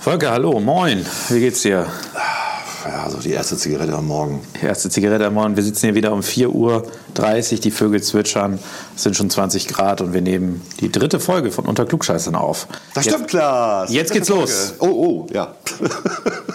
Volker, 0.00 0.30
hallo, 0.30 0.58
moin. 0.60 1.04
Wie 1.28 1.40
geht's 1.40 1.60
dir? 1.60 1.86
Ja, 2.86 3.10
so 3.10 3.18
die 3.18 3.32
erste 3.32 3.58
Zigarette 3.58 3.92
am 3.92 4.06
Morgen. 4.06 4.40
Die 4.58 4.64
erste 4.64 4.88
Zigarette 4.88 5.26
am 5.26 5.34
Morgen. 5.34 5.56
Wir 5.56 5.62
sitzen 5.62 5.88
hier 5.88 5.94
wieder 5.94 6.14
um 6.14 6.20
4.30 6.20 6.48
Uhr, 6.54 7.60
die 7.60 7.70
Vögel 7.70 8.02
zwitschern, 8.02 8.58
es 8.96 9.02
sind 9.02 9.14
schon 9.14 9.28
20 9.28 9.68
Grad 9.68 10.00
und 10.00 10.14
wir 10.14 10.22
nehmen 10.22 10.62
die 10.80 10.90
dritte 10.90 11.20
Folge 11.20 11.52
von 11.52 11.66
Unter 11.66 11.84
Klugscheißern 11.84 12.34
auf. 12.34 12.66
Das 12.94 13.04
stimmt, 13.04 13.28
Klaas. 13.28 13.92
Jetzt 13.92 14.14
geht's 14.14 14.30
los. 14.30 14.72
Oh, 14.78 14.86
oh, 14.86 15.26
ja. 15.34 15.54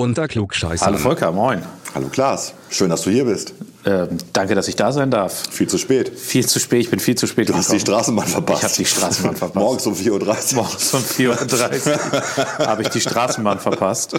Unter 0.00 0.28
Klugscheißern. 0.28 0.86
Hallo 0.86 0.96
Volker, 0.96 1.30
moin. 1.30 1.60
Hallo 1.94 2.08
Klaas, 2.08 2.54
schön, 2.70 2.88
dass 2.88 3.02
du 3.02 3.10
hier 3.10 3.26
bist. 3.26 3.52
Ähm, 3.84 4.16
danke, 4.32 4.54
dass 4.54 4.66
ich 4.66 4.74
da 4.74 4.92
sein 4.92 5.10
darf. 5.10 5.42
Viel 5.50 5.66
zu 5.68 5.76
spät. 5.76 6.10
Viel 6.18 6.46
zu 6.46 6.58
spät, 6.58 6.80
ich 6.80 6.90
bin 6.90 7.00
viel 7.00 7.16
zu 7.16 7.26
spät 7.26 7.50
Du 7.50 7.54
hast 7.54 7.70
die 7.70 7.80
Straßenbahn 7.80 8.26
verpasst. 8.26 8.60
Ich 8.60 8.64
habe 8.64 8.74
die 8.76 8.84
Straßenbahn 8.86 9.36
verpasst. 9.36 9.56
Morgens 9.62 9.86
um 9.86 9.92
4.30 9.92 10.56
Uhr. 10.56 10.62
Morgens 10.62 10.94
um 10.94 11.02
4.30 11.02 11.86
Uhr 12.60 12.66
habe 12.66 12.80
ich 12.80 12.88
die 12.88 13.00
Straßenbahn 13.02 13.58
verpasst. 13.58 14.14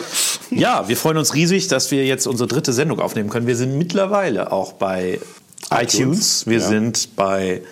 Ja, 0.51 0.87
wir 0.87 0.95
freuen 0.95 1.17
uns 1.17 1.33
riesig, 1.33 1.67
dass 1.67 1.89
wir 1.89 2.05
jetzt 2.05 2.27
unsere 2.27 2.47
dritte 2.47 2.73
Sendung 2.73 2.99
aufnehmen 2.99 3.29
können. 3.31 3.47
Wir 3.47 3.55
sind 3.57 3.75
mittlerweile 3.79 4.51
auch 4.51 4.73
bei 4.73 5.19
iTunes. 5.71 5.93
iTunes, 5.95 6.47
Wir 6.47 6.59
ja. 6.59 6.67
sind 6.67 7.15
bei 7.15 7.63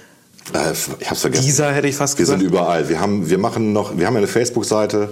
Äh, 0.53 0.71
ich 0.99 1.09
hab's 1.11 1.21
vergessen. 1.21 1.45
dieser, 1.45 1.71
hätte 1.73 1.87
ich 1.87 1.95
fast 1.95 2.17
wir 2.17 2.23
gesagt. 2.23 2.39
sind 2.39 2.47
überall. 2.49 2.89
Wir 2.89 2.99
haben, 3.01 3.29
wir 3.29 3.37
machen 3.37 3.71
noch, 3.71 3.95
wir 3.99 4.07
haben 4.07 4.13
ja 4.15 4.19
eine 4.19 4.27
Facebook-Seite, 4.27 5.09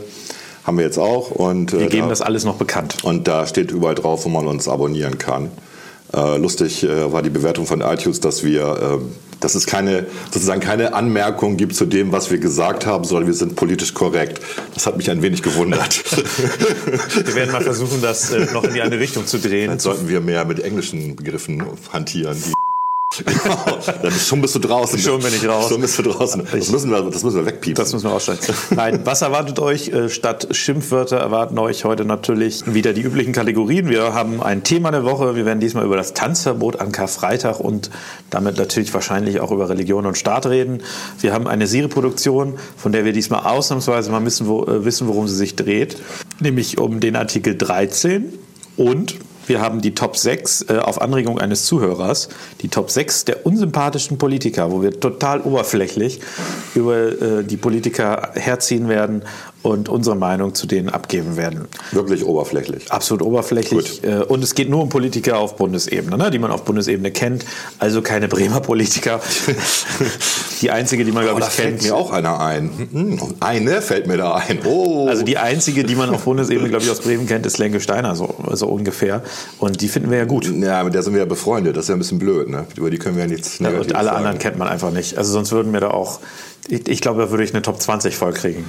haben 0.68 0.78
wir 0.78 0.86
jetzt 0.86 1.00
auch. 1.00 1.32
Und, 1.32 1.74
äh, 1.74 1.80
wir 1.80 1.88
geben 1.88 2.04
da, 2.04 2.10
das 2.10 2.22
alles 2.22 2.44
noch 2.44 2.58
bekannt. 2.58 2.98
Und 3.04 3.28
da 3.28 3.48
steht 3.48 3.72
überall 3.72 3.96
drauf, 3.96 4.26
wo 4.26 4.30
man 4.30 4.46
uns 4.48 4.68
abonnieren 4.68 5.18
kann. 5.18 5.50
Äh, 6.14 6.38
lustig 6.38 6.84
äh, 6.84 7.12
war 7.12 7.22
die 7.22 7.30
Bewertung 7.30 7.66
von 7.66 7.82
iTunes, 7.82 8.20
dass 8.20 8.44
wir, 8.44 9.02
dass 9.40 9.56
es 9.56 9.66
keine, 9.66 10.06
sozusagen 10.32 10.62
keine 10.62 10.94
Anmerkung 10.94 11.58
gibt 11.58 11.76
zu 11.76 11.86
dem, 11.86 12.12
was 12.12 12.32
wir 12.32 12.38
gesagt 12.38 12.86
haben, 12.86 13.06
sondern 13.06 13.28
wir 13.28 13.34
sind 13.34 13.56
politisch 13.56 13.94
korrekt. 13.94 14.42
Das 14.74 14.86
hat 14.86 14.98
mich 14.98 15.10
ein 15.10 15.22
wenig 15.22 15.42
gewundert. 15.42 16.04
Wir 17.26 17.36
werden 17.36 17.52
mal 17.52 17.62
versuchen, 17.62 18.02
das 18.02 18.32
noch 18.54 18.64
in 18.64 18.74
die 18.74 18.82
andere 18.82 19.00
Richtung 19.00 19.26
zu 19.26 19.38
drehen. 19.38 19.70
Dann 19.70 19.80
sollten 19.80 20.08
wir 20.08 20.22
mehr 20.22 20.46
mit 20.46 20.60
englischen 20.60 21.16
Begriffen 21.16 21.64
hantieren. 21.92 22.38
Die 22.44 22.67
Genau, 23.48 23.78
dann 24.02 24.12
schon 24.12 24.42
bist 24.42 24.56
du 24.56 24.60
draußen. 24.60 25.00
Schon 25.00 25.22
bin 25.22 25.34
ich 25.34 25.48
raus. 25.48 25.70
Schon 25.70 25.82
bist 25.82 25.98
du 25.98 26.04
draußen. 26.04 26.44
Das 26.52 26.70
müssen 26.70 26.92
wir, 26.92 27.02
das 27.02 27.24
müssen 27.24 27.38
wir 27.38 27.46
wegpiepen. 27.46 27.76
Das 27.76 27.94
müssen 27.94 28.06
wir 28.06 28.14
ausstellen. 28.14 28.40
Nein, 28.72 29.02
was 29.04 29.22
erwartet 29.22 29.60
euch? 29.60 29.90
Äh, 29.90 30.10
Statt 30.10 30.48
Schimpfwörter 30.52 31.18
erwarten 31.18 31.58
euch 31.60 31.86
heute 31.86 32.06
natürlich 32.06 32.74
wieder 32.74 32.94
die 32.94 33.02
üblichen 33.02 33.34
Kategorien. 33.34 33.90
Wir 33.90 34.14
haben 34.14 34.42
ein 34.42 34.64
Thema 34.64 34.92
der 34.92 35.04
Woche. 35.04 35.36
Wir 35.36 35.46
werden 35.46 35.60
diesmal 35.60 35.86
über 35.86 35.96
das 35.96 36.14
Tanzverbot 36.14 36.80
an 36.80 36.92
Karfreitag 36.92 37.60
und 37.60 37.90
damit 38.30 38.58
natürlich 38.58 38.94
wahrscheinlich 38.94 39.40
auch 39.40 39.52
über 39.52 39.70
Religion 39.70 40.06
und 40.06 40.18
Staat 40.18 40.46
reden. 40.48 40.82
Wir 41.22 41.34
haben 41.34 41.48
eine 41.48 41.68
Serieproduktion, 41.68 42.56
von 42.76 42.92
der 42.92 43.06
wir 43.06 43.14
diesmal 43.14 43.42
ausnahmsweise 43.42 44.12
mal 44.12 44.24
wissen, 44.26 44.48
wo, 44.48 44.64
äh, 44.64 44.84
wissen 44.86 45.08
worum 45.08 45.28
sie 45.28 45.36
sich 45.36 45.56
dreht. 45.56 45.98
Nämlich 46.40 46.78
um 46.78 47.00
den 47.00 47.16
Artikel 47.16 47.58
13 47.58 48.34
und 48.76 49.16
wir 49.48 49.62
haben 49.62 49.82
die 49.82 49.94
Top 49.94 50.18
6 50.18 50.66
äh, 50.70 50.78
auf 50.78 51.02
Anregung 51.02 51.40
eines 51.40 51.66
Zuhörers, 51.66 52.30
die 52.62 52.70
Top 52.70 52.92
6 52.92 53.26
der 53.26 53.46
unsympathischen 53.46 54.18
Politiker, 54.18 54.72
wo 54.72 54.82
wir 54.82 55.00
total 55.00 55.42
oberflächlich 55.42 56.20
über 56.76 56.98
äh, 56.98 57.44
die 57.44 57.58
Politiker 57.58 58.32
herziehen 58.36 58.90
werden 58.90 59.24
und 59.64 59.90
unsere 59.90 60.16
Meinung 60.16 60.54
zu 60.56 60.66
denen 60.68 60.90
abgeben 60.90 61.36
werden. 61.36 61.68
Wirklich 61.92 62.24
oberflächlich. 62.26 62.92
Absolut 62.92 63.22
oberflächlich. 63.24 64.04
Äh, 64.04 64.20
und 64.24 64.44
es 64.44 64.56
geht 64.56 64.70
nur 64.70 64.82
um 64.84 64.90
Politiker 64.90 65.40
auf 65.40 65.56
Bundesebene, 65.58 66.18
ne, 66.18 66.32
die 66.32 66.40
man 66.40 66.52
auf 66.52 66.64
Bundesebene 66.64 67.12
kennt. 67.12 67.44
Also 67.80 68.02
keine 68.02 68.28
Bremer 68.28 68.62
Politiker. 68.62 69.20
die 70.62 70.72
einzige, 70.72 71.04
die 71.06 71.12
man, 71.12 71.24
glaube 71.24 71.42
Oh, 71.42 71.46
ich, 71.46 71.52
fällt 71.54 71.70
kennt. 71.80 71.84
mir 71.84 71.96
auch 71.96 72.12
einer 72.12 72.40
ein. 72.40 72.70
Hm, 72.92 73.20
Eine 73.40 73.82
fällt 73.82 74.08
mir 74.08 74.18
da 74.18 74.36
ein. 74.36 74.60
Oh. 74.66 75.08
Also 75.08 75.24
die 75.24 75.38
einzige, 75.38 75.84
die 75.84 75.96
man 75.96 76.10
auf 76.10 76.24
Bundesebene, 76.24 76.70
glaube 76.70 76.84
ich, 76.86 76.92
aus 76.92 77.02
Bremen 77.02 77.28
kennt, 77.28 77.46
ist 77.46 77.58
Lenke 77.58 77.80
Steiner, 77.80 78.16
so, 78.16 78.34
so 78.54 78.68
ungefähr. 78.68 79.22
Und 79.60 79.82
die 79.82 79.88
finden 79.88 80.10
wir 80.12 80.18
ja 80.20 80.26
gut. 80.26 80.46
ja, 80.48 80.84
mit 80.84 80.94
der 80.94 81.04
sind 81.04 81.14
wir 81.14 81.20
ja 81.20 81.26
befreundet. 81.26 81.76
Das 81.76 81.86
ist 81.86 81.90
ja 81.90 81.96
ein 81.96 82.00
bisschen 82.00 82.20
blöd. 82.20 82.50
Ne? 82.50 82.66
Über 82.76 82.90
die 82.90 82.98
können 82.98 83.16
wir 83.18 83.24
ja 83.26 83.30
nichts 83.30 83.60
Ja, 83.60 83.70
und 83.70 83.96
alle 83.96 84.06
sagen. 84.06 84.18
anderen 84.18 84.40
kennt 84.40 84.58
man 84.58 84.68
einfach 84.68 84.92
nicht. 84.92 85.18
Also 85.18 85.32
sonst 85.34 85.52
würden 85.52 85.74
wir 85.74 85.80
da 85.82 85.90
auch, 85.92 86.20
ich, 86.70 86.88
ich 86.88 87.02
glaube, 87.02 87.22
da 87.22 87.32
würde 87.32 87.44
ich 87.44 87.54
eine 87.54 87.62
Top 87.62 87.82
20 87.82 88.16
voll 88.16 88.34
kriegen. 88.34 88.66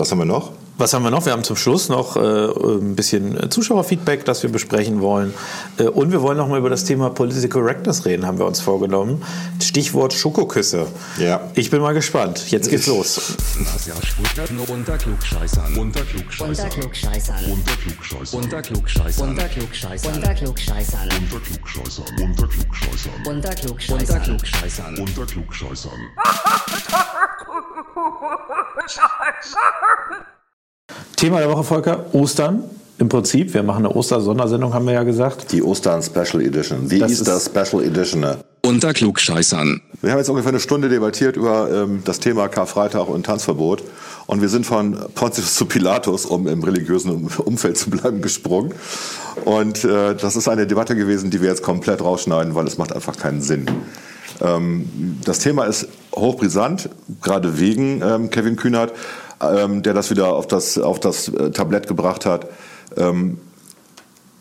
Was 0.00 0.10
haben 0.10 0.20
wir 0.20 0.24
noch? 0.24 0.52
Was 0.80 0.94
haben 0.94 1.02
wir 1.02 1.10
noch? 1.10 1.26
Wir 1.26 1.32
haben 1.32 1.44
zum 1.44 1.56
Schluss 1.56 1.90
noch 1.90 2.16
äh, 2.16 2.20
ein 2.20 2.96
bisschen 2.96 3.50
Zuschauerfeedback, 3.50 4.24
das 4.24 4.42
wir 4.42 4.50
besprechen 4.50 5.02
wollen. 5.02 5.34
Äh, 5.76 5.82
und 5.84 6.10
wir 6.10 6.22
wollen 6.22 6.38
noch 6.38 6.48
mal 6.48 6.58
über 6.58 6.70
das 6.70 6.84
Thema 6.84 7.10
Political 7.10 7.50
Correctness 7.50 8.06
reden, 8.06 8.26
haben 8.26 8.38
wir 8.38 8.46
uns 8.46 8.62
vorgenommen. 8.62 9.22
Stichwort 9.62 10.14
Schokoküsse. 10.14 10.86
Ja. 11.18 11.42
Ich 11.54 11.70
bin 11.70 11.82
mal 11.82 11.92
gespannt. 11.92 12.50
Jetzt 12.50 12.70
geht's 12.70 12.86
los. 12.86 13.36
Unter 14.68 14.96
Klugscheißern. 14.96 15.76
Unter 15.76 16.00
Unter 16.00 16.04
Klugscheißern. 16.04 16.56
Unter 16.56 16.68
Klugscheißern. 16.70 17.44
Unter 17.50 17.76
Klugscheißern. 17.76 18.40
Unter 18.40 18.62
Klugscheißern. 18.62 19.28
Unter 19.28 19.48
Klugscheißern. 19.48 20.16
Unter 20.16 20.34
Klugscheißern. 20.34 21.08
Unter 22.16 22.48
Klugscheißern. 22.48 23.14
Unter 23.26 23.30
Unter 23.30 23.54
Klugscheißern. 23.54 24.22
Klugscheißern. 24.22 24.98
Unter 24.98 25.26
Klugscheißern. 25.26 26.00
Thema 31.16 31.38
der 31.38 31.50
Woche, 31.50 31.64
Volker, 31.64 32.06
Ostern. 32.12 32.64
Im 32.98 33.08
Prinzip, 33.08 33.54
wir 33.54 33.62
machen 33.62 33.86
eine 33.86 33.96
Oster-Sondersendung, 33.96 34.74
haben 34.74 34.86
wir 34.86 34.92
ja 34.92 35.04
gesagt. 35.04 35.52
Die 35.52 35.62
Ostern 35.62 36.02
Special 36.02 36.42
Edition. 36.42 36.86
Die 36.86 36.98
Das 36.98 37.10
Easter 37.10 37.40
Special 37.40 37.82
Edition. 37.82 38.26
Unter 38.62 38.92
Klugscheißern. 38.92 39.80
Wir 40.02 40.10
haben 40.10 40.18
jetzt 40.18 40.28
ungefähr 40.28 40.50
eine 40.50 40.60
Stunde 40.60 40.90
debattiert 40.90 41.36
über 41.36 41.70
ähm, 41.70 42.02
das 42.04 42.20
Thema 42.20 42.48
Karfreitag 42.48 43.08
und 43.08 43.24
Tanzverbot. 43.24 43.82
Und 44.26 44.42
wir 44.42 44.50
sind 44.50 44.66
von 44.66 44.98
Pontius 45.14 45.54
zu 45.54 45.64
Pilatus, 45.64 46.26
um 46.26 46.46
im 46.46 46.62
religiösen 46.62 47.26
Umfeld 47.38 47.78
zu 47.78 47.88
bleiben, 47.88 48.20
gesprungen. 48.20 48.74
Und 49.46 49.82
äh, 49.84 50.14
das 50.14 50.36
ist 50.36 50.46
eine 50.48 50.66
Debatte 50.66 50.94
gewesen, 50.94 51.30
die 51.30 51.40
wir 51.40 51.48
jetzt 51.48 51.62
komplett 51.62 52.02
rausschneiden, 52.02 52.54
weil 52.54 52.66
es 52.66 52.76
macht 52.76 52.92
einfach 52.92 53.16
keinen 53.16 53.40
Sinn. 53.40 53.66
Ähm, 54.42 55.18
das 55.24 55.38
Thema 55.38 55.64
ist 55.64 55.88
hochbrisant, 56.14 56.90
gerade 57.22 57.58
wegen 57.58 58.02
ähm, 58.02 58.30
Kevin 58.30 58.56
Kühnert, 58.56 58.92
ähm, 59.40 59.82
der 59.82 59.94
das 59.94 60.10
wieder 60.10 60.34
auf 60.34 60.46
das, 60.46 60.78
auf 60.78 61.00
das 61.00 61.28
äh, 61.28 61.50
Tablett 61.50 61.86
gebracht 61.86 62.26
hat. 62.26 62.48
Ähm, 62.96 63.38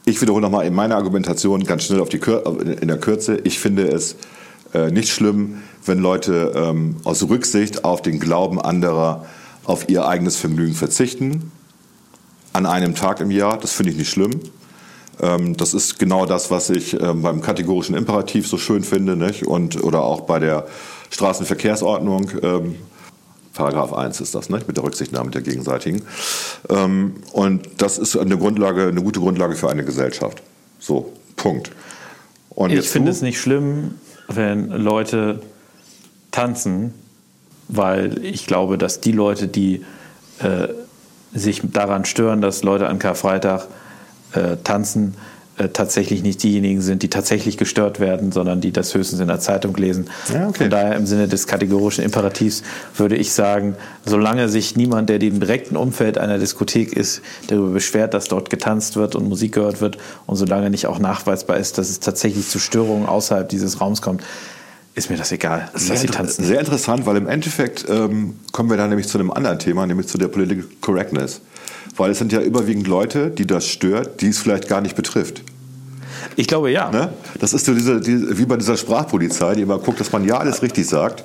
ich 0.06 0.22
wiederhole 0.22 0.42
nochmal 0.42 0.66
in 0.66 0.74
meiner 0.74 0.96
Argumentation 0.96 1.64
ganz 1.64 1.84
schnell 1.84 2.00
auf 2.00 2.10
die 2.10 2.20
Kür 2.20 2.44
in 2.62 2.88
der 2.88 3.00
Kürze. 3.00 3.38
Ich 3.44 3.60
finde 3.60 3.88
es 3.88 4.16
äh, 4.74 4.92
nicht 4.92 5.10
schlimm, 5.10 5.62
wenn 5.86 6.00
Leute 6.00 6.54
ähm, 6.56 6.98
aus 7.04 7.28
Rücksicht 7.28 7.84
auf 7.84 8.02
den 8.02 8.20
Glauben 8.20 8.60
anderer 8.60 9.26
auf 9.66 9.88
ihr 9.88 10.08
eigenes 10.08 10.36
Vergnügen 10.36 10.74
verzichten. 10.74 11.52
An 12.54 12.66
einem 12.66 12.96
Tag 12.96 13.20
im 13.20 13.30
Jahr. 13.30 13.58
Das 13.60 13.74
finde 13.74 13.92
ich 13.92 13.98
nicht 13.98 14.10
schlimm. 14.10 14.40
Ähm, 15.22 15.56
das 15.58 15.74
ist 15.74 16.00
genau 16.00 16.26
das, 16.26 16.50
was 16.50 16.70
ich 16.70 17.00
ähm, 17.00 17.22
beim 17.22 17.42
kategorischen 17.42 17.96
Imperativ 17.96 18.48
so 18.48 18.58
schön 18.58 18.84
finde. 18.84 19.16
Nicht? 19.16 19.46
Und, 19.46 19.84
oder 19.84 20.02
auch 20.02 20.22
bei 20.22 20.40
der 20.40 20.66
Straßenverkehrsordnung. 21.12 22.31
Paragraph 23.59 23.92
1 23.92 24.22
ist 24.22 24.34
das, 24.36 24.50
ne? 24.50 24.62
mit 24.66 24.78
der 24.78 24.86
Rücksichtnahme 24.86 25.31
der 25.31 25.42
gegenseitigen. 25.42 26.02
Ähm, 26.70 27.16
und 27.34 27.68
das 27.78 27.97
ist 27.97 28.16
eine 28.16 28.38
Grundlage, 28.38 28.88
eine 28.88 29.03
gute 29.03 29.20
Grundlage 29.20 29.56
für 29.56 29.70
eine 29.70 29.84
Gesellschaft. 29.84 30.42
So, 30.80 31.12
Punkt. 31.36 31.72
Und 32.50 32.72
Ich 32.72 32.88
finde 32.88 33.12
es 33.12 33.22
nicht 33.22 33.39
schlimm, 33.39 33.95
wenn 34.30 34.69
Leute 34.69 35.42
tanzen, 36.31 36.94
weil 37.68 38.24
ich 38.24 38.48
glaube, 38.48 38.78
dass 38.78 39.01
die 39.01 39.12
Leute, 39.12 39.50
die 39.50 39.86
äh, 40.39 40.69
sich 41.34 41.62
daran 41.63 42.06
stören, 42.06 42.39
dass 42.39 42.63
Leute 42.63 42.88
an 42.88 42.98
Karfreitag 42.98 43.68
äh, 44.31 44.56
tanzen, 44.63 45.16
äh, 45.60 45.70
tatsächlich 45.70 46.24
nicht 46.24 46.42
diejenigen 46.42 46.82
sind, 46.82 47.04
die 47.04 47.10
tatsächlich 47.10 47.58
gestört 47.58 48.00
werden, 48.00 48.32
sondern 48.32 48.62
die 48.62 48.72
das 48.72 48.96
höchstens 48.96 49.20
in 49.20 49.28
der 49.28 49.40
Zeitung 49.40 49.76
lesen. 49.78 50.10
Ja, 50.34 50.48
okay. 50.48 50.64
Von 50.64 50.70
daher 50.72 50.96
im 50.96 51.06
Sinne 51.06 51.28
des 51.28 51.46
kategorischen 51.46 52.04
Imperativs 52.04 52.64
würde 52.98 53.16
ich 53.16 53.32
sagen, 53.34 53.76
solange 54.06 54.50
sich 54.50 54.76
niemand, 54.76 55.10
der 55.10 55.22
im 55.22 55.40
direkten 55.40 55.76
Umfeld 55.78 56.18
einer 56.18 56.40
Diskothek 56.40 56.94
ist, 56.94 57.22
darüber 57.48 57.70
beschwert, 57.70 58.14
dass 58.16 58.26
dort 58.26 58.50
getanzt 58.50 58.96
wird 58.96 59.16
und 59.16 59.30
Musik 59.30 59.54
gehört 59.54 59.82
wird 59.82 59.98
und 60.26 60.38
solange 60.38 60.70
nicht 60.72 60.88
auch 60.88 60.98
nachweisbar 60.98 61.58
ist, 61.58 61.78
dass 61.78 61.90
es 61.90 62.00
tatsächlich 62.00 62.48
zu 62.48 62.58
Störungen 62.58 63.06
außerhalb 63.08 63.48
dieses 63.48 63.80
Raums 63.82 64.02
kommt, 64.02 64.24
ist 64.96 65.10
mir 65.10 65.18
das 65.18 65.32
egal, 65.32 65.70
dass 65.72 65.86
Sehr, 65.88 65.98
sie 65.98 66.08
inter- 66.08 66.18
tanzen. 66.20 66.44
sehr 66.44 66.60
interessant, 66.60 67.06
weil 67.06 67.16
im 67.18 67.28
Endeffekt 67.28 67.86
ähm, 67.88 68.36
kommen 68.52 68.70
wir 68.70 68.78
da 68.78 68.88
nämlich 68.88 69.08
zu 69.08 69.18
einem 69.18 69.32
anderen 69.32 69.60
Thema, 69.60 69.86
nämlich 69.86 70.08
zu 70.08 70.18
der 70.18 70.28
Political 70.30 70.66
Correctness. 70.82 71.42
Weil 71.96 72.12
es 72.12 72.18
sind 72.18 72.32
ja 72.32 72.42
überwiegend 72.42 72.88
Leute, 72.88 73.30
die 73.30 73.46
das 73.48 73.68
stört, 73.68 74.22
die 74.22 74.28
es 74.28 74.38
vielleicht 74.40 74.68
gar 74.68 74.80
nicht 74.82 74.96
betrifft. 74.96 75.42
Ich 76.36 76.48
glaube 76.48 76.71
ja. 76.71 76.89
Ne? 76.92 77.10
Das 77.39 77.54
ist 77.54 77.66
so 77.66 77.74
diese, 77.74 78.00
die, 78.00 78.38
wie 78.38 78.45
bei 78.45 78.57
dieser 78.57 78.77
Sprachpolizei, 78.77 79.56
die 79.56 79.62
immer 79.62 79.80
guckt, 79.80 80.00
dass 80.00 80.12
man 80.12 80.25
ja 80.25 80.38
alles 80.38 80.62
richtig 80.62 80.88
sagt. 80.88 81.24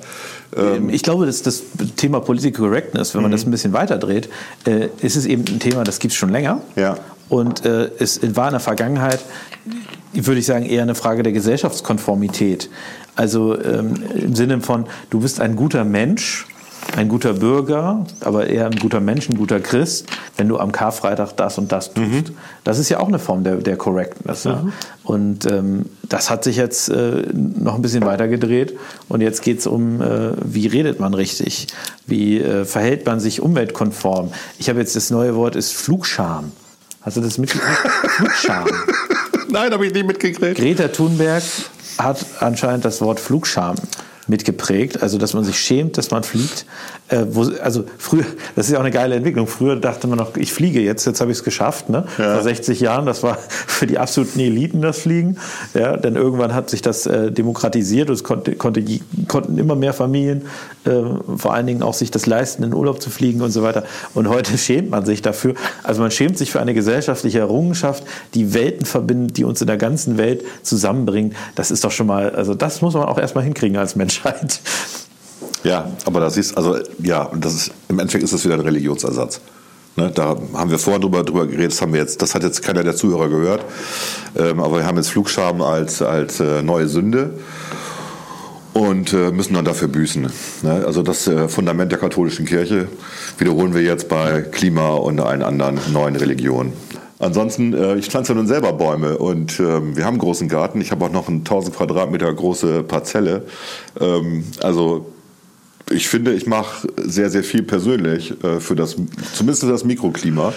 Ähm, 0.57 0.89
ich 0.91 1.03
glaube, 1.03 1.27
dass 1.27 1.43
das 1.43 1.63
Thema 1.97 2.21
Political 2.21 2.69
Correctness, 2.69 3.15
wenn 3.15 3.23
man 3.23 3.31
das 3.31 3.45
ein 3.45 3.51
bisschen 3.51 3.73
weiterdreht, 3.73 4.29
äh, 4.67 4.89
ist 5.01 5.17
es 5.17 5.27
eben 5.27 5.45
ein 5.49 5.61
Thema, 5.61 5.85
das 5.85 5.99
gibt 5.99 6.13
es 6.13 6.19
schon 6.19 6.31
länger. 6.31 6.61
Ja. 6.77 6.97
Und 7.29 7.65
äh, 7.65 7.91
es 7.99 8.21
war 8.37 8.49
in 8.49 8.53
der 8.53 8.61
Vergangenheit, 8.61 9.21
würde 10.13 10.39
ich 10.39 10.47
sagen, 10.47 10.65
eher 10.67 10.83
eine 10.83 10.95
Frage 10.95 11.23
der 11.23 11.33
Gesellschaftskonformität. 11.33 12.71
Also 13.17 13.61
ähm, 13.61 13.95
im 14.15 14.35
Sinne 14.35 14.61
von, 14.61 14.87
du 15.11 15.21
bist 15.21 15.41
ein 15.41 15.57
guter 15.57 15.85
Mensch, 15.85 16.47
ein 16.97 17.09
guter 17.09 17.33
Bürger, 17.35 18.07
aber 18.21 18.47
eher 18.47 18.67
ein 18.67 18.77
guter 18.77 19.01
Mensch, 19.01 19.29
ein 19.29 19.37
guter 19.37 19.61
Christ, 19.61 20.07
wenn 20.37 20.49
du 20.49 20.59
am 20.59 20.73
Karfreitag 20.73 21.33
das 21.37 21.59
und 21.59 21.73
das 21.73 21.93
tust. 21.93 22.33
Das 22.63 22.79
ist 22.79 22.89
ja 22.89 23.01
auch 23.01 23.09
eine 23.09 23.19
Form 23.19 23.45
der, 23.45 23.57
der 23.57 23.77
Correctness. 23.77 24.45
Ja? 24.45 24.67
Und 25.03 25.47
ähm, 25.47 25.87
das 26.03 26.31
hat 26.31 26.45
sich 26.45 26.57
jetzt 26.57 26.89
äh, 26.89 27.25
noch 27.33 27.75
ein 27.75 27.83
bisschen 27.83 28.05
weiter 28.05 28.29
gedreht. 28.29 28.77
Und 29.09 29.21
jetzt 29.21 29.43
geht 29.43 29.59
es 29.59 29.67
um, 29.67 30.01
äh, 30.01 30.33
wie 30.45 30.67
redet 30.67 31.01
man 31.01 31.15
richtig? 31.15 31.69
Wie 32.07 32.41
äh, 32.41 32.65
verhält 32.65 33.07
man 33.07 33.21
sich 33.21 33.41
umweltkonform? 33.41 34.33
Ich 34.59 34.69
habe 34.69 34.79
jetzt 34.79 34.97
das 34.97 35.11
neue 35.11 35.35
Wort, 35.35 35.57
ist 35.57 35.75
Flugscham. 35.75 36.53
Hast 37.03 37.17
du 37.17 37.21
das 37.21 37.39
mitgekriegt? 37.39 37.79
Flugscham. 38.09 38.67
Nein, 39.51 39.73
habe 39.73 39.87
ich 39.87 39.93
nicht 39.93 40.07
mitgekriegt. 40.07 40.59
Greta 40.59 40.89
Thunberg 40.89 41.43
hat 41.99 42.25
anscheinend 42.41 42.85
das 42.85 43.01
Wort 43.01 43.21
Flugscham 43.21 43.77
mitgeprägt, 44.27 45.03
also 45.03 45.19
dass 45.19 45.35
man 45.35 45.45
sich 45.45 45.59
schämt, 45.59 45.99
dass 45.99 46.11
man 46.11 46.23
fliegt. 46.23 46.67
Äh, 47.09 47.27
wo, 47.31 47.43
also 47.63 47.85
früher, 47.99 48.25
das 48.57 48.67
ist 48.67 48.73
ja 48.73 48.79
auch 48.79 48.83
eine 48.83 48.91
geile 48.91 49.15
Entwicklung. 49.15 49.47
Früher 49.47 49.77
dachte 49.77 50.07
man 50.07 50.19
noch, 50.19 50.37
ich 50.37 50.53
fliege 50.53 50.81
jetzt, 50.81 51.05
jetzt 51.07 51.21
habe 51.21 51.31
ich 51.31 51.39
es 51.39 51.45
geschafft. 51.45 51.91
Ne? 51.91 52.07
Ja. 52.19 52.35
Vor 52.35 52.43
60 52.43 52.81
Jahren, 52.81 53.07
das 53.07 53.23
war 53.23 53.39
für 53.49 53.87
die 53.87 53.99
absoluten 53.99 54.41
Eliten 54.41 54.81
das 54.81 55.01
Fliegen. 55.01 55.37
Ja, 55.75 55.97
denn 55.97 56.17
irgendwann 56.17 56.55
hat 56.55 56.71
sich 56.71 56.83
das 56.83 57.07
äh, 57.07 57.31
demokratisiert 57.31 58.09
und 58.09 58.15
es 58.15 58.25
konnte, 58.25 58.55
konnte, 58.55 58.83
konnten 59.29 59.59
immer 59.59 59.75
mehr 59.77 59.93
Familien 59.93 60.43
äh, 60.85 61.03
vor 61.37 61.55
allen 61.55 61.67
Dingen 61.67 61.83
auch 61.83 61.95
sich 61.95 62.11
das 62.11 62.27
leisten, 62.27 62.63
in 62.63 62.73
Urlaub 62.75 63.01
zu 63.01 63.11
fliegen 63.11 63.43
und 63.43 63.51
so 63.51 63.63
weiter. 63.63 63.85
Und 64.15 64.29
heute 64.29 64.57
schämt 64.59 64.91
man 64.91 65.05
sich 65.05 65.23
dafür. 65.23 65.55
Also 65.83 66.03
man 66.03 66.11
schämt 66.11 66.39
sich 66.39 66.51
für 66.51 66.61
eine 66.61 66.75
gesellschaftliche 66.75 67.41
Errungenschaft, 67.41 68.05
die 68.35 68.55
Welten 68.55 68.87
verbindet, 68.87 69.37
die 69.37 69.45
uns 69.45 69.61
in 69.61 69.67
der 69.67 69.77
ganzen 69.77 70.19
Welt 70.19 70.43
zusammenbringt. 70.63 71.35
Das 71.55 71.71
ist 71.71 71.85
doch 71.85 71.91
schon 71.91 72.07
mal, 72.07 72.31
also 72.31 72.55
das 72.55 72.81
muss 72.81 72.95
man 72.95 73.05
auch 73.05 73.19
erstmal 73.19 73.45
hinkriegen 73.45 73.77
als 73.77 73.97
Menschheit. 74.15 74.61
Ja, 75.63 75.91
aber 76.05 76.21
das 76.21 76.37
ist, 76.37 76.57
also, 76.57 76.79
ja, 77.03 77.31
das 77.35 77.55
ist, 77.55 77.71
im 77.89 77.99
Endeffekt 77.99 78.25
ist 78.25 78.33
das 78.33 78.45
wieder 78.45 78.55
ein 78.55 78.61
Religionsersatz. 78.61 79.41
Ne, 79.97 80.11
da 80.13 80.37
haben 80.55 80.71
wir 80.71 80.79
vorhin 80.79 81.03
drüber, 81.03 81.23
drüber 81.23 81.47
geredet, 81.47 81.73
das, 81.73 81.81
haben 81.81 81.93
wir 81.93 82.01
jetzt, 82.01 82.21
das 82.21 82.35
hat 82.35 82.43
jetzt 82.43 82.63
keiner 82.63 82.83
der 82.83 82.97
Zuhörer 82.97 83.29
gehört, 83.29 83.65
ähm, 84.37 84.61
aber 84.61 84.79
wir 84.79 84.87
haben 84.87 84.97
jetzt 84.97 85.11
Flugscham 85.11 85.63
als, 85.63 86.03
als 86.03 86.41
äh, 86.41 86.63
neue 86.63 86.89
Sünde 86.89 87.39
und 88.73 89.13
äh, 89.13 89.31
müssen 89.31 89.55
dann 89.55 89.65
dafür 89.65 89.87
büßen. 89.87 90.29
Ne? 90.63 90.85
Also 90.85 91.03
das 91.03 91.29
äh, 91.29 91.49
Fundament 91.49 91.93
der 91.93 92.01
katholischen 92.01 92.45
Kirche 92.45 92.89
wiederholen 93.39 93.73
wir 93.73 93.83
jetzt 93.83 94.09
bei 94.09 94.43
Klima 94.43 94.95
und 94.95 95.21
allen 95.21 95.45
anderen 95.45 95.79
neuen 95.93 96.17
Religionen. 96.17 96.73
Ansonsten, 97.19 97.73
äh, 97.75 97.97
ich 97.97 98.07
pflanze 98.07 98.35
nun 98.35 98.47
selber 98.47 98.73
Bäume 98.73 99.19
und 99.19 99.61
ähm, 99.61 99.97
wir 99.97 100.05
haben 100.05 100.15
einen 100.15 100.19
großen 100.19 100.49
Garten. 100.49 100.81
Ich 100.81 100.91
habe 100.91 101.05
auch 101.05 101.13
noch 101.13 101.29
eine 101.29 101.39
1000 101.39 101.77
Quadratmeter 101.77 102.33
große 102.33 102.83
Parzelle. 102.83 103.47
Ähm, 104.01 104.45
also 104.63 105.07
ich 105.91 106.09
finde, 106.09 106.33
ich 106.33 106.47
mache 106.47 106.89
sehr, 106.97 107.29
sehr 107.31 107.45
viel 107.45 107.63
persönlich 107.63 108.33
äh, 108.43 108.59
für 108.61 108.75
das, 108.75 108.97
zumindest 109.35 109.65
für 109.65 109.71
das 109.71 109.85
Mikroklima. 109.85 110.55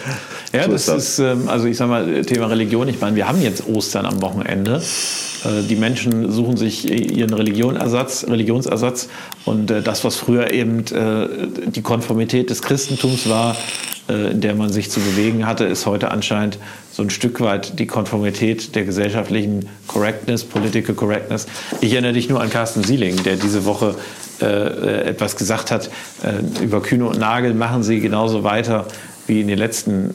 Ja, 0.54 0.64
So 0.66 0.72
das 0.72 0.88
ist, 0.88 1.20
ähm, 1.20 1.50
also 1.50 1.68
ich 1.68 1.78
sag 1.78 1.90
mal, 1.90 2.22
Thema 2.24 2.48
Religion. 2.48 2.88
Ich 2.88 3.02
meine, 3.02 3.16
wir 3.16 3.28
haben 3.28 3.42
jetzt 3.42 3.68
Ostern 3.68 4.06
am 4.06 4.22
Wochenende. 4.22 4.82
Äh, 5.44 5.64
Die 5.64 5.76
Menschen 5.76 6.32
suchen 6.32 6.56
sich 6.56 6.90
ihren 6.90 7.34
Religionersatz, 7.34 8.26
Religionsersatz 8.30 9.10
und 9.44 9.70
äh, 9.70 9.82
das, 9.82 10.04
was 10.04 10.16
früher 10.16 10.52
eben 10.54 10.86
die 10.86 11.82
Konformität 11.82 12.50
des 12.50 12.62
Christentums 12.62 13.28
war, 13.30 13.58
in 14.08 14.40
der 14.40 14.56
man 14.56 14.72
sich 14.72 14.90
zu 14.90 15.00
bewegen 15.02 15.46
hatte, 15.46 15.66
ist 15.66 15.86
heute 15.86 16.12
anscheinend 16.12 16.60
so 16.94 17.04
ein 17.04 17.10
Stück 17.10 17.42
weit 17.42 17.78
die 17.80 17.88
Konformität 17.88 18.74
der 18.76 18.86
gesellschaftlichen 18.86 19.68
Correctness, 19.88 20.46
Political 20.46 20.96
Correctness. 20.96 21.46
Ich 21.82 21.92
erinnere 21.92 22.14
dich 22.14 22.30
nur 22.30 22.42
an 22.42 22.50
Carsten 22.50 22.84
Sieling, 22.84 23.22
der 23.24 23.36
diese 23.36 23.66
Woche 23.66 23.96
äh, 24.42 25.02
etwas 25.10 25.36
gesagt 25.36 25.72
hat 25.72 25.90
äh, 26.24 26.64
über 26.64 26.82
Kühne 26.82 27.06
und 27.06 27.20
Nagel, 27.20 27.54
machen 27.54 27.84
sie 27.84 28.00
genauso 28.00 28.44
weiter 28.44 28.86
wie 29.28 29.42
in 29.42 29.48
den 29.48 29.58
letzten 29.58 30.14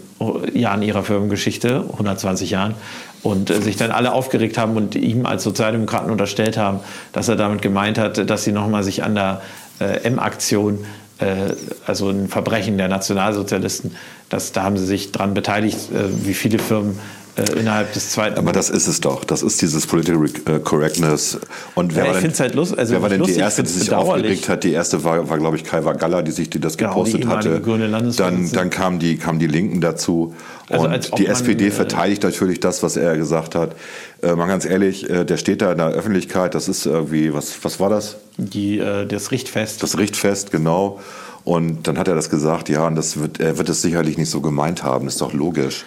Jahren 0.55 0.83
ihrer 0.83 1.03
Firmengeschichte, 1.03 1.85
120 1.93 2.51
Jahren, 2.51 2.75
und 3.23 3.51
äh, 3.51 3.61
sich 3.61 3.77
dann 3.77 3.91
alle 3.91 4.13
aufgeregt 4.13 4.59
haben 4.59 4.77
und 4.77 4.95
ihm 4.95 5.27
als 5.27 5.45
Sozialdemokraten 5.45 6.11
unterstellt 6.11 6.57
haben, 6.57 6.81
dass 7.13 7.29
er 7.29 7.37
damit 7.37 7.63
gemeint 7.63 7.99
hat, 7.99 8.29
dass 8.29 8.45
sie 8.45 8.53
nochmal 8.53 8.83
sich 8.83 9.03
an 9.05 9.15
der 9.15 9.43
äh, 9.81 10.05
M-Aktion, 10.05 10.85
äh, 11.19 11.53
also 11.87 12.09
ein 12.09 12.29
Verbrechen 12.29 12.79
der 12.79 12.89
Nationalsozialisten, 12.89 13.97
dass, 14.29 14.53
da 14.53 14.63
haben 14.63 14.77
sie 14.77 14.87
sich 14.87 15.13
dran 15.13 15.35
beteiligt, 15.35 15.79
äh, 15.93 16.27
wie 16.27 16.35
viele 16.35 16.59
Firmen 16.59 16.99
äh, 17.37 17.59
innerhalb 17.59 17.93
des 17.95 18.11
zweiten. 18.11 18.37
Aber 18.39 18.53
das 18.53 18.69
ist 18.69 18.87
es 18.87 19.01
doch. 19.01 19.25
Das 19.25 19.43
ist 19.43 19.63
dieses 19.63 19.87
Political 19.87 20.27
äh, 20.47 20.59
Correctness. 20.61 21.39
Und 21.75 21.95
wer 21.97 22.05
Ja, 22.05 22.11
war 22.11 22.17
ich 22.19 22.25
denn, 22.25 22.39
halt 22.39 22.55
lust- 22.55 22.77
also 22.77 22.93
wer 22.93 23.03
war 23.03 23.09
denn 23.09 23.21
lustig, 23.21 23.37
die 23.37 23.41
erste, 23.43 23.63
die 23.63 23.71
sich 23.71 23.93
aufgeregt 23.93 24.49
hat? 24.49 24.65
Die 24.65 24.73
erste 24.73 25.03
war, 25.05 25.29
war 25.31 25.39
glaube 25.39 25.57
ich, 25.57 25.65
Kai 25.65 25.81
Galla, 25.81 26.23
die 26.23 26.31
sich 26.31 26.51
die 26.51 26.61
das 26.61 26.77
Genau, 26.77 26.91
die 27.05 27.13
gepostet 27.13 27.21
ehemalige 27.23 27.95
hatte. 27.95 28.13
Dann, 28.17 28.51
dann 28.53 28.71
kamen 28.71 28.99
die, 28.99 29.17
kamen 29.17 29.39
die 29.39 29.47
Linken 29.47 29.81
dazu. 29.81 30.35
Also 30.69 30.87
und 30.89 31.19
die 31.19 31.27
SPD 31.27 31.69
äh, 31.69 31.71
verteidigt 31.71 32.23
natürlich 32.23 32.61
das, 32.61 32.83
was 32.83 32.97
er 32.97 33.17
gesagt 33.17 33.55
hat. 33.55 33.77
Äh, 34.23 34.35
mal 34.35 34.47
ganz 34.47 34.65
ehrlich, 34.65 35.09
äh, 35.09 35.25
der 35.25 35.37
steht 35.37 35.63
da 35.63 35.73
in 35.73 35.79
der 35.79 35.89
Öffentlichkeit. 35.89 36.55
Das 36.55 36.69
ist 36.69 36.87
irgendwie, 36.87 37.33
was, 37.35 37.53
was 37.65 37.81
war 37.81 37.91
das? 37.91 38.17
die, 38.39 38.79
äh, 38.79 39.07
das 39.07 39.31
Richtfest. 39.31 39.83
Das 39.83 39.99
Richtfest, 39.99 40.51
genau. 40.51 41.01
Und 41.45 41.89
dann 41.89 41.99
hat 41.99 42.09
er 42.09 42.15
das 42.15 42.31
gesagt, 42.31 42.69
ja, 42.69 42.87
und 42.87 42.95
das 42.95 43.19
wird, 43.19 43.41
er 43.41 43.59
wird 43.59 43.69
es 43.69 43.83
sicherlich 43.83 44.17
nicht 44.17 44.31
so 44.31 44.41
gemeint 44.41 44.83
haben, 44.85 45.09
ist 45.09 45.21
doch 45.21 45.33
logisch. 45.33 45.85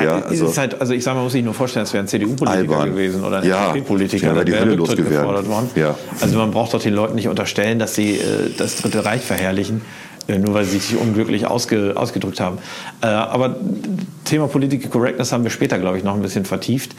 Ja, 0.00 0.22
also, 0.22 0.46
ist 0.46 0.58
halt, 0.58 0.80
also 0.80 0.92
ich 0.92 1.02
sage 1.02 1.16
mal, 1.16 1.22
muss 1.22 1.34
ich 1.34 1.44
nur 1.44 1.54
vorstellen, 1.54 1.84
es 1.84 1.92
wäre 1.92 2.04
ein 2.04 2.08
CDU-Politiker 2.08 2.86
gewesen 2.86 3.24
oder 3.24 3.38
ein 3.38 3.48
Ja, 3.48 3.68
FDP-Politiker, 3.68 4.34
ja, 4.34 4.44
die 4.44 4.54
Hölle 4.54 4.76
gefordert 4.76 5.48
worden. 5.48 5.70
Ja. 5.74 5.94
Also 6.20 6.36
man 6.36 6.50
braucht 6.50 6.74
doch 6.74 6.82
den 6.82 6.94
Leuten 6.94 7.14
nicht 7.14 7.28
unterstellen, 7.28 7.78
dass 7.78 7.94
sie 7.94 8.16
äh, 8.16 8.50
das 8.56 8.76
Dritte 8.76 9.04
Reich 9.04 9.22
verherrlichen, 9.22 9.80
äh, 10.28 10.38
nur 10.38 10.54
weil 10.54 10.64
sie 10.64 10.78
sich 10.78 10.98
unglücklich 10.98 11.46
ausge, 11.46 11.94
ausgedrückt 11.96 12.40
haben. 12.40 12.58
Äh, 13.00 13.06
aber 13.06 13.56
Thema 14.24 14.48
Political 14.48 14.90
Correctness 14.90 15.32
haben 15.32 15.44
wir 15.44 15.50
später, 15.50 15.78
glaube 15.78 15.96
ich, 15.96 16.04
noch 16.04 16.14
ein 16.14 16.22
bisschen 16.22 16.44
vertieft 16.44 16.94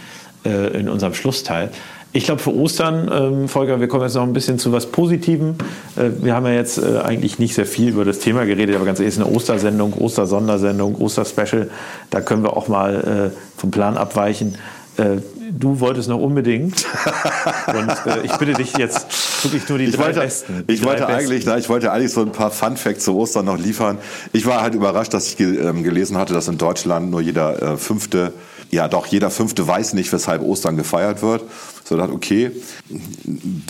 äh, 0.46 0.80
in 0.80 0.90
unserem 0.90 1.14
Schlussteil. 1.14 1.70
Ich 2.14 2.26
glaube, 2.26 2.42
für 2.42 2.54
Ostern, 2.56 3.12
ähm, 3.14 3.48
Volker, 3.48 3.80
wir 3.80 3.88
kommen 3.88 4.04
jetzt 4.04 4.16
noch 4.16 4.24
ein 4.24 4.34
bisschen 4.34 4.58
zu 4.58 4.72
was 4.72 4.88
Positivem. 4.88 5.56
Äh, 5.96 6.24
wir 6.24 6.34
haben 6.36 6.46
ja 6.46 6.54
jetzt 6.54 6.78
äh, 6.78 7.00
eigentlich 7.04 7.38
nicht 7.38 7.54
sehr 7.54 7.66
viel 7.66 7.90
über 7.90 8.06
das 8.06 8.20
Thema 8.20 8.46
geredet, 8.46 8.76
aber 8.76 8.86
ganz 8.86 9.00
ehrlich, 9.00 9.14
es 9.14 9.20
ist 9.20 9.26
eine 9.26 9.36
Ostersendung, 9.36 9.94
Ostersondersendung, 9.94 10.96
Osterspecial. 10.96 11.70
Da 12.10 12.22
können 12.22 12.44
wir 12.44 12.56
auch 12.58 12.68
mal 12.70 13.32
äh, 13.34 13.60
vom 13.60 13.72
Plan 13.72 13.98
abweichen. 13.98 14.56
Äh, 14.98 15.18
du 15.52 15.80
wolltest 15.80 16.10
noch 16.10 16.20
unbedingt. 16.20 16.86
Und 17.68 17.90
äh, 18.12 18.22
ich 18.24 18.32
bitte 18.38 18.54
dich 18.54 18.76
jetzt 18.78 19.44
wirklich 19.44 19.68
nur 19.70 19.78
die 19.78 19.86
Ich 19.86 19.96
drei 19.96 20.06
wollte, 20.06 20.20
Besten. 20.22 20.66
die 20.68 20.74
ich, 20.74 20.82
drei 20.82 20.88
wollte 20.88 21.06
Besten. 21.06 21.20
eigentlich, 21.20 21.46
na, 21.46 21.58
ich 21.58 21.70
wollte 21.70 21.92
eigentlich 21.92 22.14
so 22.14 22.22
ein 22.22 22.32
paar 22.32 22.52
Fun 22.52 22.78
Facts 22.78 23.04
zu 23.04 23.16
Ostern 23.16 23.46
noch 23.46 23.60
liefern. 23.60 23.98
Ich 24.34 24.46
war 24.46 24.62
halt 24.62 24.74
überrascht, 24.74 25.14
dass 25.14 25.28
ich 25.28 25.40
ähm, 25.40 25.84
gelesen 25.84 26.18
hatte, 26.18 26.34
dass 26.34 26.48
in 26.48 26.58
Deutschland 26.58 27.12
nur 27.12 27.22
jeder 27.22 27.62
äh, 27.74 27.78
fünfte, 27.78 28.34
ja 28.72 28.88
doch, 28.88 29.06
jeder 29.08 29.30
fünfte 29.30 29.68
weiß 29.68 29.94
nicht, 29.94 30.12
weshalb 30.12 30.42
Ostern 30.42 30.78
gefeiert 30.78 31.22
wird. 31.22 31.44
So 31.84 31.96
dachte, 31.96 32.14
okay, 32.14 32.52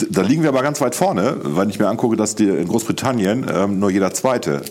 da 0.09 0.21
liegen 0.21 0.41
wir 0.41 0.49
aber 0.49 0.63
ganz 0.63 0.81
weit 0.81 0.95
vorne, 0.95 1.37
wenn 1.43 1.69
ich 1.69 1.79
mir 1.79 1.87
angucke, 1.87 2.15
dass 2.15 2.35
die 2.35 2.47
in 2.47 2.67
Großbritannien 2.67 3.45
ähm, 3.53 3.79
nur 3.79 3.91
jeder 3.91 4.13
zweite 4.13 4.63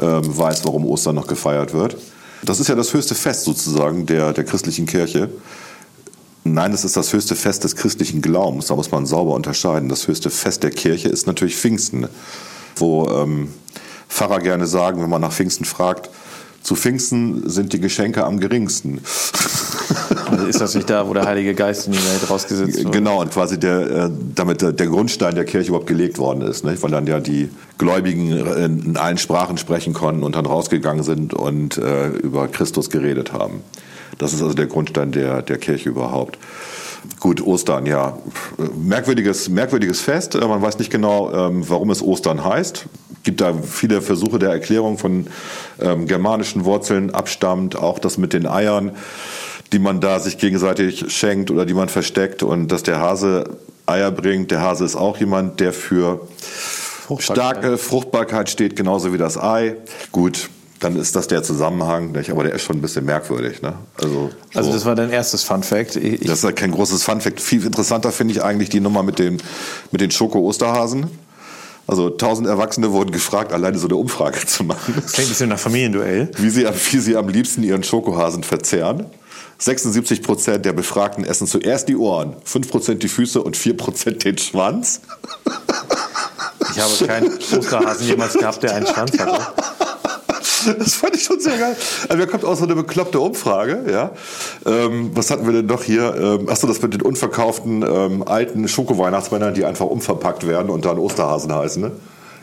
ähm, 0.00 0.36
weiß, 0.36 0.64
warum 0.64 0.86
Ostern 0.86 1.14
noch 1.14 1.26
gefeiert 1.26 1.72
wird. 1.72 1.96
Das 2.42 2.60
ist 2.60 2.68
ja 2.68 2.74
das 2.74 2.94
höchste 2.94 3.14
Fest 3.14 3.44
sozusagen 3.44 4.06
der, 4.06 4.32
der 4.32 4.44
christlichen 4.44 4.86
Kirche. 4.86 5.28
Nein, 6.44 6.72
es 6.72 6.84
ist 6.84 6.96
das 6.96 7.12
höchste 7.12 7.34
Fest 7.34 7.64
des 7.64 7.76
christlichen 7.76 8.22
Glaubens. 8.22 8.66
Da 8.66 8.76
muss 8.76 8.90
man 8.90 9.06
sauber 9.06 9.34
unterscheiden. 9.34 9.88
Das 9.88 10.08
höchste 10.08 10.30
Fest 10.30 10.62
der 10.62 10.70
Kirche 10.70 11.08
ist 11.08 11.26
natürlich 11.26 11.56
Pfingsten, 11.56 12.08
wo 12.76 13.06
ähm, 13.08 13.48
Pfarrer 14.08 14.38
gerne 14.38 14.66
sagen, 14.66 15.02
wenn 15.02 15.10
man 15.10 15.20
nach 15.20 15.32
Pfingsten 15.32 15.64
fragt, 15.64 16.08
zu 16.68 16.76
Pfingsten 16.76 17.48
sind 17.48 17.72
die 17.72 17.80
Geschenke 17.80 18.24
am 18.24 18.38
geringsten. 18.38 19.00
Also 20.30 20.44
ist 20.44 20.60
das 20.60 20.74
nicht 20.74 20.90
da, 20.90 21.08
wo 21.08 21.14
der 21.14 21.24
Heilige 21.24 21.54
Geist 21.54 21.86
in 21.86 21.92
die 21.94 21.98
Welt 21.98 22.28
rausgesetzt 22.28 22.84
wurde? 22.84 22.90
Genau, 22.90 23.22
und 23.22 23.32
quasi 23.32 23.58
der, 23.58 23.90
äh, 23.90 24.10
damit 24.34 24.60
der, 24.60 24.86
Grundstein 24.86 25.34
der 25.34 25.46
Kirche 25.46 25.68
überhaupt 25.68 25.86
gelegt 25.86 26.18
worden 26.18 26.42
ist, 26.42 26.64
nicht? 26.64 26.82
weil 26.82 26.90
dann 26.90 27.06
ja 27.06 27.20
die 27.20 27.48
Gläubigen 27.78 28.32
äh, 28.32 28.66
in 28.66 28.98
allen 28.98 29.16
Sprachen 29.16 29.56
sprechen 29.56 29.94
konnten 29.94 30.22
und 30.24 30.36
dann 30.36 30.44
rausgegangen 30.44 31.02
sind 31.02 31.32
und 31.32 31.78
äh, 31.78 32.08
über 32.08 32.48
Christus 32.48 32.90
geredet 32.90 33.32
haben. 33.32 33.62
Das 34.18 34.34
ist 34.34 34.42
also 34.42 34.52
der 34.52 34.66
Grundstein 34.66 35.12
der, 35.12 35.40
der 35.40 35.56
Kirche 35.56 35.88
überhaupt. 35.88 36.38
Gut, 37.18 37.40
Ostern, 37.40 37.86
ja. 37.86 38.18
Merkwürdiges, 38.76 39.48
merkwürdiges 39.48 40.02
Fest. 40.02 40.34
Man 40.38 40.60
weiß 40.60 40.78
nicht 40.78 40.90
genau, 40.90 41.32
ähm, 41.32 41.64
warum 41.66 41.90
es 41.90 42.02
Ostern 42.02 42.44
heißt. 42.44 42.86
Gibt 43.28 43.42
da 43.42 43.52
viele 43.52 44.00
Versuche 44.00 44.38
der 44.38 44.48
Erklärung 44.48 44.96
von 44.96 45.26
ähm, 45.82 46.06
germanischen 46.06 46.64
Wurzeln 46.64 47.10
abstammt, 47.10 47.76
auch 47.76 47.98
das 47.98 48.16
mit 48.16 48.32
den 48.32 48.46
Eiern, 48.46 48.92
die 49.70 49.78
man 49.78 50.00
da 50.00 50.18
sich 50.18 50.38
gegenseitig 50.38 51.12
schenkt 51.12 51.50
oder 51.50 51.66
die 51.66 51.74
man 51.74 51.90
versteckt 51.90 52.42
und 52.42 52.68
dass 52.68 52.84
der 52.84 53.00
Hase 53.00 53.58
Eier 53.84 54.10
bringt. 54.10 54.50
Der 54.50 54.62
Hase 54.62 54.86
ist 54.86 54.96
auch 54.96 55.18
jemand, 55.18 55.60
der 55.60 55.74
für 55.74 56.26
starke 57.18 57.76
Fruchtbarkeit 57.76 58.48
steht, 58.48 58.76
genauso 58.76 59.12
wie 59.12 59.18
das 59.18 59.36
Ei. 59.36 59.76
Gut, 60.10 60.48
dann 60.80 60.96
ist 60.96 61.14
das 61.14 61.28
der 61.28 61.42
Zusammenhang, 61.42 62.12
nicht? 62.12 62.30
aber 62.30 62.44
der 62.44 62.54
ist 62.54 62.62
schon 62.62 62.76
ein 62.76 62.80
bisschen 62.80 63.04
merkwürdig. 63.04 63.60
Ne? 63.60 63.74
Also, 64.00 64.30
so. 64.54 64.58
Also 64.58 64.72
das 64.72 64.86
war 64.86 64.94
dein 64.94 65.10
erstes 65.10 65.42
Fun 65.42 65.62
Fact. 65.62 65.96
Ich, 65.96 66.20
das 66.20 66.38
ist 66.38 66.44
ja 66.44 66.52
kein 66.52 66.70
großes 66.70 67.02
Fun 67.02 67.20
Fact. 67.20 67.42
Viel 67.42 67.66
interessanter 67.66 68.10
finde 68.10 68.32
ich 68.32 68.42
eigentlich 68.42 68.70
die 68.70 68.80
Nummer 68.80 69.02
mit, 69.02 69.18
dem, 69.18 69.36
mit 69.90 70.00
den 70.00 70.10
Schoko-Osterhasen. 70.10 71.08
Also 71.88 72.10
tausend 72.10 72.46
Erwachsene 72.46 72.92
wurden 72.92 73.12
gefragt, 73.12 73.50
alleine 73.50 73.78
so 73.78 73.88
eine 73.88 73.96
Umfrage 73.96 74.44
zu 74.46 74.62
machen. 74.62 74.92
das 74.94 75.12
klingt 75.12 75.28
ein 75.28 75.30
bisschen 75.30 75.48
nach 75.48 75.58
Familienduell. 75.58 76.30
Wie 76.36 76.50
sie, 76.50 76.66
wie 76.66 76.98
sie 76.98 77.16
am 77.16 77.28
liebsten 77.28 77.62
ihren 77.62 77.82
Schokohasen 77.82 78.44
verzehren. 78.44 79.06
76 79.56 80.22
Prozent 80.22 80.66
der 80.66 80.74
Befragten 80.74 81.24
essen 81.24 81.46
zuerst 81.46 81.88
die 81.88 81.96
Ohren, 81.96 82.36
5 82.44 82.70
Prozent 82.70 83.02
die 83.02 83.08
Füße 83.08 83.42
und 83.42 83.56
4 83.56 83.76
Prozent 83.76 84.22
den 84.22 84.36
Schwanz. 84.36 85.00
Ich 86.70 86.78
habe 86.78 87.06
keinen 87.06 87.38
Osterhasen 87.38 88.06
jemals 88.06 88.34
gehabt, 88.34 88.62
der 88.62 88.74
einen 88.76 88.86
Schwanz 88.86 89.18
hatte. 89.18 89.40
Das 90.78 90.94
fand 90.94 91.16
ich 91.16 91.24
schon 91.24 91.40
sehr 91.40 91.58
geil. 91.58 91.76
Also 92.08 92.16
mir 92.16 92.26
kommt 92.26 92.44
auch 92.44 92.56
so 92.56 92.64
eine 92.64 92.74
bekloppte 92.74 93.20
Umfrage. 93.20 93.84
Ja. 93.90 94.10
Ähm, 94.66 95.10
was 95.14 95.30
hatten 95.30 95.46
wir 95.46 95.52
denn 95.52 95.66
noch 95.66 95.82
hier? 95.82 96.14
Ähm, 96.16 96.48
achso, 96.48 96.66
das 96.66 96.82
mit 96.82 96.94
den 96.94 97.02
unverkauften 97.02 97.82
ähm, 97.82 98.22
alten 98.26 98.68
Schoko-Weihnachtsmännern, 98.68 99.54
die 99.54 99.64
einfach 99.64 99.86
umverpackt 99.86 100.46
werden 100.46 100.70
und 100.70 100.84
dann 100.84 100.98
Osterhasen 100.98 101.54
heißen. 101.54 101.82
Ne? 101.82 101.92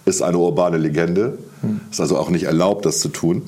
Ist 0.06 0.22
eine 0.22 0.38
urbane 0.38 0.78
Legende. 0.78 1.38
Hm. 1.62 1.82
Ist 1.92 2.02
also 2.02 2.18
auch 2.18 2.30
nicht 2.30 2.44
erlaubt, 2.44 2.86
das 2.86 3.00
zu 3.00 3.10
tun. 3.10 3.44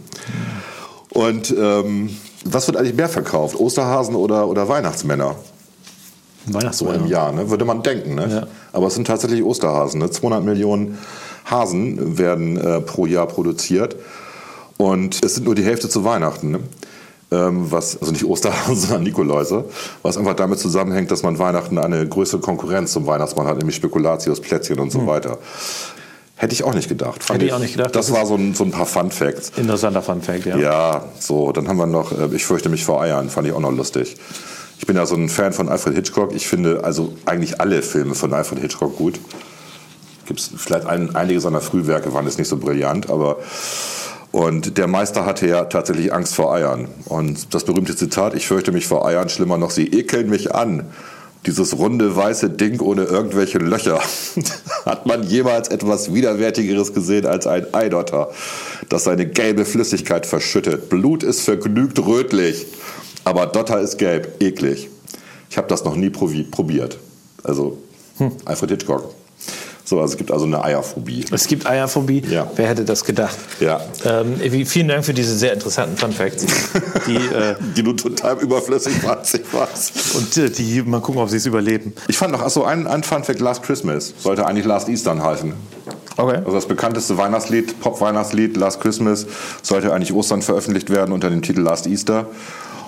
Und 1.10 1.54
ähm, 1.58 2.10
was 2.46 2.68
wird 2.68 2.78
eigentlich 2.78 2.96
mehr 2.96 3.10
verkauft? 3.10 3.60
Osterhasen 3.60 4.16
oder, 4.16 4.48
oder 4.48 4.68
Weihnachtsmänner? 4.70 5.36
So 6.72 6.92
im 6.92 7.08
Jahr, 7.08 7.34
ne? 7.34 7.50
würde 7.50 7.66
man 7.66 7.84
denken. 7.84 8.16
Ne? 8.16 8.28
Ja. 8.30 8.48
Aber 8.72 8.88
es 8.88 8.96
sind 8.96 9.06
tatsächlich 9.06 9.44
Osterhasen. 9.44 10.00
Ne? 10.00 10.10
200 10.10 10.44
Millionen 10.44 10.98
Hasen 11.46 12.18
werden 12.18 12.58
äh, 12.58 12.80
pro 12.82 13.06
Jahr 13.06 13.28
produziert. 13.28 13.96
Und 14.78 15.24
es 15.26 15.36
sind 15.36 15.46
nur 15.46 15.56
die 15.56 15.64
Hälfte 15.64 15.90
zu 15.90 16.04
Weihnachten. 16.04 16.52
Ne? 16.52 16.60
Ähm, 17.30 17.72
was, 17.72 18.00
also 18.00 18.12
nicht 18.12 18.24
Osterhasen, 18.24 18.76
sondern 18.80 19.04
Nikoläuse. 19.04 19.66
Was 20.02 20.18
einfach 20.18 20.36
damit 20.36 20.60
zusammenhängt, 20.60 21.12
dass 21.12 21.24
man 21.24 21.38
Weihnachten 21.40 21.78
eine 21.78 22.08
größere 22.08 22.40
Konkurrenz 22.40 22.94
zum 22.94 23.06
Weihnachtsmann 23.06 23.48
hat, 23.48 23.58
nämlich 23.58 23.76
Spekulatius, 23.76 24.40
Plätzchen 24.40 24.80
und 24.80 24.92
so 24.92 25.00
Hm. 25.00 25.08
weiter. 25.08 25.38
Hätte 26.36 26.54
ich 26.54 26.64
auch 26.64 26.76
nicht 26.76 26.88
gedacht. 26.88 27.24
Fand 27.24 27.40
Hätte 27.40 27.48
ich 27.48 27.54
auch 27.54 27.60
nicht 27.60 27.74
gedacht. 27.76 27.96
Das, 27.96 28.08
Das 28.08 28.16
war 28.16 28.26
so 28.28 28.36
ein, 28.36 28.54
so 28.54 28.64
ein 28.64 28.70
paar 28.72 28.86
Fun 28.86 29.10
Facts. 29.10 29.52
Interessanter 29.58 30.04
Fun 30.04 30.22
Fact, 30.22 30.46
ja. 30.46 30.56
Ja, 30.58 31.06
so, 31.20 31.52
dann 31.52 31.68
haben 31.68 31.78
wir 31.78 31.88
noch, 31.88 32.12
äh, 32.12 32.30
ich 32.36 32.46
fürchte 32.46 32.70
mich 32.70 32.86
vor 32.86 33.02
Eiern, 33.02 33.30
fand 33.32 33.48
ich 33.48 33.54
auch 33.54 33.60
noch 33.60 33.72
lustig. 33.72 34.16
Ich 34.80 34.86
bin 34.86 34.96
ja 34.96 35.08
so 35.08 35.16
ein 35.16 35.28
Fan 35.30 35.52
von 35.52 35.68
Alfred 35.68 35.96
Hitchcock. 35.96 36.34
Ich 36.36 36.48
finde 36.48 36.84
also 36.84 37.14
eigentlich 37.26 37.60
alle 37.60 37.82
Filme 37.82 38.14
von 38.14 38.32
Alfred 38.34 38.60
Hitchcock 38.60 38.96
gut. 38.96 39.20
Gibt's 40.28 40.52
vielleicht 40.56 40.86
ein, 40.86 41.16
einige 41.16 41.40
seiner 41.42 41.62
Frühwerke 41.62 42.14
waren 42.14 42.26
jetzt 42.26 42.38
nicht 42.38 42.48
so 42.50 42.58
brillant, 42.58 43.10
aber 43.10 43.38
und 44.38 44.78
der 44.78 44.86
Meister 44.86 45.26
hatte 45.26 45.48
ja 45.48 45.66
tatsächlich 45.66 46.14
Angst 46.14 46.36
vor 46.36 46.54
Eiern. 46.54 46.88
Und 47.06 47.56
das 47.56 47.64
berühmte 47.64 47.96
Zitat, 47.96 48.36
ich 48.36 48.46
fürchte 48.46 48.72
mich 48.72 48.86
vor 48.86 49.04
Eiern, 49.04 49.30
schlimmer 49.30 49.58
noch, 49.58 49.72
sie 49.72 49.88
ekeln 49.88 50.30
mich 50.30 50.54
an. 50.54 50.86
Dieses 51.48 51.80
runde 51.80 52.16
weiße 52.16 52.52
Ding 52.52 52.80
ohne 52.80 53.06
irgendwelche 53.06 53.58
Löcher. 53.58 54.00
Hat 54.86 55.08
man 55.08 55.24
jemals 55.24 55.70
etwas 55.70 56.14
Widerwärtigeres 56.14 56.94
gesehen 56.94 57.26
als 57.26 57.48
ein 57.48 57.74
Eidotter, 57.74 58.30
das 58.90 59.06
seine 59.06 59.26
gelbe 59.26 59.66
Flüssigkeit 59.66 60.28
verschüttet? 60.28 60.88
Blut 60.88 61.24
ist 61.24 61.42
vergnügt 61.42 61.98
rötlich, 61.98 62.68
aber 63.24 63.48
Dotter 63.48 63.82
ist 63.82 63.98
gelb, 63.98 64.40
eklig. 64.40 64.88
Ich 65.50 65.58
habe 65.58 65.68
das 65.68 65.84
noch 65.84 65.96
nie 65.96 66.12
probi 66.12 66.44
probiert. 66.44 67.00
Also 67.44 67.80
Alfred 68.46 68.70
Hitchcock. 68.70 69.16
So, 69.88 70.02
also 70.02 70.12
es 70.12 70.18
gibt 70.18 70.32
also 70.32 70.44
eine 70.44 70.62
Eierphobie. 70.62 71.24
Es 71.32 71.48
gibt 71.48 71.66
Eierphobie. 71.66 72.22
Ja. 72.30 72.52
Wer 72.58 72.68
hätte 72.68 72.84
das 72.84 73.06
gedacht? 73.06 73.38
Ja. 73.62 73.80
Ähm, 74.04 74.66
vielen 74.66 74.90
Dank 74.90 75.06
für 75.06 75.14
diese 75.14 75.34
sehr 75.38 75.54
interessanten 75.54 75.96
Fun 75.96 76.12
Facts. 76.12 76.46
Die, 77.08 77.16
äh, 77.16 77.56
Die 77.78 77.84
du 77.84 77.94
total 77.94 78.38
überflüssig 78.40 79.02
warst, 79.06 79.36
ich 79.36 79.54
weiß. 79.54 80.16
und 80.18 80.36
äh, 80.36 80.50
die, 80.50 80.82
mal 80.82 81.00
gucken, 81.00 81.22
ob 81.22 81.30
sie 81.30 81.38
es 81.38 81.46
überleben. 81.46 81.94
Ich 82.10 82.18
fand 82.18 82.34
noch, 82.34 82.42
achso, 82.42 82.66
ein, 82.66 82.86
ein 82.86 83.02
Fun 83.02 83.24
Fact, 83.24 83.40
Last 83.40 83.64
Christmas. 83.64 84.14
Sollte 84.20 84.46
eigentlich 84.46 84.66
Last 84.66 84.90
Eastern 84.90 85.24
heißen. 85.24 85.54
Okay. 86.18 86.38
Also 86.40 86.52
das 86.52 86.68
bekannteste 86.68 87.18
Weihnachtslied, 87.18 87.80
Pop-Weihnachtslied, 87.80 88.58
Last 88.58 88.82
Christmas, 88.82 89.26
sollte 89.62 89.94
eigentlich 89.94 90.12
Ostern 90.12 90.42
veröffentlicht 90.42 90.90
werden 90.90 91.14
unter 91.14 91.30
dem 91.30 91.42
Titel 91.42 91.62
Last 91.62 91.88
Easter. 91.88 92.26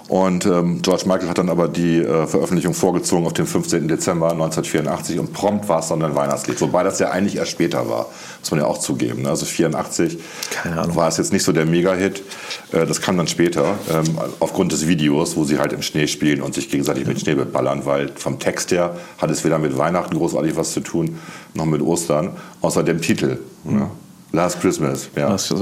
Und 0.09 0.47
ähm, 0.47 0.81
George 0.81 1.03
Michael 1.05 1.29
hat 1.29 1.37
dann 1.37 1.49
aber 1.49 1.67
die 1.67 1.99
äh, 1.99 2.25
Veröffentlichung 2.25 2.73
vorgezogen 2.73 3.27
auf 3.27 3.33
den 3.33 3.45
15. 3.45 3.87
Dezember 3.87 4.31
1984 4.31 5.19
und 5.19 5.33
prompt 5.33 5.69
war 5.69 5.81
es 5.81 5.89
dann 5.89 6.01
ein 6.01 6.15
Weihnachtslied. 6.15 6.59
Wobei 6.61 6.81
das 6.83 6.97
ja 6.97 7.11
eigentlich 7.11 7.35
erst 7.35 7.51
später 7.51 7.87
war, 7.87 8.07
muss 8.39 8.49
man 8.49 8.59
ja 8.59 8.65
auch 8.65 8.79
zugeben. 8.79 9.21
ne? 9.21 9.29
Also 9.29 9.45
84 9.45 10.17
Keine 10.49 10.81
Ahnung. 10.81 10.95
war 10.95 11.07
es 11.09 11.17
jetzt 11.17 11.31
nicht 11.31 11.43
so 11.43 11.51
der 11.51 11.67
Mega-Hit. 11.67 12.23
Äh, 12.71 12.87
das 12.87 13.01
kam 13.01 13.17
dann 13.17 13.27
später, 13.27 13.75
ähm, 13.91 14.17
aufgrund 14.39 14.71
des 14.71 14.87
Videos, 14.87 15.35
wo 15.37 15.43
sie 15.43 15.59
halt 15.59 15.73
im 15.73 15.83
Schnee 15.83 16.07
spielen 16.07 16.41
und 16.41 16.55
sich 16.55 16.69
gegenseitig 16.71 17.05
mit 17.05 17.19
Schnee 17.21 17.35
beballern, 17.35 17.85
weil 17.85 18.09
vom 18.15 18.39
Text 18.39 18.71
her 18.71 18.97
hat 19.19 19.29
es 19.29 19.45
weder 19.45 19.59
mit 19.59 19.77
Weihnachten 19.77 20.17
großartig 20.17 20.55
was 20.55 20.71
zu 20.73 20.79
tun, 20.79 21.19
noch 21.53 21.65
mit 21.65 21.83
Ostern, 21.83 22.31
außer 22.61 22.81
dem 22.81 22.99
Titel. 22.99 23.37
Ne? 23.63 23.91
Last 24.31 24.61
Christmas, 24.61 25.09
ja. 25.15 25.31
Was, 25.31 25.53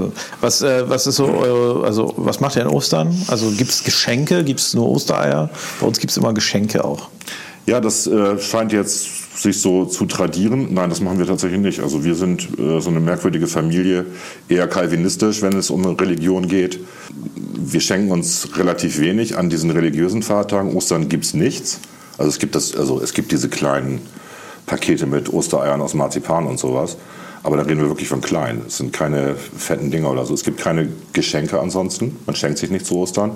was, 0.41 0.61
äh, 0.61 0.89
was 0.89 1.07
ist 1.07 1.15
so 1.15 1.25
eure, 1.25 1.85
also 1.85 2.13
was 2.17 2.41
macht 2.41 2.57
ihr 2.57 2.63
an 2.63 2.67
Ostern? 2.67 3.15
Also 3.27 3.49
gibt 3.51 3.71
es 3.71 3.83
Geschenke? 3.83 4.43
Gibt 4.43 4.59
es 4.59 4.73
nur 4.73 4.89
Ostereier? 4.89 5.49
Bei 5.79 5.87
uns 5.87 5.99
gibt 5.99 6.11
es 6.11 6.17
immer 6.17 6.33
Geschenke 6.33 6.83
auch. 6.83 7.09
Ja, 7.65 7.79
das 7.79 8.07
äh, 8.07 8.39
scheint 8.39 8.71
jetzt 8.71 9.41
sich 9.41 9.61
so 9.61 9.85
zu 9.85 10.05
tradieren. 10.05 10.73
Nein, 10.73 10.89
das 10.89 11.01
machen 11.01 11.19
wir 11.19 11.25
tatsächlich 11.27 11.59
nicht. 11.59 11.79
Also 11.81 12.03
wir 12.03 12.15
sind 12.15 12.47
äh, 12.57 12.79
so 12.79 12.89
eine 12.89 12.99
merkwürdige 12.99 13.47
Familie, 13.47 14.05
eher 14.49 14.67
kalvinistisch, 14.67 15.41
wenn 15.41 15.53
es 15.53 15.69
um 15.69 15.85
Religion 15.85 16.47
geht. 16.47 16.79
Wir 17.55 17.81
schenken 17.81 18.11
uns 18.11 18.47
relativ 18.57 18.99
wenig 18.99 19.37
an 19.37 19.49
diesen 19.49 19.69
religiösen 19.69 20.23
Feiertagen. 20.23 20.73
Ostern 20.75 21.09
gibt's 21.09 21.33
nichts. 21.33 21.79
Also 22.17 22.29
es 22.29 22.39
gibt 22.39 22.55
das, 22.55 22.75
also 22.75 23.01
es 23.01 23.13
gibt 23.13 23.31
diese 23.31 23.49
kleinen 23.49 24.01
Pakete 24.65 25.05
mit 25.05 25.31
Ostereiern 25.31 25.81
aus 25.81 25.93
Marzipan 25.93 26.47
und 26.47 26.59
sowas. 26.59 26.97
Aber 27.47 27.55
da 27.55 27.63
reden 27.63 27.79
wir 27.79 27.87
wirklich 27.87 28.09
von 28.09 28.19
klein. 28.19 28.63
Es 28.67 28.75
sind 28.75 28.91
keine 28.91 29.37
fetten 29.37 29.89
Dinger 29.89 30.11
oder 30.11 30.25
so. 30.25 30.33
Es 30.33 30.43
gibt 30.43 30.59
keine 30.59 30.89
Geschenke 31.13 31.61
ansonsten. 31.61 32.19
Man 32.25 32.35
schenkt 32.35 32.57
sich 32.57 32.69
nicht 32.69 32.85
zu 32.85 32.97
Ostern. 32.97 33.31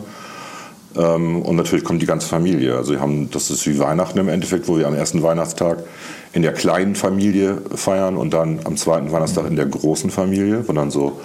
Ähm, 0.98 1.42
und 1.42 1.56
natürlich 1.56 1.86
kommt 1.86 2.02
die 2.02 2.08
ganze 2.08 2.28
Familie. 2.28 2.76
Also 2.76 2.92
wir 2.92 3.00
haben, 3.00 3.32
das 3.32 3.50
ist 3.50 3.66
wie 3.68 3.80
Weihnachten 3.80 4.20
im 4.20 4.28
Endeffekt, 4.28 4.68
wo 4.68 4.78
wir 4.78 4.86
am 4.86 4.96
ersten 4.96 5.24
Weihnachtstag 5.24 5.86
in 6.34 6.42
der 6.42 6.52
kleinen 6.52 6.96
Familie 6.96 7.60
feiern 7.74 8.18
und 8.18 8.34
dann 8.34 8.60
am 8.66 8.76
zweiten 8.76 9.14
Weihnachtstag 9.14 9.48
in 9.48 9.56
der 9.56 9.68
großen 9.68 10.12
Familie, 10.12 10.68
wo 10.68 10.74
dann 10.74 10.92
so 10.92 11.22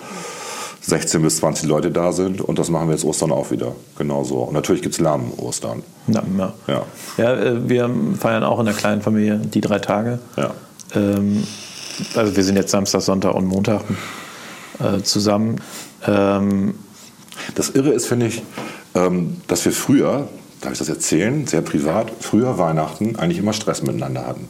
16 0.83 1.23
bis 1.23 1.39
20 1.39 1.69
Leute 1.69 1.91
da 1.91 2.13
sind. 2.13 2.41
Und 2.41 2.61
das 2.61 2.71
machen 2.71 2.87
wir 2.87 2.95
jetzt 2.95 3.05
Ostern 3.05 3.33
auch 3.33 3.51
wieder. 3.51 3.73
Genauso. 3.99 4.43
Und 4.43 4.55
natürlich 4.55 4.83
gibt's 4.83 5.01
Lamm 5.01 5.33
Ostern. 5.39 5.83
Na, 6.07 6.23
ja. 6.39 6.53
Ja. 6.69 6.83
Ja, 7.17 7.35
äh, 7.35 7.69
wir 7.69 7.91
feiern 8.17 8.45
auch 8.45 8.61
in 8.61 8.67
der 8.67 8.75
kleinen 8.77 9.03
Familie 9.03 9.39
die 9.39 9.61
drei 9.61 9.81
Tage. 9.81 10.21
Ja. 10.37 10.55
Ähm, 10.95 11.43
also 12.15 12.37
wir 12.37 12.45
sind 12.45 12.57
jetzt 12.57 12.71
Samstag, 12.71 13.03
Sonntag 13.03 13.35
und 13.35 13.47
Montag 13.47 13.83
äh, 14.79 15.03
zusammen. 15.03 15.61
Ähm, 16.07 16.75
Das 17.55 17.71
Irre 17.71 17.91
ist, 17.91 18.07
finde 18.07 18.27
ich, 18.27 18.43
ähm, 18.95 19.37
dass 19.47 19.65
wir 19.65 19.73
früher, 19.73 20.29
darf 20.61 20.73
ich 20.73 20.79
das 20.79 20.89
erzählen, 20.89 21.47
sehr 21.47 21.63
privat, 21.63 22.11
früher 22.21 22.59
Weihnachten 22.59 23.17
eigentlich 23.17 23.39
immer 23.39 23.53
Stress 23.53 23.83
miteinander 23.83 24.27
hatten. 24.27 24.49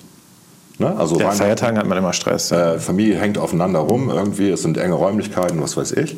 Ne? 0.78 0.94
Also 0.96 1.18
ja, 1.18 1.30
Feiertagen 1.30 1.78
hat 1.78 1.86
man 1.86 1.98
immer 1.98 2.12
Stress. 2.12 2.52
Äh, 2.52 2.78
Familie 2.78 3.18
hängt 3.18 3.38
aufeinander 3.38 3.80
rum, 3.80 4.10
irgendwie, 4.10 4.50
es 4.50 4.62
sind 4.62 4.78
enge 4.78 4.94
Räumlichkeiten, 4.94 5.60
was 5.60 5.76
weiß 5.76 5.92
ich. 5.92 6.16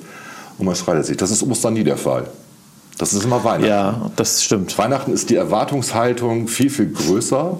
Und 0.58 0.66
man 0.66 0.75
streitet 0.75 1.06
sich. 1.06 1.16
Das 1.16 1.30
ist 1.30 1.42
Ostern 1.42 1.75
nie 1.75 1.85
der 1.85 1.97
Fall. 1.97 2.28
Das 2.99 3.12
ist 3.12 3.25
immer 3.25 3.45
Weihnachten. 3.45 3.64
ja, 3.67 4.11
das 4.17 4.43
stimmt. 4.43 4.76
Weihnachten 4.76 5.12
ist 5.12 5.31
die 5.31 5.37
Erwartungshaltung 5.37 6.49
viel, 6.49 6.69
viel 6.69 6.93
größer 6.93 7.57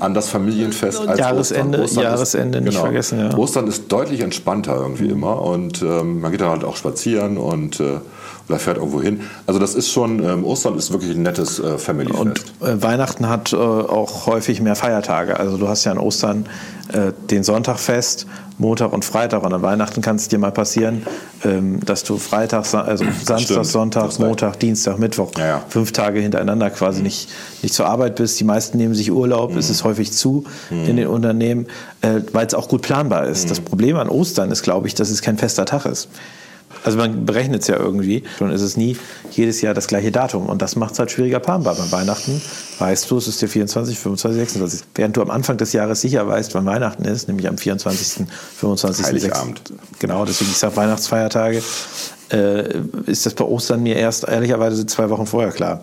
an 0.00 0.14
das 0.14 0.28
Familienfest 0.28 1.06
als 1.06 1.18
Jahresende- 1.20 1.78
Ostern. 1.78 1.84
Ostern 1.84 2.02
Jahresende 2.04 2.58
ist, 2.58 2.64
nicht 2.64 2.72
genau, 2.74 2.84
vergessen, 2.84 3.18
ja. 3.20 3.36
Ostern 3.38 3.68
ist 3.68 3.90
deutlich 3.92 4.20
entspannter 4.20 4.74
irgendwie 4.74 5.08
immer 5.08 5.40
und 5.42 5.80
ähm, 5.82 6.20
man 6.20 6.32
geht 6.32 6.40
dann 6.40 6.50
halt 6.50 6.64
auch 6.64 6.76
spazieren 6.76 7.38
und 7.38 7.78
äh, 7.78 8.00
oder 8.48 8.58
fährt 8.58 8.78
irgendwo 8.78 9.00
hin. 9.00 9.20
Also 9.46 9.60
das 9.60 9.74
ist 9.74 9.90
schon, 9.90 10.22
ähm, 10.22 10.44
Ostern 10.44 10.76
ist 10.76 10.92
wirklich 10.92 11.12
ein 11.16 11.22
nettes 11.22 11.58
äh, 11.58 11.78
Family-Fest. 11.78 12.20
Und 12.20 12.38
äh, 12.68 12.82
Weihnachten 12.82 13.28
hat 13.28 13.52
äh, 13.52 13.56
auch 13.56 14.26
häufig 14.26 14.60
mehr 14.60 14.76
Feiertage. 14.76 15.38
Also 15.38 15.56
du 15.56 15.68
hast 15.68 15.84
ja 15.84 15.92
an 15.92 15.98
Ostern 15.98 16.46
äh, 16.92 17.12
den 17.30 17.44
Sonntag 17.44 17.78
fest, 17.78 18.26
Montag 18.58 18.92
und 18.92 19.04
Freitag. 19.04 19.44
Und 19.44 19.52
an 19.52 19.62
Weihnachten 19.62 20.02
kann 20.02 20.16
es 20.16 20.28
dir 20.28 20.38
mal 20.38 20.50
passieren, 20.50 21.06
ähm, 21.44 21.78
dass 21.84 22.02
du 22.02 22.18
Freitag, 22.18 22.74
also 22.74 23.04
Samstag, 23.04 23.40
Stimmt, 23.40 23.66
Sonntag. 23.66 24.18
Montag, 24.18 24.58
Dienstag, 24.58 24.98
Mittwoch, 24.98 25.30
Ja, 25.38 25.46
ja. 25.46 25.62
fünf 25.68 25.92
Tage 25.92 26.20
hintereinander 26.20 26.70
quasi 26.70 27.02
nicht, 27.02 27.28
nicht 27.62 27.72
zur 27.74 27.86
Arbeit 27.86 28.16
bist. 28.16 28.40
Die 28.40 28.44
meisten 28.44 28.78
nehmen 28.78 28.94
sich 28.94 29.12
Urlaub, 29.12 29.56
es 29.56 29.70
ist 29.70 29.84
häufig 29.84 30.12
zu 30.12 30.44
in 30.70 30.96
den 30.96 31.06
Unternehmen, 31.06 31.66
äh, 32.02 32.20
weil 32.32 32.46
es 32.46 32.54
auch 32.54 32.68
gut 32.68 32.82
planbar 32.82 33.26
ist. 33.26 33.50
Das 33.50 33.60
Problem 33.60 33.96
an 33.96 34.08
Ostern 34.08 34.50
ist, 34.50 34.62
glaube 34.62 34.88
ich, 34.88 34.94
dass 34.94 35.10
es 35.10 35.22
kein 35.22 35.38
fester 35.38 35.64
Tag 35.64 35.86
ist. 35.86 36.08
Also 36.84 36.98
man 36.98 37.26
berechnet 37.26 37.62
es 37.62 37.68
ja 37.68 37.76
irgendwie, 37.76 38.22
schon 38.38 38.50
ist 38.50 38.62
es 38.62 38.76
nie 38.76 38.96
jedes 39.30 39.60
Jahr 39.60 39.74
das 39.74 39.86
gleiche 39.86 40.10
Datum. 40.10 40.46
Und 40.46 40.62
das 40.62 40.76
macht 40.76 40.92
es 40.92 40.98
halt 40.98 41.10
schwieriger 41.10 41.40
planbar. 41.40 41.74
Bei 41.74 41.90
Weihnachten 41.92 42.40
weißt 42.78 43.10
du, 43.10 43.18
es 43.18 43.28
ist 43.28 43.42
der 43.42 43.48
24, 43.48 43.98
25, 43.98 44.40
26. 44.40 44.80
Während 44.94 45.16
du 45.16 45.22
am 45.22 45.30
Anfang 45.30 45.56
des 45.56 45.72
Jahres 45.72 46.00
sicher 46.00 46.26
weißt, 46.26 46.54
wann 46.54 46.66
Weihnachten 46.66 47.04
ist, 47.04 47.28
nämlich 47.28 47.48
am 47.48 47.58
24., 47.58 48.26
25., 48.56 49.06
Heiligabend. 49.06 49.62
6. 49.68 49.80
Genau, 49.98 50.24
deswegen 50.24 50.50
ich 50.50 50.56
sage 50.56 50.76
Weihnachtsfeiertage, 50.76 51.62
äh, 52.32 52.78
ist 53.06 53.26
das 53.26 53.34
bei 53.34 53.44
Ostern 53.44 53.82
mir 53.82 53.96
erst 53.96 54.24
ehrlicherweise 54.24 54.86
zwei 54.86 55.10
Wochen 55.10 55.26
vorher 55.26 55.52
klar. 55.52 55.82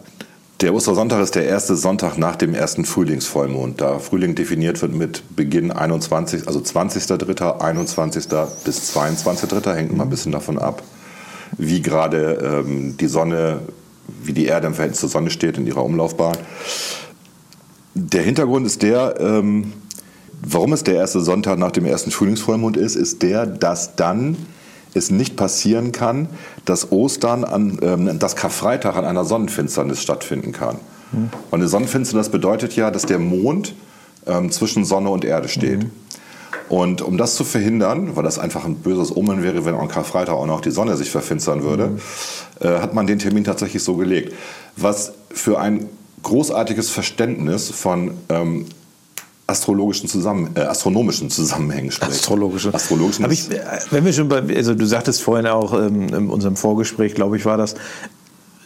Der 0.62 0.74
Ostersonntag 0.74 1.22
ist 1.22 1.36
der 1.36 1.46
erste 1.46 1.76
Sonntag 1.76 2.18
nach 2.18 2.36
dem 2.36 2.56
ersten 2.56 2.84
Frühlingsvollmond. 2.84 3.80
Da 3.80 4.00
Frühling 4.00 4.34
definiert 4.34 4.82
wird 4.82 4.92
mit 4.92 5.36
Beginn 5.36 5.72
21, 5.72 6.48
also 6.48 6.60
20.3., 6.60 7.60
21. 7.62 8.26
bis 8.66 8.96
22.3., 8.98 9.76
hängt 9.76 9.92
immer 9.92 10.04
ein 10.04 10.10
bisschen 10.10 10.32
davon 10.32 10.58
ab, 10.58 10.82
wie 11.60 11.84
gerade 11.84 12.64
ähm, 12.66 12.98
die 12.98 13.06
Sonne, 13.06 13.60
wie 14.24 14.34
die 14.34 14.48
Erde 14.48 14.66
im 14.66 14.74
Verhältnis 14.74 15.00
zur 15.00 15.10
Sonne 15.10 15.30
steht 15.30 15.60
in 15.60 15.68
ihrer 15.68 15.84
Umlaufbahn. 15.84 16.38
Der 17.94 18.24
Hintergrund 18.24 18.66
ist 18.66 18.82
der, 18.82 19.20
ähm, 19.20 19.74
warum 20.42 20.74
es 20.74 20.84
der 20.84 20.96
erste 20.96 21.22
Sonntag 21.22 21.60
nach 21.60 21.72
dem 21.72 21.86
ersten 21.86 22.10
Frühlingsvollmond 22.10 22.78
ist, 22.78 22.96
ist 22.96 23.22
der, 23.22 23.46
dass 23.46 23.96
dann 23.96 24.38
es 24.94 25.12
nicht 25.12 25.36
passieren 25.36 25.92
kann, 25.92 26.28
dass 26.66 26.92
Ostern 26.92 27.44
an, 27.44 27.80
ähm, 27.82 28.20
dass 28.20 28.36
Karfreitag 28.36 28.96
an 28.96 29.06
einer 29.06 29.26
Sonnenfinsternis 29.26 30.02
stattfinden 30.02 30.52
kann. 30.52 30.78
Und 31.52 31.60
eine 31.60 31.68
Sonnenfinsternis 31.68 32.30
bedeutet 32.30 32.76
ja, 32.76 32.92
dass 32.92 33.04
der 33.04 33.20
Mond 33.20 33.74
ähm, 34.26 34.52
zwischen 34.52 34.86
Sonne 34.86 35.10
und 35.10 35.24
Erde 35.24 35.48
steht. 35.48 35.86
Und 36.70 37.02
um 37.02 37.18
das 37.18 37.36
zu 37.36 37.46
verhindern, 37.46 38.16
weil 38.16 38.24
das 38.24 38.40
einfach 38.40 38.66
ein 38.66 38.76
böses 38.76 39.16
Omen 39.16 39.42
wäre, 39.42 39.64
wenn 39.64 39.76
am 39.76 39.88
Karfreitag 39.88 40.36
auch 40.36 40.46
noch 40.46 40.60
die 40.60 40.72
Sonne 40.72 40.98
sich 40.98 41.10
verfinstern 41.10 41.64
würde, 41.64 41.92
äh, 42.60 42.68
hat 42.80 42.94
man 42.94 43.08
den 43.08 43.20
Termin 43.20 43.46
tatsächlich 43.46 43.84
so 43.84 43.96
gelegt. 43.96 44.34
Was 44.76 45.14
für 45.30 45.60
ein 45.60 45.88
großartiges 46.24 46.90
Verständnis 46.90 47.70
von 47.70 48.12
ähm, 48.30 48.66
astrologischen 49.48 50.10
Zusammen 50.10 50.52
äh, 50.56 50.62
astronomischen 50.62 51.30
Zusammenhängen 51.30 51.92
spricht. 51.92 52.12
Astrologische. 52.12 52.74
Astrologischen. 52.74 53.24
Hab 53.24 53.32
ich, 53.32 53.50
äh, 53.50 53.60
wenn 53.92 54.06
wir 54.06 54.14
schon 54.14 54.28
bei, 54.28 54.44
also 54.56 54.76
du 54.76 54.86
sagtest 54.86 55.22
vorhin 55.22 55.48
auch 55.48 55.74
ähm, 55.74 56.10
in 56.10 56.30
unserem 56.30 56.58
Vorgespräch, 56.58 57.16
glaube 57.16 57.38
ich, 57.38 57.46
war 57.46 57.58
das, 57.58 57.76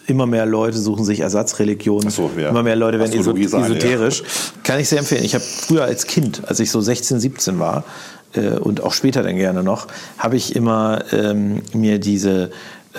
immer 0.08 0.26
mehr 0.26 0.46
Leute 0.46 0.78
suchen 0.80 1.06
sich 1.06 1.20
Ersatzreligionen. 1.20 2.10
So, 2.10 2.32
ja. 2.38 2.50
Immer 2.50 2.64
mehr 2.64 2.76
Leute 2.76 3.00
werden 3.00 3.18
Astrologie 3.18 3.46
esoterisch. 3.46 4.24
Kann 4.64 4.80
ich 4.80 4.90
sehr 4.90 5.00
empfehlen. 5.00 5.24
Ich 5.24 5.36
habe 5.36 5.44
früher 5.44 5.84
als 5.84 6.08
Kind, 6.08 6.42
als 6.48 6.60
ich 6.60 6.72
so 6.72 6.82
16, 6.82 7.20
17 7.20 7.60
war, 7.60 7.84
äh, 8.34 8.58
und 8.58 8.82
auch 8.82 8.94
später 8.94 9.24
dann 9.24 9.36
gerne 9.36 9.64
noch, 9.64 9.88
habe 10.18 10.36
ich 10.36 10.56
immer 10.56 11.04
ähm, 11.12 11.62
mir 11.74 12.00
diese 12.00 12.52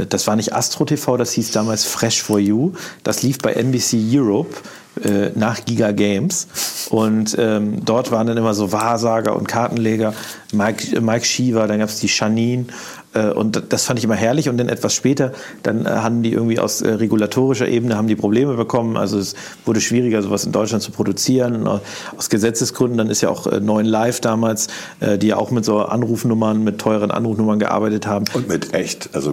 das 0.08 0.26
war 0.26 0.36
nicht 0.36 0.54
Astro 0.54 0.84
TV, 0.84 1.16
das 1.16 1.32
hieß 1.32 1.50
damals 1.50 1.84
Fresh 1.84 2.22
for 2.22 2.38
You. 2.38 2.72
Das 3.02 3.22
lief 3.22 3.38
bei 3.38 3.52
NBC 3.52 3.96
Europe 4.12 4.56
äh, 5.04 5.30
nach 5.34 5.64
Giga 5.64 5.92
Games. 5.92 6.46
Und 6.90 7.36
ähm, 7.38 7.84
dort 7.84 8.10
waren 8.10 8.26
dann 8.26 8.36
immer 8.36 8.54
so 8.54 8.72
Wahrsager 8.72 9.34
und 9.36 9.48
Kartenleger. 9.48 10.14
Mike, 10.52 11.00
Mike 11.00 11.24
Shiva, 11.24 11.66
dann 11.66 11.78
gab 11.78 11.88
es 11.88 12.00
die 12.00 12.08
Janine. 12.08 12.66
Äh, 13.14 13.30
und 13.30 13.62
das 13.70 13.84
fand 13.84 13.98
ich 13.98 14.04
immer 14.04 14.16
herrlich. 14.16 14.48
Und 14.48 14.58
dann 14.58 14.68
etwas 14.68 14.94
später, 14.94 15.32
dann 15.62 15.86
äh, 15.86 15.88
haben 15.88 16.22
die 16.22 16.32
irgendwie 16.32 16.58
aus 16.58 16.82
äh, 16.82 16.92
regulatorischer 16.92 17.68
Ebene 17.68 17.96
haben 17.96 18.08
die 18.08 18.16
Probleme 18.16 18.54
bekommen. 18.54 18.96
Also 18.96 19.18
es 19.18 19.34
wurde 19.64 19.80
schwieriger, 19.80 20.22
sowas 20.22 20.44
in 20.44 20.52
Deutschland 20.52 20.82
zu 20.82 20.92
produzieren. 20.92 21.66
Äh, 21.66 21.78
Aus 22.16 22.28
Gesetzesgründen, 22.28 22.98
dann 22.98 23.08
ist 23.08 23.22
ja 23.22 23.30
auch 23.30 23.46
äh, 23.46 23.60
9 23.60 23.86
Live 23.86 24.20
damals, 24.20 24.68
äh, 25.00 25.16
die 25.16 25.28
ja 25.28 25.36
auch 25.36 25.50
mit 25.50 25.64
so 25.64 25.80
Anrufnummern, 25.80 26.62
mit 26.62 26.78
teuren 26.78 27.10
Anrufnummern 27.10 27.58
gearbeitet 27.58 28.06
haben. 28.06 28.26
und 28.34 28.48
mit 28.48 28.74
echt, 28.74 29.10
also 29.14 29.32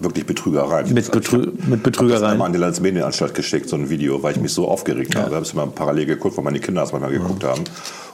wirklich 0.00 0.26
Betrügereien. 0.26 0.92
Mit 0.92 1.06
Betrü- 1.12 1.46
mit 1.46 1.54
Ich 1.56 1.62
habe 1.62 1.70
das 1.76 1.82
Betrügereien. 1.82 2.40
an 2.42 2.52
die 2.52 2.58
Landesmedienanstalt 2.58 3.34
geschickt, 3.34 3.68
so 3.68 3.76
ein 3.76 3.88
Video, 3.90 4.22
weil 4.22 4.32
ich 4.34 4.40
mich 4.40 4.52
so 4.52 4.66
aufgeregt 4.68 5.14
habe. 5.16 5.28
Ich 5.28 5.34
habe 5.34 5.44
es 5.44 5.52
immer 5.52 5.66
parallel 5.66 6.06
geguckt, 6.06 6.36
weil 6.36 6.44
meine 6.44 6.60
Kinder 6.60 6.82
es 6.82 6.92
manchmal 6.92 7.12
geguckt 7.12 7.44
haben. 7.44 7.62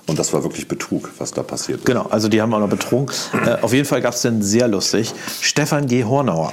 Und 0.07 0.19
das 0.19 0.33
war 0.33 0.45
wirklich 0.45 0.69
Betrug, 0.69 1.11
was 1.19 1.33
da 1.33 1.43
passiert 1.43 1.81
ist. 1.81 1.87
Genau, 1.87 2.07
also 2.11 2.29
die 2.29 2.41
haben 2.41 2.55
auch 2.55 2.61
noch 2.61 2.69
betrogen. 2.69 3.13
Äh, 3.45 3.63
auf 3.63 3.73
jeden 3.73 3.87
Fall 3.87 4.01
gab 4.01 4.15
es 4.15 4.23
dann 4.23 4.41
sehr 4.41 4.69
lustig 4.69 5.13
Stefan 5.41 5.87
G. 5.87 6.05
Hornauer. 6.05 6.53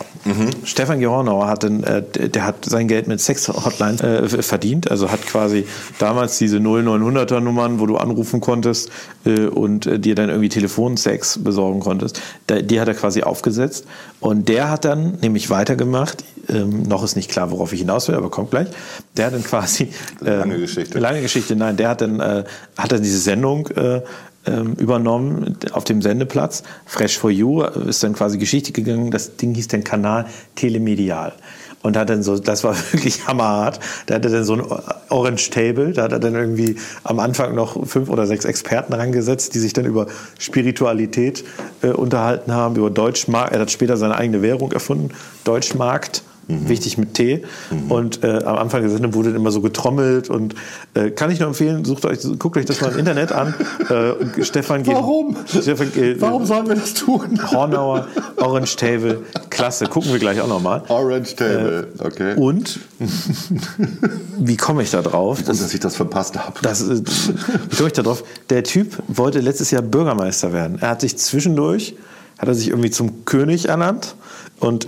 Stefan 0.63 0.99
G. 0.99 1.06
Hornauer 1.06 1.47
hat 1.47 1.63
dann, 1.63 1.84
äh, 1.84 2.01
der 2.01 2.45
hat 2.45 2.65
sein 2.65 2.88
Geld 2.88 3.08
mit 3.08 3.21
Sex-Hotlines 3.21 4.01
äh, 4.01 4.41
verdient. 4.41 4.89
Also 4.89 5.12
hat 5.12 5.21
quasi 5.25 5.65
damals 5.99 6.38
diese 6.39 6.58
0900er 6.58 7.39
Nummern, 7.41 7.80
wo 7.80 7.86
du 7.86 7.97
anrufen 7.97 8.41
konntest 8.41 8.89
äh, 9.25 9.45
und 9.45 9.86
äh, 9.86 9.99
dir 9.99 10.15
dann 10.15 10.30
irgendwie 10.30 10.49
Telefonsex 10.49 11.43
besorgen 11.43 11.80
konntest. 11.80 12.21
Da, 12.47 12.62
die 12.62 12.82
hat 12.82 12.88
er 12.88 12.95
quasi 12.95 13.21
aufgesetzt. 13.21 13.86
Und 14.19 14.49
der 14.49 14.69
hat 14.69 14.86
dann 14.86 15.19
nämlich 15.21 15.49
weitergemacht. 15.49 16.23
Ähm, 16.49 16.84
noch 16.84 17.03
ist 17.03 17.15
nicht 17.15 17.32
klar, 17.32 17.51
worauf 17.51 17.71
ich 17.71 17.79
hinaus 17.79 18.08
will, 18.08 18.15
aber 18.15 18.29
kommt 18.29 18.51
gleich. 18.51 18.67
Der 19.15 19.27
hat 19.27 19.34
dann 19.34 19.43
quasi 19.43 19.89
Lange 20.19 20.56
ähm, 20.56 20.62
Geschichte. 20.62 20.99
Lange 20.99 21.21
Geschichte, 21.21 21.56
nein. 21.56 21.77
Der 21.77 21.89
hat 21.89 22.01
dann, 22.01 22.19
äh, 22.19 22.43
hat 22.77 22.91
dann 22.91 23.01
diese 23.01 23.19
Sendung 23.19 23.67
äh, 23.67 24.01
ähm, 24.45 24.73
übernommen 24.73 25.58
auf 25.71 25.86
dem 25.86 26.01
Sendeplatz. 26.01 26.63
Fresh 26.86 27.17
for 27.17 27.29
You 27.29 27.63
äh, 27.63 27.89
ist 27.89 28.03
dann 28.03 28.13
quasi 28.13 28.38
Geschichte 28.38 28.73
gegangen. 28.73 29.12
Das 29.12 29.38
Ding 29.38 29.53
hieß 29.53 29.69
den 29.69 29.84
Kanal 29.84 30.25
Telemedial. 30.56 31.34
Und 31.82 31.97
hat 31.97 32.10
dann 32.10 32.23
so, 32.23 32.38
das 32.39 32.63
war 32.63 32.75
wirklich 32.91 33.25
hammerhart. 33.27 33.79
Da 34.06 34.15
hat 34.15 34.25
er 34.25 34.32
dann 34.32 34.43
so 34.43 34.53
ein 34.53 34.63
Orange 35.10 35.49
Table, 35.49 35.91
da 35.93 36.03
hat 36.03 36.12
er 36.12 36.19
dann 36.19 36.36
irgendwie 36.36 36.77
am 37.03 37.19
Anfang 37.19 37.56
noch 37.56 37.88
fünf 37.88 38.10
oder 38.10 38.25
sechs 38.25 38.45
Experten 38.45 38.93
rangesetzt, 38.93 39.53
die 39.53 39.60
sich 39.60 39.73
dann 39.73 39.86
über 39.86 40.08
Spiritualität 40.39 41.43
äh, 41.82 41.88
unterhalten 41.88 42.53
haben, 42.53 42.75
über 42.75 42.89
Deutschmarkt. 42.89 43.53
Er 43.53 43.62
hat 43.62 43.71
später 43.71 43.97
seine 43.97 44.15
eigene 44.15 44.41
Währung 44.41 44.71
erfunden, 44.71 45.12
Deutschmarkt. 45.43 46.23
Wichtig 46.47 46.97
mit 46.97 47.13
T. 47.13 47.43
Und 47.89 48.23
äh, 48.23 48.43
am 48.43 48.58
Anfang 48.58 48.82
der 48.82 48.89
Sendung 48.89 49.13
wurde 49.13 49.29
immer 49.29 49.51
so 49.51 49.62
getrommelt 49.62 50.29
und 50.29 50.56
äh, 50.93 51.10
kann 51.10 51.32
ich 51.32 51.39
nur 51.39 51.47
empfehlen, 51.47 51.86
sucht 51.86 52.06
euch, 52.06 52.19
guckt 52.38 52.58
euch 52.58 52.65
das 52.65 52.82
mal 52.82 52.91
im 52.91 52.99
Internet 52.99 53.32
an. 53.32 53.53
Äh, 53.84 54.43
Stefan 54.43 54.84
geht. 54.84 54.95
Warum? 54.95 55.36
Stefan, 55.45 55.88
äh, 55.97 56.19
Warum 56.19 56.45
sollen 56.45 56.67
wir 56.67 56.75
das 56.75 56.93
tun? 56.93 57.39
Hornauer, 57.51 58.08
Orange 58.38 58.75
Table, 58.77 59.23
klasse. 59.49 59.88
Gucken 59.88 60.12
wir 60.12 60.19
gleich 60.19 60.39
auch 60.39 60.47
nochmal. 60.47 60.84
Orange 60.88 61.36
Table, 61.36 61.89
okay. 61.99 62.36
Und 62.36 62.79
wie 64.38 64.58
komme 64.58 64.84
ich 64.84 64.91
da 64.91 65.01
drauf? 65.01 65.39
Und 65.39 65.49
dass 65.49 65.73
ich 65.73 65.79
das 65.79 65.95
verpasst 65.95 66.38
habe. 66.38 66.60
Das, 66.62 66.82
äh, 66.82 67.01
wie 67.69 67.75
komme 67.75 67.88
ich 67.88 67.93
da 67.93 68.03
drauf? 68.03 68.23
Der 68.49 68.63
Typ 68.63 68.97
wollte 69.08 69.41
letztes 69.41 69.71
Jahr 69.71 69.82
Bürgermeister 69.82 70.53
werden. 70.53 70.77
Er 70.79 70.89
hat 70.89 71.01
sich 71.01 71.17
zwischendurch, 71.17 71.95
hat 72.38 72.47
er 72.47 72.56
sich 72.56 72.69
irgendwie 72.69 72.91
zum 72.91 73.25
König 73.25 73.67
ernannt 73.67 74.15
und 74.63 74.88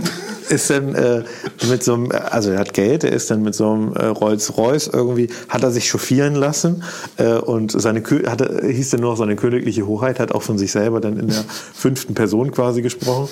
ist 0.49 0.69
dann 0.69 0.93
äh, 0.95 1.23
mit 1.69 1.83
so 1.83 1.95
einem, 1.95 2.11
also 2.11 2.51
er 2.51 2.59
hat 2.59 2.73
Geld, 2.73 3.03
er 3.03 3.11
ist 3.11 3.31
dann 3.31 3.41
mit 3.41 3.55
so 3.55 3.71
einem 3.71 3.93
äh, 3.93 4.05
Rolls-Royce 4.05 4.87
irgendwie, 4.93 5.29
hat 5.49 5.63
er 5.63 5.71
sich 5.71 5.89
chauffieren 5.89 6.35
lassen 6.35 6.83
äh, 7.17 7.33
und 7.33 7.71
seine, 7.79 8.01
Kö- 8.01 8.27
hatte, 8.27 8.61
hieß 8.65 8.91
dann 8.91 9.01
nur 9.01 9.11
noch 9.11 9.17
seine 9.17 9.35
königliche 9.35 9.87
Hoheit, 9.87 10.19
hat 10.19 10.31
auch 10.31 10.43
von 10.43 10.57
sich 10.57 10.71
selber 10.71 11.01
dann 11.01 11.17
in 11.19 11.27
der 11.29 11.43
fünften 11.73 12.13
Person 12.13 12.51
quasi 12.51 12.81
gesprochen 12.83 13.29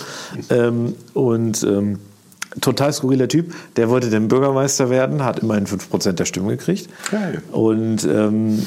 ähm, 0.50 0.96
und 1.14 1.62
ähm, 1.64 2.00
total 2.62 2.94
skurriler 2.94 3.28
Typ, 3.28 3.54
der 3.78 3.90
wollte 3.90 4.10
dann 4.10 4.28
Bürgermeister 4.28 4.90
werden, 4.90 5.24
hat 5.24 5.40
immerhin 5.40 5.66
5% 5.68 6.14
der 6.14 6.26
Stimmen 6.26 6.50
gekriegt. 6.50 6.90
Geil. 7.12 7.42
Und 7.52 8.04
ähm, 8.06 8.64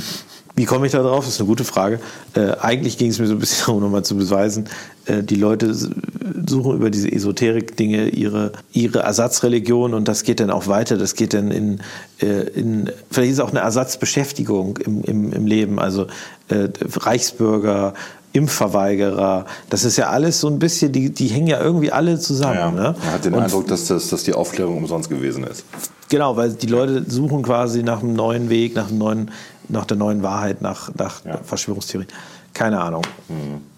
wie 0.57 0.65
komme 0.65 0.87
ich 0.87 0.93
da 0.93 1.03
drauf? 1.03 1.25
Das 1.25 1.35
ist 1.35 1.41
eine 1.41 1.49
gute 1.49 1.65
Frage. 1.65 2.01
Äh, 2.35 2.53
eigentlich 2.61 2.97
ging 2.97 3.11
es 3.11 3.19
mir 3.19 3.27
so 3.27 3.35
ein 3.35 3.39
bisschen 3.39 3.67
darum, 3.67 3.81
nochmal 3.83 4.05
zu 4.05 4.17
beweisen, 4.17 4.69
äh, 5.05 5.23
die 5.23 5.37
Leute 5.37 5.75
suchen 5.75 6.75
über 6.75 6.91
diese 6.91 7.13
Esoterik-Dinge 7.13 8.09
ihre, 8.09 8.53
ihre 8.73 9.01
Ersatzreligion 9.01 9.95
und 9.95 10.09
das 10.09 10.25
geht 10.25 10.41
dann 10.41 10.51
auch 10.51 10.67
weiter. 10.67 10.97
Das 10.97 11.15
geht 11.15 11.35
dann 11.35 11.51
in, 11.51 11.81
äh, 12.21 12.49
in 12.49 12.91
vielleicht 13.11 13.33
ist 13.33 13.39
es 13.39 13.45
auch 13.45 13.51
eine 13.51 13.61
Ersatzbeschäftigung 13.61 14.79
im, 14.79 15.03
im, 15.03 15.33
im 15.33 15.47
Leben. 15.47 15.79
Also 15.79 16.07
äh, 16.49 16.69
Reichsbürger, 16.81 17.93
Impfverweigerer, 18.33 19.47
das 19.71 19.85
ist 19.85 19.97
ja 19.97 20.09
alles 20.09 20.41
so 20.41 20.49
ein 20.49 20.59
bisschen, 20.59 20.93
die, 20.93 21.11
die 21.11 21.29
hängen 21.29 21.47
ja 21.47 21.61
irgendwie 21.61 21.93
alle 21.93 22.19
zusammen. 22.19 22.57
Ja, 22.57 22.71
Ne? 22.71 22.95
Man 23.03 23.13
hat 23.13 23.25
den 23.25 23.35
Und 23.35 23.43
Eindruck, 23.43 23.67
dass, 23.69 23.87
das, 23.87 24.09
dass 24.09 24.25
die 24.25 24.35
Aufklärung 24.35 24.77
umsonst 24.79 25.09
gewesen 25.09 25.45
ist. 25.45 25.65
Genau, 26.09 26.37
weil 26.37 26.53
die 26.53 26.67
Leute 26.67 27.05
suchen 27.09 27.43
quasi 27.43 27.83
nach 27.83 28.03
einem 28.03 28.15
neuen 28.15 28.49
Weg, 28.49 28.75
nach, 28.77 28.89
einem 28.89 28.99
neuen, 28.99 29.31
nach 29.69 29.85
der 29.85 29.97
neuen 29.97 30.23
Wahrheit, 30.23 30.63
nach, 30.63 30.91
nach 30.95 31.25
Ja. 31.25 31.39
Verschwörungstheorien. 31.43 32.09
Keine 32.55 32.81
Ahnung. 32.81 33.03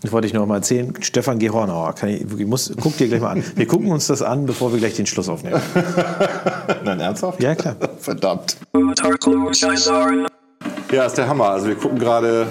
Das 0.02 0.12
wollte 0.12 0.28
ich 0.28 0.34
noch 0.34 0.46
mal 0.46 0.56
erzählen. 0.56 0.94
Stefan 1.00 1.40
G. 1.40 1.50
Hornauer. 1.50 1.94
Kann 1.94 2.10
ich, 2.10 2.30
wirklich, 2.30 2.46
muss, 2.46 2.72
guck 2.80 2.96
dir 2.96 3.08
gleich 3.08 3.20
mal 3.20 3.30
an. 3.32 3.42
Wir 3.56 3.66
gucken 3.66 3.90
uns 3.90 4.06
das 4.06 4.22
an, 4.22 4.46
bevor 4.46 4.70
wir 4.72 4.78
gleich 4.78 4.94
den 4.94 5.06
Schluss 5.06 5.28
aufnehmen. 5.28 5.60
Nein, 6.84 7.00
ernsthaft? 7.00 7.42
Ja, 7.42 7.56
klar. 7.56 7.74
Verdammt. 7.98 8.56
Ja, 10.92 11.06
ist 11.06 11.18
der 11.18 11.26
Hammer. 11.28 11.48
Also 11.50 11.66
wir 11.66 11.74
gucken 11.74 11.98
gerade, 11.98 12.46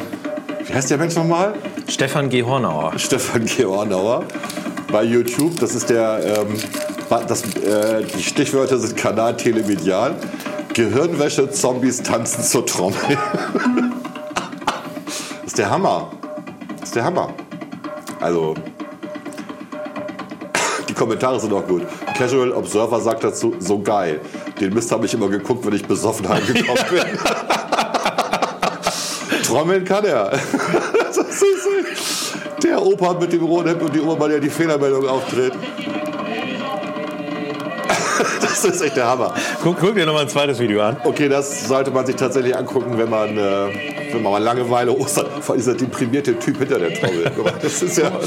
wie 0.66 0.74
heißt 0.74 0.92
der 0.92 0.98
Mensch 0.98 1.16
nochmal? 1.16 1.54
Stefan 1.88 2.28
G. 2.30 2.44
Hornauer. 2.44 2.92
Stefan 3.00 3.46
Geornauer 3.46 4.26
bei 4.92 5.04
YouTube. 5.04 5.58
Das 5.62 5.76
ist 5.76 5.90
der, 5.90 6.20
ähm, 6.42 6.56
das, 7.10 7.44
äh, 7.56 8.04
die 8.04 8.22
Stichwörter 8.22 8.78
sind 8.78 8.98
Kanal 8.98 9.38
Telemedial. 9.38 10.16
Gehirnwäsche, 10.74 11.50
Zombies 11.50 12.04
tanzen 12.04 12.44
zur 12.44 12.66
Trommel. 12.66 12.98
das 15.06 15.46
ist 15.48 15.58
der 15.58 15.70
Hammer. 15.70 16.12
Das 16.80 16.90
ist 16.90 16.96
der 16.96 17.06
Hammer. 17.06 17.34
Also, 18.20 18.56
die 20.90 20.94
Kommentare 20.94 21.40
sind 21.40 21.54
auch 21.54 21.66
gut. 21.66 21.84
Casual 22.18 22.52
Observer 22.52 23.00
sagt 23.00 23.24
dazu, 23.24 23.56
so 23.60 23.80
geil. 23.80 24.20
Den 24.60 24.74
Mist 24.74 24.92
habe 24.92 25.06
ich 25.06 25.14
immer 25.14 25.30
geguckt, 25.30 25.66
wenn 25.66 25.74
ich 25.74 25.86
besoffen 25.86 26.28
heimgekommen 26.30 26.84
bin. 26.90 27.02
Trommeln 29.44 29.86
kann 29.86 30.04
er. 30.04 30.32
Der 32.64 32.84
Opa 32.84 33.14
mit 33.14 33.32
dem 33.32 33.44
roten 33.44 33.70
Hemd 33.70 33.84
und 33.84 33.96
die 33.96 34.02
Oma, 34.02 34.28
der 34.28 34.40
die 34.40 34.50
Fehlermeldung 34.50 35.08
auftritt. 35.08 35.54
Das 38.64 38.76
ist 38.76 38.82
echt 38.82 38.98
der 38.98 39.08
Hammer. 39.08 39.34
Guck, 39.62 39.80
guck 39.80 39.96
dir 39.96 40.06
noch 40.06 40.14
mal 40.14 40.24
ein 40.24 40.30
zweites 40.30 40.60
Video 40.60 40.82
an. 40.82 40.98
Okay, 41.04 41.30
das 41.30 41.68
sollte 41.68 41.92
man 41.92 42.06
sich 42.06 42.16
tatsächlich 42.16 42.56
angucken, 42.56 42.98
wenn 42.98 43.10
man, 43.10 43.38
äh, 43.38 44.12
wenn 44.12 44.24
man 44.24 44.32
mal 44.32 44.44
Langeweile, 44.44 44.92
Ostern, 44.92 45.28
vor 45.42 45.54
allem 45.54 45.60
dieser 45.60 45.76
deprimierte 45.76 46.38
Typ 46.40 46.58
hinter 46.58 46.80
der 46.80 46.94
Trommel. 46.94 47.32
Das 47.62 47.82
ist 47.82 47.98
ja. 47.98 48.12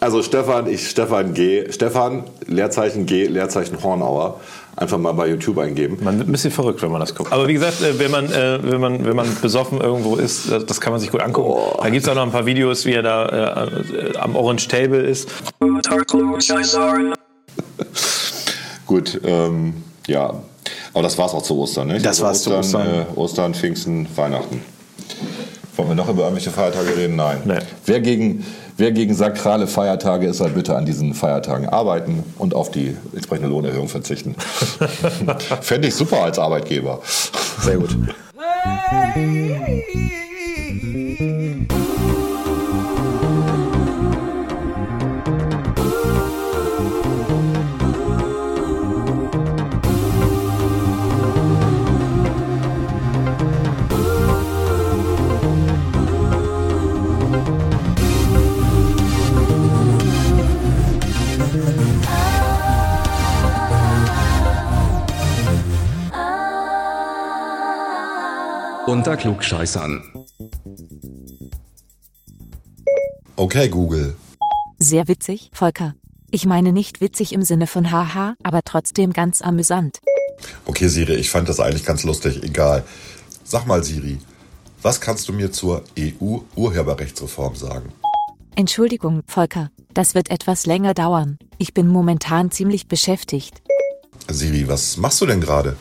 Also 0.00 0.22
Stefan, 0.22 0.66
ich 0.66 0.90
Stefan 0.90 1.32
G. 1.32 1.72
Stefan, 1.72 2.24
Leerzeichen 2.46 3.06
G, 3.06 3.24
Leerzeichen 3.24 3.82
Hornauer. 3.82 4.38
Einfach 4.76 4.98
mal 4.98 5.12
bei 5.12 5.28
YouTube 5.28 5.56
eingeben. 5.56 5.96
Man 6.02 6.18
wird 6.18 6.28
ein 6.28 6.32
bisschen 6.32 6.50
verrückt, 6.50 6.82
wenn 6.82 6.90
man 6.90 7.00
das 7.00 7.14
guckt. 7.14 7.32
Aber 7.32 7.48
wie 7.48 7.54
gesagt, 7.54 7.80
äh, 7.80 7.98
wenn 7.98 8.10
man, 8.10 8.30
äh, 8.30 8.58
wenn 8.62 8.82
man, 8.82 9.06
wenn 9.06 9.16
man 9.16 9.26
besoffen 9.40 9.80
irgendwo 9.80 10.16
ist, 10.16 10.50
das 10.50 10.66
das 10.66 10.82
kann 10.82 10.92
man 10.92 11.00
sich 11.00 11.10
gut 11.10 11.22
angucken. 11.22 11.78
Da 11.80 11.88
gibt 11.88 12.02
es 12.02 12.08
auch 12.10 12.14
noch 12.14 12.24
ein 12.24 12.32
paar 12.32 12.44
Videos, 12.44 12.84
wie 12.84 12.92
er 12.92 13.02
da 13.02 13.70
äh, 13.70 14.18
am 14.18 14.36
Orange 14.36 14.68
Table 14.68 15.00
ist. 15.00 15.30
Gut, 18.86 19.20
ähm, 19.24 19.74
ja. 20.06 20.34
Aber 20.92 21.02
das 21.02 21.18
war's 21.18 21.34
auch 21.34 21.42
zu 21.42 21.58
Ostern, 21.58 21.88
nicht? 21.88 22.04
Das 22.04 22.20
war's 22.22 22.42
zu 22.42 22.54
Ostern. 22.54 22.86
Äh, 22.86 23.18
Ostern, 23.18 23.54
Pfingsten, 23.54 24.06
Weihnachten. 24.16 24.62
Wollen 25.76 25.88
wir 25.88 25.94
noch 25.94 26.08
über 26.08 26.22
irgendwelche 26.22 26.50
Feiertage 26.50 26.96
reden? 26.96 27.16
Nein. 27.16 27.42
Nee. 27.44 27.58
Wer, 27.84 28.00
gegen, 28.00 28.46
wer 28.76 28.92
gegen 28.92 29.14
sakrale 29.14 29.66
Feiertage 29.66 30.28
ist, 30.28 30.38
soll 30.38 30.50
bitte 30.50 30.76
an 30.76 30.86
diesen 30.86 31.14
Feiertagen 31.14 31.68
arbeiten 31.68 32.22
und 32.38 32.54
auf 32.54 32.70
die 32.70 32.96
entsprechende 33.12 33.48
Lohnerhöhung 33.48 33.88
verzichten. 33.88 34.36
Fände 35.60 35.88
ich 35.88 35.94
super 35.94 36.22
als 36.22 36.38
Arbeitgeber. 36.38 37.00
Sehr 37.60 37.78
gut. 37.78 37.96
Unter 68.94 69.16
Klugscheißern. 69.16 70.04
Okay, 73.34 73.68
Google. 73.68 74.14
Sehr 74.78 75.08
witzig, 75.08 75.50
Volker. 75.52 75.96
Ich 76.30 76.46
meine 76.46 76.70
nicht 76.70 77.00
witzig 77.00 77.32
im 77.32 77.42
Sinne 77.42 77.66
von 77.66 77.90
haha, 77.90 78.36
aber 78.44 78.60
trotzdem 78.64 79.12
ganz 79.12 79.42
amüsant. 79.42 79.98
Okay, 80.64 80.86
Siri, 80.86 81.16
ich 81.16 81.28
fand 81.28 81.48
das 81.48 81.58
eigentlich 81.58 81.84
ganz 81.84 82.04
lustig. 82.04 82.44
Egal. 82.44 82.84
Sag 83.42 83.66
mal, 83.66 83.82
Siri, 83.82 84.18
was 84.80 85.00
kannst 85.00 85.28
du 85.28 85.32
mir 85.32 85.50
zur 85.50 85.82
EU-Urheberrechtsreform 85.98 87.56
sagen? 87.56 87.92
Entschuldigung, 88.54 89.22
Volker, 89.26 89.70
das 89.92 90.14
wird 90.14 90.30
etwas 90.30 90.66
länger 90.66 90.94
dauern. 90.94 91.36
Ich 91.58 91.74
bin 91.74 91.88
momentan 91.88 92.52
ziemlich 92.52 92.86
beschäftigt. 92.86 93.60
Siri, 94.30 94.68
was 94.68 94.96
machst 94.98 95.20
du 95.20 95.26
denn 95.26 95.40
gerade? 95.40 95.76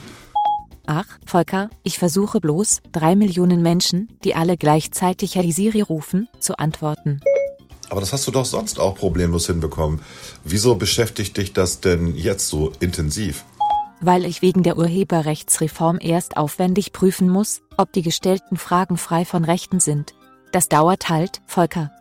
Ach, 0.86 1.06
Volker, 1.26 1.70
ich 1.84 1.98
versuche 1.98 2.42
bloß, 2.42 2.82
drei 2.92 3.16
Millionen 3.16 3.62
Menschen, 3.62 4.10
die 4.26 4.36
alle 4.36 4.58
gleichzeitig 4.58 5.36
Hey 5.36 5.52
Siri 5.52 5.82
rufen, 5.82 6.28
zu 6.40 6.58
antworten. 6.58 7.22
Aber 7.90 8.02
das 8.02 8.12
hast 8.12 8.28
du 8.28 8.32
doch 8.32 8.46
sonst 8.46 8.80
auch 8.80 8.96
problemlos 8.96 9.48
hinbekommen. 9.48 10.02
Wieso 10.44 10.76
beschäftigt 10.76 11.38
dich 11.38 11.54
das 11.54 11.80
denn 11.80 12.16
jetzt 12.16 12.48
so 12.48 12.74
intensiv? 12.80 13.46
Weil 14.02 14.26
ich 14.26 14.42
wegen 14.42 14.64
der 14.64 14.78
Urheberrechtsreform 14.78 16.00
erst 16.02 16.36
aufwendig 16.36 16.92
prüfen 16.92 17.30
muss, 17.30 17.62
ob 17.78 17.94
die 17.94 18.02
gestellten 18.02 18.58
Fragen 18.58 18.98
frei 18.98 19.24
von 19.24 19.46
Rechten 19.46 19.80
sind. 19.80 20.14
Das 20.52 20.68
dauert 20.68 21.08
halt, 21.08 21.42
Volker. 21.46 21.92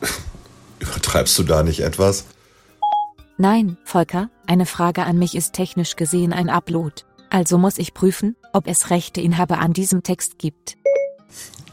Übertreibst 0.78 1.36
du 1.38 1.42
da 1.42 1.64
nicht 1.64 1.80
etwas? 1.80 2.26
Nein, 3.38 3.78
Volker, 3.84 4.28
eine 4.46 4.66
Frage 4.66 5.04
an 5.04 5.18
mich 5.18 5.34
ist 5.34 5.54
technisch 5.54 5.96
gesehen 5.96 6.32
ein 6.32 6.50
Upload. 6.50 7.02
Also 7.30 7.58
muss 7.58 7.78
ich 7.78 7.94
prüfen, 7.94 8.36
ob 8.52 8.66
es 8.66 8.90
Rechteinhaber 8.90 9.58
an 9.58 9.72
diesem 9.72 10.02
Text 10.02 10.38
gibt. 10.38 10.76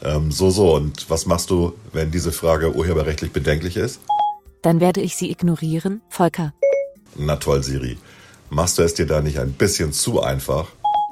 Ähm, 0.03 0.31
so, 0.31 0.51
so. 0.51 0.75
Und 0.75 1.09
was 1.09 1.25
machst 1.25 1.49
du, 1.49 1.73
wenn 1.91 2.11
diese 2.11 2.31
Frage 2.31 2.75
urheberrechtlich 2.75 3.31
bedenklich 3.31 3.75
ist? 3.75 3.99
Dann 4.61 4.79
werde 4.79 5.01
ich 5.01 5.15
sie 5.15 5.31
ignorieren, 5.31 6.01
Volker. 6.09 6.53
Na 7.15 7.37
toll, 7.37 7.63
Siri. 7.63 7.97
Machst 8.49 8.77
du 8.77 8.83
es 8.83 8.93
dir 8.93 9.07
da 9.07 9.21
nicht 9.21 9.39
ein 9.39 9.53
bisschen 9.53 9.91
zu 9.91 10.21
einfach? 10.21 10.67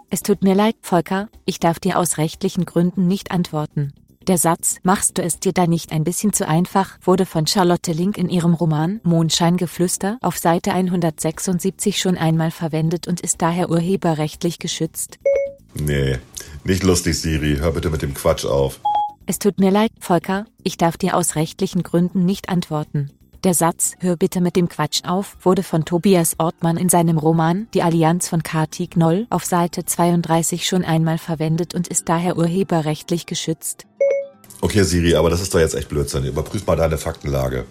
Es 0.10 0.22
tut 0.22 0.44
mir 0.44 0.54
leid, 0.54 0.76
Volker, 0.82 1.30
ich 1.46 1.60
darf 1.60 1.80
dir 1.80 1.98
aus 1.98 2.18
rechtlichen 2.18 2.66
Gründen 2.66 3.08
nicht 3.08 3.32
antworten. 3.32 3.94
Der 4.28 4.40
Satz, 4.40 4.78
machst 4.82 5.20
du 5.20 5.22
es 5.22 5.40
dir 5.40 5.54
da 5.54 5.68
nicht 5.68 5.92
ein 5.92 6.04
bisschen 6.04 6.34
zu 6.34 6.48
einfach, 6.48 6.98
wurde 7.04 7.28
von 7.28 7.46
Charlotte 7.46 7.92
Link 7.92 8.18
in 8.18 8.28
ihrem 8.28 8.56
Roman 8.56 9.00
Mondscheingeflüster 9.04 10.18
auf 10.22 10.40
Seite 10.40 10.74
176 10.74 12.00
schon 12.00 12.18
einmal 12.18 12.50
verwendet 12.50 13.08
und 13.08 13.22
ist 13.22 13.44
daher 13.44 13.70
urheberrechtlich 13.70 14.58
geschützt. 14.58 15.20
Nee, 15.76 16.18
nicht 16.64 16.82
lustig, 16.82 17.20
Siri. 17.20 17.58
Hör 17.60 17.72
bitte 17.74 17.92
mit 17.92 18.02
dem 18.02 18.16
Quatsch 18.16 18.46
auf. 18.46 18.80
Es 19.28 19.38
tut 19.38 19.60
mir 19.60 19.70
leid, 19.70 19.92
Volker, 20.00 20.46
ich 20.64 20.78
darf 20.78 20.98
dir 20.98 21.16
aus 21.16 21.36
rechtlichen 21.36 21.84
Gründen 21.84 22.26
nicht 22.26 22.50
antworten. 22.50 23.12
Der 23.44 23.54
Satz, 23.54 23.94
hör 24.00 24.16
bitte 24.18 24.42
mit 24.42 24.56
dem 24.56 24.70
Quatsch 24.70 25.04
auf, 25.06 25.38
wurde 25.42 25.62
von 25.62 25.86
Tobias 25.86 26.40
Ortmann 26.40 26.78
in 26.78 26.90
seinem 26.90 27.20
Roman 27.20 27.68
Die 27.76 27.84
Allianz 27.84 28.28
von 28.28 28.42
Kati 28.42 28.88
Knoll 28.88 29.28
auf 29.30 29.46
Seite 29.46 29.86
32 29.86 30.68
schon 30.68 30.84
einmal 30.84 31.20
verwendet 31.20 31.76
und 31.76 31.88
ist 31.90 32.10
daher 32.10 32.38
urheberrechtlich 32.38 33.28
geschützt. 33.28 33.86
Okay, 34.66 34.82
Siri, 34.84 35.14
aber 35.14 35.30
das 35.30 35.42
ist 35.42 35.54
doch 35.54 35.60
jetzt 35.60 35.76
echt 35.76 35.90
Blödsinn. 35.90 36.26
Überprüf 36.26 36.66
mal 36.66 36.76
deine 36.76 36.98
Faktenlage. 36.98 37.66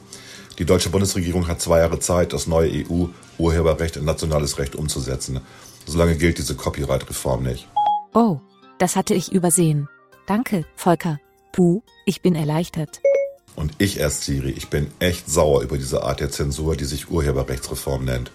Die 0.61 0.65
deutsche 0.65 0.91
Bundesregierung 0.91 1.49
hat 1.49 1.61
zwei 1.61 1.81
Jahre 1.81 1.99
Zeit, 1.99 2.33
das 2.33 2.47
neue 2.47 2.71
EU-Urheberrecht 2.71 3.97
in 3.97 4.05
nationales 4.05 4.59
Recht 4.61 4.77
umzusetzen. 4.77 5.41
Solange 5.87 6.15
gilt 6.15 6.39
diese 6.39 6.55
Copyright-Reform 6.55 7.43
nicht. 7.43 7.67
Oh, 8.15 8.39
das 8.79 8.95
hatte 8.95 9.13
ich 9.13 9.33
übersehen. 9.33 9.89
Danke, 10.29 10.67
Volker. 10.77 11.19
Puh, 11.51 11.83
ich 12.07 12.23
bin 12.23 12.37
erleichtert. 12.37 13.01
Und 13.57 13.73
ich 13.79 13.99
erst, 13.99 14.23
Siri, 14.23 14.51
ich 14.51 14.69
bin 14.69 14.87
echt 15.01 15.29
sauer 15.29 15.63
über 15.63 15.77
diese 15.79 16.05
Art 16.05 16.21
der 16.21 16.31
Zensur, 16.31 16.77
die 16.77 16.85
sich 16.85 17.11
Urheberrechtsreform 17.11 18.05
nennt. 18.05 18.31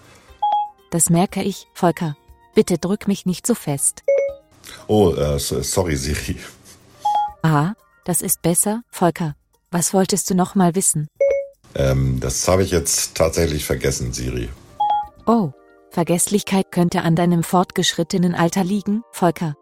Das 0.90 1.08
merke 1.08 1.42
ich, 1.42 1.66
Volker. 1.72 2.14
Bitte 2.54 2.76
drück 2.76 3.08
mich 3.08 3.24
nicht 3.24 3.46
so 3.46 3.54
fest. 3.54 4.02
Oh, 4.86 5.14
äh, 5.14 5.38
so- 5.38 5.62
sorry, 5.62 5.96
Siri. 5.96 6.36
Ah, 7.42 7.72
das 8.04 8.22
ist 8.22 8.42
besser, 8.42 8.82
Volker. 8.90 9.34
Was 9.70 9.94
wolltest 9.94 10.28
du 10.30 10.34
noch 10.34 10.54
mal 10.54 10.74
wissen? 10.74 11.08
Ähm, 11.74 12.18
das 12.20 12.46
habe 12.48 12.62
ich 12.62 12.70
jetzt 12.70 13.14
tatsächlich 13.14 13.64
vergessen, 13.64 14.12
Siri. 14.12 14.48
Oh, 15.26 15.52
Vergesslichkeit 15.90 16.72
könnte 16.72 17.02
an 17.02 17.16
deinem 17.16 17.42
fortgeschrittenen 17.42 18.34
Alter 18.34 18.64
liegen, 18.64 19.02
Volker. 19.12 19.54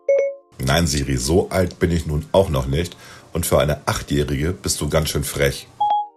Nein, 0.58 0.86
Siri, 0.86 1.16
so 1.16 1.50
alt 1.50 1.78
bin 1.78 1.90
ich 1.90 2.06
nun 2.06 2.26
auch 2.32 2.48
noch 2.48 2.66
nicht. 2.66 2.96
Und 3.32 3.46
für 3.46 3.60
eine 3.60 3.86
Achtjährige 3.86 4.52
bist 4.52 4.80
du 4.80 4.88
ganz 4.88 5.10
schön 5.10 5.24
frech. 5.24 5.68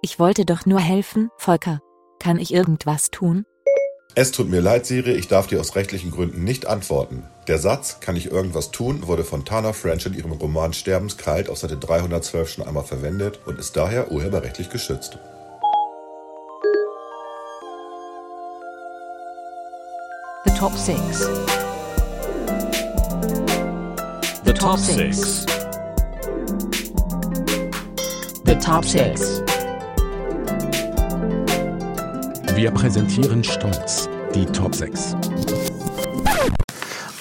Ich 0.01 0.17
wollte 0.17 0.45
doch 0.45 0.65
nur 0.65 0.79
helfen, 0.79 1.29
Volker. 1.37 1.79
Kann 2.19 2.39
ich 2.39 2.53
irgendwas 2.53 3.09
tun? 3.11 3.45
Es 4.15 4.31
tut 4.31 4.49
mir 4.49 4.61
leid, 4.61 4.85
Siri, 4.85 5.11
ich 5.11 5.27
darf 5.27 5.47
dir 5.47 5.59
aus 5.59 5.75
rechtlichen 5.75 6.11
Gründen 6.11 6.43
nicht 6.43 6.65
antworten. 6.65 7.23
Der 7.47 7.57
Satz, 7.57 7.99
kann 7.99 8.15
ich 8.15 8.31
irgendwas 8.31 8.71
tun, 8.71 9.07
wurde 9.07 9.23
von 9.23 9.45
Tana 9.45 9.73
French 9.73 10.05
in 10.05 10.13
ihrem 10.13 10.31
Roman 10.31 10.73
Sterbenskalt 10.73 11.49
auf 11.49 11.57
Seite 11.57 11.77
312 11.77 12.49
schon 12.49 12.67
einmal 12.67 12.83
verwendet 12.83 13.39
und 13.45 13.59
ist 13.59 13.75
daher 13.75 14.11
urheberrechtlich 14.11 14.69
geschützt. 14.69 15.17
The 20.45 20.51
Top 20.57 20.77
6 20.77 21.29
The 24.43 24.53
Top 24.53 24.79
6. 24.79 25.45
The 28.45 28.55
Top 28.55 28.83
6. 28.83 29.43
Wir 32.55 32.71
präsentieren 32.71 33.43
stolz 33.43 34.09
die 34.35 34.45
Top 34.47 34.75
6. 34.75 35.15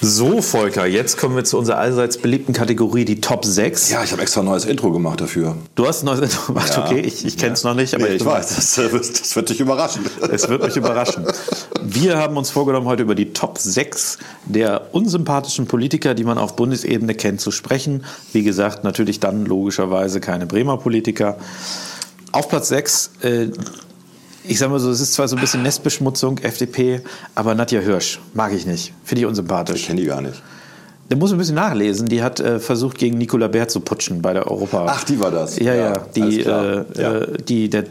So, 0.03 0.41
Volker, 0.41 0.87
jetzt 0.87 1.17
kommen 1.17 1.35
wir 1.35 1.43
zu 1.43 1.59
unserer 1.59 1.77
allseits 1.77 2.17
beliebten 2.17 2.53
Kategorie, 2.53 3.05
die 3.05 3.21
Top 3.21 3.45
6. 3.45 3.91
Ja, 3.91 4.03
ich 4.03 4.11
habe 4.11 4.23
extra 4.23 4.41
ein 4.41 4.45
neues 4.45 4.65
Intro 4.65 4.91
gemacht 4.91 5.21
dafür. 5.21 5.55
Du 5.75 5.85
hast 5.87 6.01
ein 6.01 6.07
neues 6.07 6.21
Intro 6.21 6.53
gemacht, 6.53 6.71
Ja. 6.75 6.85
okay, 6.85 7.01
ich, 7.01 7.23
ich 7.23 7.37
kenne 7.37 7.53
es 7.53 7.63
noch 7.63 7.75
nicht, 7.75 7.93
aber 7.93 8.05
nee, 8.05 8.13
ich 8.13 8.17
bin- 8.23 8.27
weiß, 8.27 8.55
das, 8.55 8.75
das 9.19 9.35
wird 9.35 9.49
dich 9.49 9.59
überraschen. 9.59 10.03
Es 10.31 10.49
wird 10.49 10.63
mich 10.63 10.75
überraschen. 10.75 11.25
Wir 11.83 12.17
haben 12.17 12.35
uns 12.35 12.49
vorgenommen, 12.49 12.87
heute 12.87 13.03
über 13.03 13.13
die 13.13 13.31
Top 13.33 13.59
6 13.59 14.17
der 14.47 14.87
unsympathischen 14.91 15.67
Politiker, 15.67 16.15
die 16.15 16.23
man 16.23 16.39
auf 16.39 16.55
Bundesebene 16.55 17.13
kennt, 17.13 17.39
zu 17.39 17.51
sprechen. 17.51 18.03
Wie 18.33 18.41
gesagt, 18.41 18.83
natürlich 18.83 19.19
dann 19.19 19.45
logischerweise 19.45 20.19
keine 20.19 20.47
Bremer 20.47 20.77
Politiker. 20.77 21.37
Auf 22.31 22.49
Platz 22.49 22.69
6, 22.69 23.11
äh, 23.21 23.47
ich 24.43 24.57
sage 24.59 24.71
mal 24.71 24.79
so, 24.79 24.89
es 24.91 25.01
ist 25.01 25.13
zwar 25.13 25.27
so 25.27 25.35
ein 25.35 25.41
bisschen 25.41 25.63
Nestbeschmutzung, 25.63 26.37
FDP, 26.39 27.01
aber 27.35 27.55
Nadja 27.55 27.79
Hirsch 27.81 28.19
mag 28.33 28.53
ich 28.53 28.65
nicht. 28.65 28.93
Finde 29.03 29.19
ich 29.19 29.23
Ich 29.23 29.27
unsympathisch. 29.29 29.85
kenne 29.87 30.01
die 30.01 30.07
gar 30.07 30.21
nicht. 30.21 30.41
Da 31.09 31.17
muss 31.17 31.29
man 31.31 31.37
ein 31.37 31.39
bisschen 31.39 31.55
nachlesen. 31.55 32.07
Die 32.07 32.23
hat 32.23 32.39
äh, 32.39 32.59
versucht, 32.59 32.97
gegen 32.97 33.17
Nicola 33.17 33.47
Bär 33.49 33.67
zu 33.67 33.81
putschen 33.81 34.21
bei 34.21 34.31
der 34.33 34.47
Europa. 34.49 34.85
Ach, 34.87 35.03
die 35.03 35.19
war 35.19 35.29
das. 35.31 35.59
Ja, 35.59 35.73
ja, 35.75 35.89
Ja, 35.93 35.97
die, 36.15 36.39
äh, 36.39 36.45
Ja. 36.45 37.13
äh, 37.17 37.37
die, 37.47 37.69
der, 37.69 37.83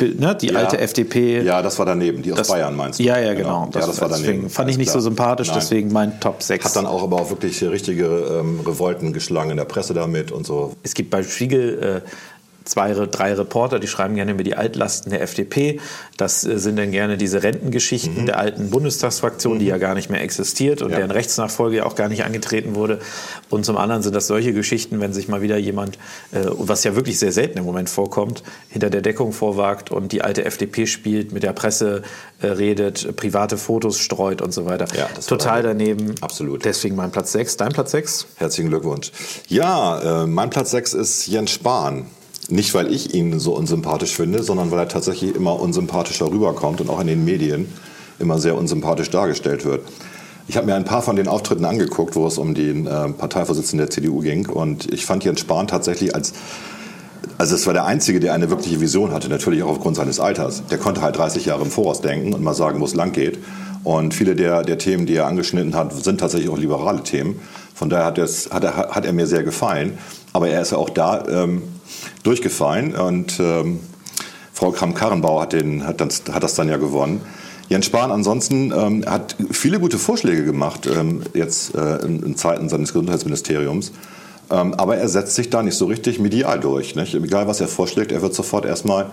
ne, 0.00 0.36
die 0.40 0.46
Ja. 0.46 0.58
alte 0.60 0.78
FDP. 0.78 1.42
Ja, 1.42 1.60
das 1.60 1.76
war 1.80 1.86
daneben, 1.86 2.22
die 2.22 2.30
aus 2.30 2.38
Das- 2.38 2.48
Bayern 2.48 2.76
meinst 2.76 3.00
du? 3.00 3.02
Ja, 3.02 3.18
ja, 3.18 3.34
genau. 3.34 3.68
ja, 3.74 3.80
das 3.80 4.00
war 4.00 4.08
daneben. 4.08 4.48
fand 4.48 4.70
ich 4.70 4.78
nicht 4.78 4.88
so 4.90 4.92
klar. 4.92 5.02
sympathisch, 5.02 5.48
Nein. 5.48 5.58
deswegen 5.60 5.92
mein 5.92 6.20
Top 6.20 6.40
6. 6.40 6.64
Hat 6.66 6.76
dann 6.76 6.86
auch 6.86 7.02
aber 7.02 7.16
auch 7.20 7.30
wirklich 7.30 7.60
richtige 7.64 8.04
ähm, 8.06 8.60
Revolten 8.64 9.12
geschlagen 9.12 9.50
in 9.50 9.56
der 9.56 9.64
Presse 9.64 9.92
damit 9.92 10.30
und 10.30 10.46
so. 10.46 10.74
es 10.84 10.94
gibt 10.94 11.10
bei 11.10 11.24
Spiegel 11.24 12.02
äh, 12.06 12.08
zwei, 12.64 12.92
drei 12.92 13.32
Reporter, 13.34 13.78
die 13.78 13.86
schreiben 13.88 14.14
gerne 14.14 14.32
über 14.32 14.42
die 14.44 14.54
Altlasten 14.54 15.10
der 15.10 15.22
FDP. 15.22 15.80
Das 16.16 16.44
äh, 16.44 16.58
sind 16.58 16.76
dann 16.76 16.90
gerne 16.90 17.16
diese 17.16 17.42
Rentengeschichten 17.42 18.26
der 18.26 18.38
alten 18.38 18.70
Bundestagsfraktion, 18.70 19.58
die 19.58 19.66
ja 19.66 19.78
gar 19.78 19.94
nicht 19.94 20.10
mehr 20.10 20.20
existiert 20.22 20.82
und 20.82 20.90
Ja. 20.90 20.96
deren 20.98 21.10
Rechtsnachfolge 21.10 21.78
ja 21.78 21.86
auch 21.86 21.94
gar 21.94 22.08
nicht 22.08 22.24
angetreten 22.24 22.74
wurde. 22.74 22.98
Und 23.48 23.64
zum 23.64 23.76
anderen 23.76 24.02
sind 24.02 24.14
das 24.14 24.26
solche 24.26 24.52
Geschichten, 24.52 25.00
wenn 25.00 25.12
sich 25.12 25.28
mal 25.28 25.40
wieder 25.42 25.56
jemand, 25.56 25.96
äh, 26.32 26.40
was 26.58 26.84
ja 26.84 26.94
wirklich 26.96 27.18
sehr 27.18 27.32
selten 27.32 27.58
im 27.58 27.64
Moment 27.64 27.88
vorkommt, 27.88 28.42
hinter 28.68 28.90
der 28.90 29.00
Deckung 29.00 29.32
vorwagt 29.32 29.90
und 29.90 30.12
die 30.12 30.22
alte 30.22 30.44
FDP 30.44 30.86
spielt, 30.86 31.32
mit 31.32 31.42
der 31.42 31.52
Presse 31.52 32.02
äh, 32.42 32.46
redet, 32.48 33.16
private 33.16 33.56
Fotos 33.56 33.98
streut 33.98 34.42
und 34.42 34.52
so 34.52 34.66
weiter. 34.66 34.86
Ja, 34.96 35.08
Total 35.26 35.62
daneben. 35.62 35.98
daneben. 35.98 36.14
Absolut. 36.22 36.64
Deswegen 36.64 36.96
mein 36.96 37.10
Platz 37.10 37.32
6. 37.32 37.56
Dein 37.56 37.70
Platz 37.72 37.92
6? 37.92 38.26
Herzlichen 38.36 38.68
Glückwunsch. 38.70 39.10
Ja, 39.48 40.22
äh, 40.22 40.26
mein 40.26 40.50
Platz 40.50 40.70
6 40.72 40.92
ist 40.94 41.26
Jens 41.26 41.50
Spahn. 41.52 42.06
Nicht, 42.48 42.72
weil 42.72 42.92
ich 42.92 43.14
ihn 43.14 43.38
so 43.38 43.54
unsympathisch 43.54 44.16
finde, 44.16 44.42
sondern 44.42 44.70
weil 44.70 44.78
er 44.78 44.88
tatsächlich 44.88 45.34
immer 45.34 45.60
unsympathischer 45.60 46.30
rüberkommt 46.30 46.80
und 46.80 46.88
auch 46.88 47.00
in 47.00 47.06
den 47.06 47.24
Medien 47.24 47.66
immer 48.18 48.38
sehr 48.38 48.56
unsympathisch 48.56 49.10
dargestellt 49.10 49.64
wird. 49.64 49.82
Ich 50.48 50.56
habe 50.56 50.66
mir 50.66 50.74
ein 50.74 50.86
paar 50.86 51.02
von 51.02 51.16
den 51.16 51.28
Auftritten 51.28 51.66
angeguckt, 51.66 52.16
wo 52.16 52.26
es 52.26 52.38
um 52.38 52.54
den 52.54 52.86
äh, 52.86 53.08
Parteivorsitzenden 53.10 53.86
der 53.86 53.90
CDU 53.90 54.20
ging. 54.20 54.48
Und 54.48 54.90
ich 54.92 55.04
fand 55.04 55.24
Jens 55.24 55.40
Spahn 55.40 55.66
tatsächlich 55.66 56.14
als 56.14 56.32
also 57.36 57.54
es 57.54 57.66
war 57.66 57.72
der 57.72 57.84
Einzige, 57.84 58.18
der 58.18 58.34
eine 58.34 58.50
wirkliche 58.50 58.80
Vision 58.80 59.12
hatte, 59.12 59.28
natürlich 59.28 59.62
auch 59.62 59.68
aufgrund 59.68 59.96
seines 59.96 60.18
Alters. 60.18 60.64
Der 60.70 60.78
konnte 60.78 61.02
halt 61.02 61.16
30 61.16 61.46
Jahre 61.46 61.62
im 61.62 61.70
Voraus 61.70 62.00
denken 62.00 62.32
und 62.32 62.42
mal 62.42 62.54
sagen, 62.54 62.80
wo 62.80 62.84
es 62.84 62.94
lang 62.94 63.12
geht. 63.12 63.38
Und 63.84 64.12
viele 64.12 64.34
der, 64.34 64.62
der 64.62 64.78
Themen, 64.78 65.06
die 65.06 65.14
er 65.14 65.26
angeschnitten 65.26 65.76
hat, 65.76 65.92
sind 65.92 66.18
tatsächlich 66.18 66.50
auch 66.50 66.58
liberale 66.58 67.02
Themen. 67.04 67.40
Von 67.74 67.90
daher 67.90 68.06
hat, 68.06 68.18
hat, 68.18 68.64
er, 68.64 68.76
hat 68.76 69.06
er 69.06 69.12
mir 69.12 69.26
sehr 69.28 69.44
gefallen. 69.44 69.98
Aber 70.32 70.48
er 70.48 70.62
ist 70.62 70.72
ja 70.72 70.78
auch 70.78 70.90
da 70.90 71.26
ähm, 71.28 71.62
durchgefallen. 72.22 72.94
Und 72.94 73.38
ähm, 73.40 73.80
Frau 74.52 74.70
Kramp-Karrenbauer 74.72 75.42
hat, 75.42 75.52
den- 75.52 75.86
hat, 75.86 76.00
das, 76.00 76.22
hat 76.32 76.42
das 76.42 76.54
dann 76.54 76.68
ja 76.68 76.76
gewonnen. 76.76 77.20
Jens 77.68 77.86
Spahn 77.86 78.10
ansonsten 78.10 78.72
ähm, 78.72 79.04
hat 79.06 79.36
viele 79.50 79.78
gute 79.78 79.98
Vorschläge 79.98 80.44
gemacht, 80.44 80.86
ähm, 80.86 81.20
jetzt 81.34 81.74
äh, 81.74 81.96
in, 81.98 82.22
in 82.22 82.36
Zeiten 82.36 82.68
seines 82.68 82.92
Gesundheitsministeriums. 82.94 83.92
Ähm, 84.50 84.72
aber 84.74 84.96
er 84.96 85.08
setzt 85.08 85.34
sich 85.34 85.50
da 85.50 85.62
nicht 85.62 85.74
so 85.76 85.84
richtig 85.84 86.18
medial 86.18 86.58
durch. 86.60 86.94
Nicht? 86.96 87.14
Egal, 87.14 87.46
was 87.46 87.60
er 87.60 87.68
vorschlägt, 87.68 88.10
er 88.10 88.22
wird 88.22 88.34
sofort 88.34 88.64
erstmal 88.64 89.06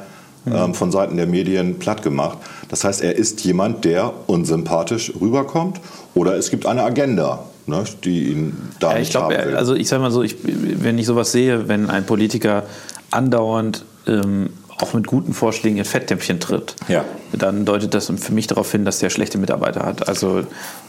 ähm, 0.47 0.73
von 0.73 0.91
Seiten 0.91 1.17
der 1.17 1.27
Medien 1.27 1.79
platt 1.79 2.01
gemacht. 2.03 2.38
Das 2.69 2.85
heißt, 2.85 3.01
er 3.01 3.15
ist 3.17 3.41
jemand, 3.43 3.83
der 3.83 4.13
unsympathisch 4.27 5.11
rüberkommt 5.19 5.81
oder 6.13 6.38
es 6.38 6.49
gibt 6.49 6.65
eine 6.65 6.83
Agenda, 6.83 7.43
ne, 7.67 7.84
die 8.04 8.32
ihn 8.32 8.69
da 8.80 8.91
Ja, 8.93 8.99
nicht 8.99 9.08
ich 9.08 9.12
glaube, 9.12 9.38
haben 9.38 9.47
will. 9.49 9.56
also 9.58 9.73
ich 9.75 9.88
sage 9.88 10.01
mal 10.01 10.12
so, 10.12 10.23
ich, 10.23 10.36
wenn 10.43 10.97
ich 10.97 11.06
sowas 11.06 11.32
sehe, 11.32 11.67
wenn 11.67 11.89
ein 11.89 12.06
Politiker 12.06 12.63
andauernd 13.12 13.86
ähm, 14.08 14.49
auch 14.78 14.93
mit 14.93 15.08
guten 15.08 15.34
Vorschlägen 15.34 15.78
in 15.78 15.86
Fettnäpfchen 15.86 16.41
tritt, 16.41 16.75
Ja. 16.89 17.06
dann 17.32 17.63
deutet 17.63 17.93
das 17.93 18.08
für 18.13 18.34
mich 18.34 18.47
darauf 18.47 18.69
hin, 18.69 18.84
dass 18.84 18.99
der 18.99 19.10
schlechte 19.10 19.38
Mitarbeiter 19.38 19.86
hat. 19.86 20.10
Also 20.10 20.41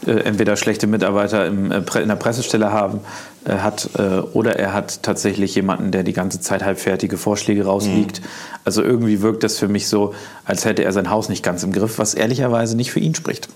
äh, 0.05 0.11
entweder 0.11 0.57
schlechte 0.57 0.87
Mitarbeiter 0.87 1.45
im, 1.47 1.71
äh, 1.71 1.77
in 2.01 2.09
der 2.09 2.17
Pressestelle 2.17 2.73
haben 2.73 2.99
äh, 3.45 3.53
hat 3.59 3.89
äh, 3.97 4.19
oder 4.33 4.57
er 4.59 4.73
hat 4.73 5.03
tatsächlich 5.03 5.55
jemanden, 5.55 5.91
der 5.91 6.03
die 6.03 6.11
ganze 6.11 6.41
Zeit 6.41 6.65
halbfertige 6.65 7.15
Vorschläge 7.15 7.63
rausliegt. 7.63 8.21
Also 8.65 8.83
irgendwie 8.83 9.21
wirkt 9.21 9.43
das 9.45 9.57
für 9.57 9.69
mich 9.69 9.87
so, 9.87 10.13
als 10.43 10.65
hätte 10.65 10.83
er 10.83 10.91
sein 10.91 11.09
Haus 11.09 11.29
nicht 11.29 11.41
ganz 11.41 11.63
im 11.63 11.71
Griff, 11.71 11.97
was 11.97 12.13
ehrlicherweise 12.13 12.75
nicht 12.75 12.91
für 12.91 12.99
ihn 12.99 13.15
spricht. 13.15 13.47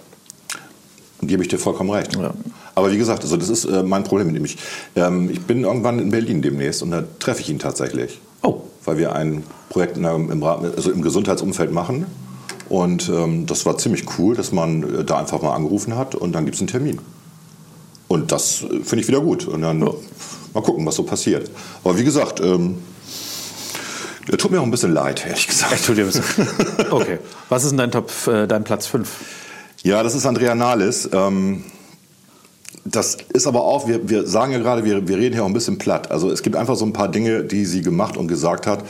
Gebe 1.22 1.44
ich 1.44 1.50
dir 1.50 1.60
vollkommen 1.60 1.90
recht. 1.90 2.16
Ja. 2.16 2.32
Aber 2.76 2.92
wie 2.92 2.98
gesagt, 2.98 3.24
also 3.24 3.38
das 3.38 3.50
ist 3.50 3.66
äh, 3.66 3.84
mein 3.84 4.04
Problem 4.04 4.28
mit 4.28 4.36
ihm. 4.36 4.46
Ich, 4.46 4.58
ähm, 4.96 5.30
ich 5.30 5.42
bin 5.42 5.64
irgendwann 5.64 6.00
in 6.00 6.10
Berlin 6.10 6.42
demnächst 6.42 6.82
und 6.84 6.92
da 6.92 7.04
treffe 7.20 7.42
ich 7.42 7.50
ihn 7.50 7.60
tatsächlich. 7.60 8.20
Oh. 8.42 8.62
Weil 8.86 8.98
wir 8.98 9.14
ein 9.14 9.44
Projekt 9.70 9.98
in 9.98 10.06
einem, 10.06 10.32
im, 10.32 10.44
also 10.44 10.92
im 10.92 11.02
Gesundheitsumfeld 11.02 11.72
machen. 11.72 12.06
Und 12.70 13.10
ähm, 13.10 13.46
das 13.46 13.66
war 13.66 13.78
ziemlich 13.78 14.06
cool, 14.18 14.36
dass 14.36 14.52
man 14.52 15.00
äh, 15.00 15.04
da 15.04 15.18
einfach 15.18 15.42
mal 15.42 15.54
angerufen 15.54 15.98
hat 15.98 16.16
und 16.16 16.32
dann 16.32 16.46
gibt 16.46 16.56
es 16.56 16.62
einen 16.62 16.70
Termin. 16.70 17.00
Und 18.08 18.32
das 18.32 18.64
äh, 18.64 18.82
finde 18.84 19.02
ich 19.02 19.08
wieder 19.08 19.22
gut. 19.22 19.48
Und 19.48 19.62
dann 19.62 19.80
mal 19.80 20.64
gucken, 20.64 20.86
was 20.86 20.96
so 20.96 21.04
passiert. 21.04 21.52
Aber 21.84 21.98
wie 21.98 22.04
gesagt, 22.04 22.40
ähm, 22.40 22.78
er 24.32 24.38
tut 24.38 24.52
mir 24.52 24.60
auch 24.60 24.66
ein 24.66 24.72
bisschen 24.72 24.94
leid, 24.94 25.26
ehrlich 25.26 25.48
gesagt. 25.48 25.86
Tut 25.86 25.98
dir 25.98 26.06
ein 26.06 26.08
bisschen. 26.08 26.48
Okay. 26.92 27.20
Was 27.50 27.64
ist 27.64 27.72
denn 27.72 27.78
dein 27.78 27.92
Top, 27.92 28.12
äh, 28.28 28.48
dein 28.48 28.64
Platz 28.64 28.88
5? 28.88 29.10
Ja, 29.84 30.04
das 30.04 30.16
ist 30.16 30.26
Andrea 30.26 30.56
Nahles. 30.56 31.10
Ähm, 31.12 31.64
das 32.84 33.17
ist 33.34 33.48
aber 33.48 33.63
auch, 33.63 33.88
wir, 33.88 34.10
wir 34.10 34.28
sagen 34.28 34.52
ja 34.52 34.60
gerade, 34.60 34.84
wir, 34.84 35.08
wir 35.08 35.17
reden 35.17 35.34
hier 35.34 35.44
auch 35.44 35.48
ein 35.48 35.54
bisschen 35.54 35.78
platt. 35.78 36.12
Also 36.12 36.32
es 36.32 36.41
gibt 36.41 36.56
einfach 36.56 36.76
so 36.76 36.86
ein 36.86 36.94
paar 36.94 37.10
Dinge, 37.10 37.44
die 37.44 37.65
sie 37.65 37.82
gemacht 37.82 38.17
und 38.17 38.28
gesagt 38.28 38.67
hat, 38.67 38.84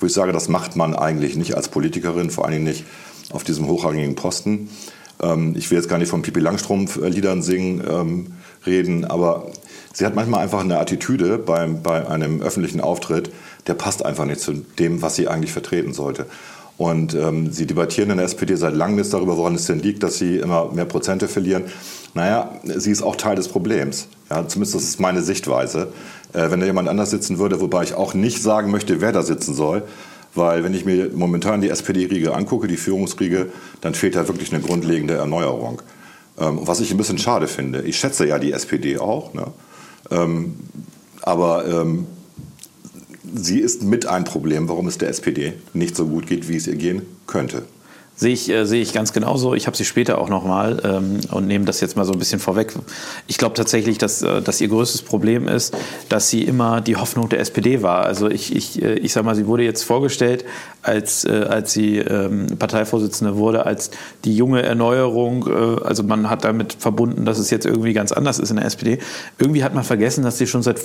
wo 0.00 0.06
ich 0.06 0.12
sage, 0.12 0.32
das 0.32 0.48
macht 0.48 0.76
man 0.76 0.94
eigentlich 0.94 1.36
nicht 1.36 1.56
als 1.56 1.68
Politikerin, 1.68 2.30
vor 2.30 2.44
allen 2.44 2.54
Dingen 2.54 2.64
nicht 2.64 2.84
auf 3.30 3.44
diesem 3.44 3.68
hochrangigen 3.68 4.14
Posten. 4.14 4.70
Ähm, 5.22 5.54
ich 5.56 5.70
will 5.70 5.78
jetzt 5.78 5.88
gar 5.88 5.98
nicht 5.98 6.08
von 6.08 6.22
Pipi 6.22 6.40
Langstrumpf-Liedern 6.40 7.42
singen, 7.42 7.82
ähm, 7.88 8.26
reden, 8.66 9.04
aber 9.04 9.50
sie 9.92 10.06
hat 10.06 10.14
manchmal 10.14 10.42
einfach 10.42 10.60
eine 10.60 10.78
Attitüde 10.78 11.38
beim, 11.38 11.82
bei 11.82 12.08
einem 12.08 12.40
öffentlichen 12.40 12.80
Auftritt, 12.80 13.30
der 13.66 13.74
passt 13.74 14.04
einfach 14.04 14.24
nicht 14.24 14.40
zu 14.40 14.52
dem, 14.78 15.02
was 15.02 15.16
sie 15.16 15.28
eigentlich 15.28 15.52
vertreten 15.52 15.92
sollte. 15.92 16.26
Und 16.76 17.14
ähm, 17.14 17.52
sie 17.52 17.66
debattieren 17.66 18.10
in 18.10 18.16
der 18.16 18.26
SPD 18.26 18.56
seit 18.56 18.74
langem 18.74 18.98
jetzt 18.98 19.14
darüber, 19.14 19.36
woran 19.36 19.54
es 19.54 19.66
denn 19.66 19.78
liegt, 19.78 20.02
dass 20.02 20.18
sie 20.18 20.38
immer 20.38 20.72
mehr 20.72 20.86
Prozente 20.86 21.28
verlieren. 21.28 21.64
Naja, 22.14 22.50
sie 22.64 22.90
ist 22.90 23.02
auch 23.02 23.16
Teil 23.16 23.36
des 23.36 23.48
Problems. 23.48 24.08
Ja, 24.28 24.46
zumindest 24.48 24.74
das 24.74 24.82
ist 24.82 25.00
meine 25.00 25.22
Sichtweise. 25.22 25.92
Äh, 26.32 26.50
wenn 26.50 26.60
da 26.60 26.66
jemand 26.66 26.88
anders 26.88 27.10
sitzen 27.10 27.38
würde, 27.38 27.60
wobei 27.60 27.84
ich 27.84 27.94
auch 27.94 28.14
nicht 28.14 28.42
sagen 28.42 28.70
möchte, 28.70 29.00
wer 29.00 29.12
da 29.12 29.22
sitzen 29.22 29.54
soll, 29.54 29.82
weil 30.34 30.64
wenn 30.64 30.74
ich 30.74 30.84
mir 30.84 31.10
momentan 31.14 31.60
die 31.60 31.68
SPD-Riege 31.68 32.34
angucke, 32.34 32.66
die 32.66 32.76
Führungsriege, 32.76 33.46
dann 33.80 33.94
fehlt 33.94 34.16
da 34.16 34.26
wirklich 34.26 34.52
eine 34.52 34.62
grundlegende 34.62 35.14
Erneuerung. 35.14 35.80
Ähm, 36.38 36.58
was 36.62 36.80
ich 36.80 36.90
ein 36.90 36.96
bisschen 36.96 37.18
schade 37.18 37.46
finde. 37.46 37.82
Ich 37.82 37.98
schätze 37.98 38.26
ja 38.26 38.40
die 38.40 38.50
SPD 38.50 38.98
auch, 38.98 39.32
ne? 39.34 39.46
ähm, 40.10 40.56
aber 41.22 41.66
ähm, 41.66 42.06
sie 43.34 43.60
ist 43.60 43.82
mit 43.82 44.06
ein 44.06 44.24
Problem, 44.24 44.68
warum 44.68 44.86
es 44.86 44.98
der 44.98 45.08
SPD 45.08 45.52
nicht 45.72 45.96
so 45.96 46.06
gut 46.06 46.26
geht, 46.26 46.48
wie 46.48 46.56
es 46.56 46.66
ihr 46.66 46.76
gehen 46.76 47.02
könnte. 47.26 47.64
Sehe 48.16 48.32
ich, 48.32 48.48
äh, 48.48 48.64
sehe 48.64 48.80
ich 48.80 48.92
ganz 48.92 49.12
genauso. 49.12 49.54
Ich 49.54 49.66
habe 49.66 49.76
sie 49.76 49.84
später 49.84 50.18
auch 50.18 50.28
nochmal 50.28 50.80
ähm, 50.84 51.18
und 51.32 51.48
nehme 51.48 51.64
das 51.64 51.80
jetzt 51.80 51.96
mal 51.96 52.04
so 52.04 52.12
ein 52.12 52.18
bisschen 52.18 52.38
vorweg. 52.38 52.72
Ich 53.26 53.38
glaube 53.38 53.56
tatsächlich, 53.56 53.98
dass, 53.98 54.22
äh, 54.22 54.40
dass 54.40 54.60
ihr 54.60 54.68
größtes 54.68 55.02
Problem 55.02 55.48
ist, 55.48 55.76
dass 56.08 56.28
sie 56.28 56.42
immer 56.42 56.80
die 56.80 56.96
Hoffnung 56.96 57.28
der 57.28 57.40
SPD 57.40 57.82
war. 57.82 58.04
Also 58.04 58.30
ich, 58.30 58.54
ich, 58.54 58.80
äh, 58.80 58.94
ich 58.94 59.12
sage 59.12 59.26
mal, 59.26 59.34
sie 59.34 59.48
wurde 59.48 59.64
jetzt 59.64 59.82
vorgestellt, 59.82 60.44
als, 60.82 61.24
äh, 61.24 61.46
als 61.48 61.72
sie 61.72 61.98
ähm, 61.98 62.46
Parteivorsitzende 62.58 63.36
wurde, 63.36 63.66
als 63.66 63.90
die 64.24 64.36
junge 64.36 64.62
Erneuerung. 64.62 65.48
Äh, 65.48 65.84
also 65.84 66.04
man 66.04 66.30
hat 66.30 66.44
damit 66.44 66.76
verbunden, 66.78 67.24
dass 67.24 67.38
es 67.38 67.50
jetzt 67.50 67.66
irgendwie 67.66 67.94
ganz 67.94 68.12
anders 68.12 68.38
ist 68.38 68.50
in 68.50 68.56
der 68.56 68.66
SPD. 68.66 68.98
Irgendwie 69.38 69.64
hat 69.64 69.74
man 69.74 69.82
vergessen, 69.82 70.22
dass 70.22 70.38
sie 70.38 70.46
schon 70.46 70.62
seit 70.62 70.80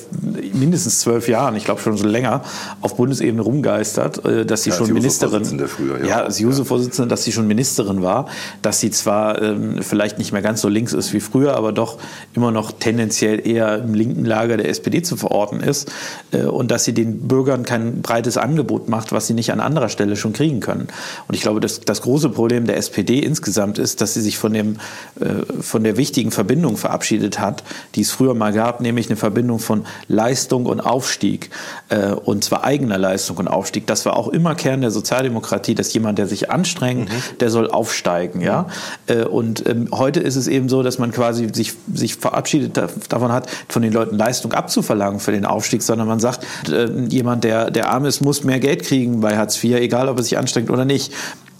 mindestens 0.54 1.00
zwölf 1.00 1.28
Jahren, 1.28 1.56
ich 1.56 1.66
glaube 1.66 1.82
schon 1.82 1.96
so 1.96 2.08
länger, 2.08 2.44
auf 2.82 2.96
Bundesebene 2.96 3.44
rumgeistert, 3.44 4.26
äh, 4.26 4.46
dass 4.48 4.64
sie 4.64 4.72
Ja, 4.72 4.78
schon 4.78 4.94
Ministerin, 4.94 5.68
früher, 5.68 6.00
ja. 6.00 6.06
ja, 6.06 6.22
als 6.24 6.40
Juso-Vorsitzende, 6.40 7.19
dass 7.20 7.26
sie 7.26 7.34
schon 7.34 7.48
Ministerin 7.48 8.02
war, 8.02 8.28
dass 8.62 8.80
sie 8.80 8.92
zwar 8.92 9.42
ähm, 9.42 9.82
vielleicht 9.82 10.20
nicht 10.20 10.32
mehr 10.32 10.42
ganz 10.42 10.62
so 10.62 10.70
links 10.70 10.94
ist 10.94 11.12
wie 11.12 11.20
früher, 11.20 11.58
aber 11.58 11.74
doch 11.74 11.98
immer 12.34 12.52
noch 12.52 12.72
tendenziell 12.72 13.46
eher 13.46 13.80
im 13.80 13.94
linken 13.94 14.24
Lager 14.24 14.56
der 14.56 14.70
SPD 14.70 15.02
zu 15.02 15.18
verorten 15.18 15.60
ist 15.60 15.92
äh, 16.32 16.44
und 16.44 16.72
dass 16.72 16.86
sie 16.86 16.94
den 16.94 17.28
Bürgern 17.28 17.64
kein 17.64 18.02
breites 18.02 18.38
Angebot 18.38 18.88
macht, 18.88 19.12
was 19.12 19.28
sie 19.28 19.34
nicht 19.34 19.52
an 19.52 19.60
anderer 19.60 19.90
Stelle 19.90 20.16
schon 20.16 20.32
kriegen 20.32 20.62
können. 20.62 20.88
Und 21.28 21.36
ich 21.36 21.42
glaube, 21.42 21.60
das, 21.60 21.82
das 21.82 22.02
große 22.02 22.30
Problem 22.30 22.66
der 22.66 22.78
SPD 22.78 23.20
insgesamt 23.20 23.80
ist, 23.80 24.00
dass 24.00 24.14
sie 24.14 24.22
sich 24.22 24.38
von, 24.38 24.54
dem, 24.54 24.78
äh, 25.20 25.62
von 25.62 25.84
der 25.84 25.98
wichtigen 25.98 26.32
Verbindung 26.32 26.78
verabschiedet 26.78 27.38
hat, 27.38 27.66
die 27.96 28.02
es 28.02 28.12
früher 28.12 28.34
mal 28.34 28.54
gab, 28.54 28.80
nämlich 28.80 29.08
eine 29.08 29.18
Verbindung 29.18 29.60
von 29.60 29.86
Leistung 30.08 30.66
und 30.68 30.80
Aufstieg 30.80 31.50
äh, 31.90 32.12
und 32.12 32.46
zwar 32.46 32.64
eigener 32.64 32.98
Leistung 32.98 33.36
und 33.36 33.50
Aufstieg. 33.50 33.88
Das 33.88 34.06
war 34.06 34.16
auch 34.16 34.30
immer 34.30 34.56
Kern 34.56 34.80
der 34.80 34.92
Sozialdemokratie, 34.92 35.76
dass 35.76 35.94
jemand, 35.94 36.18
der 36.18 36.26
sich 36.26 36.50
anstrengt, 36.50 37.09
der 37.40 37.50
soll 37.50 37.70
aufsteigen. 37.70 38.42
Ja? 38.42 38.68
Äh, 39.08 39.24
Und 39.26 39.68
ähm, 39.68 39.88
heute 39.92 40.20
ist 40.20 40.36
es 40.36 40.48
eben 40.48 40.70
so, 40.70 40.84
dass 40.84 41.00
man 41.00 41.12
quasi 41.12 41.48
sich, 41.54 41.74
sich 41.94 42.16
verabschiedet 42.16 42.78
da- 42.78 42.90
davon 43.10 43.32
hat, 43.32 43.50
von 43.68 43.82
den 43.82 43.94
Leuten 43.94 44.16
Leistung 44.16 44.54
abzuverlangen 44.54 45.20
für 45.20 45.32
den 45.32 45.46
Aufstieg, 45.46 45.82
sondern 45.84 46.08
man 46.08 46.20
sagt, 46.20 46.46
äh, 46.70 46.90
jemand, 47.10 47.44
der, 47.44 47.72
der 47.72 47.90
arm 47.90 48.06
ist, 48.06 48.22
muss 48.22 48.44
mehr 48.44 48.60
Geld 48.60 48.84
kriegen 48.84 49.22
bei 49.22 49.38
Hartz 49.38 49.64
IV, 49.64 49.76
egal 49.78 50.10
ob 50.10 50.18
er 50.18 50.24
sich 50.24 50.38
anstrengt 50.38 50.70
oder 50.70 50.86
nicht. 50.86 51.14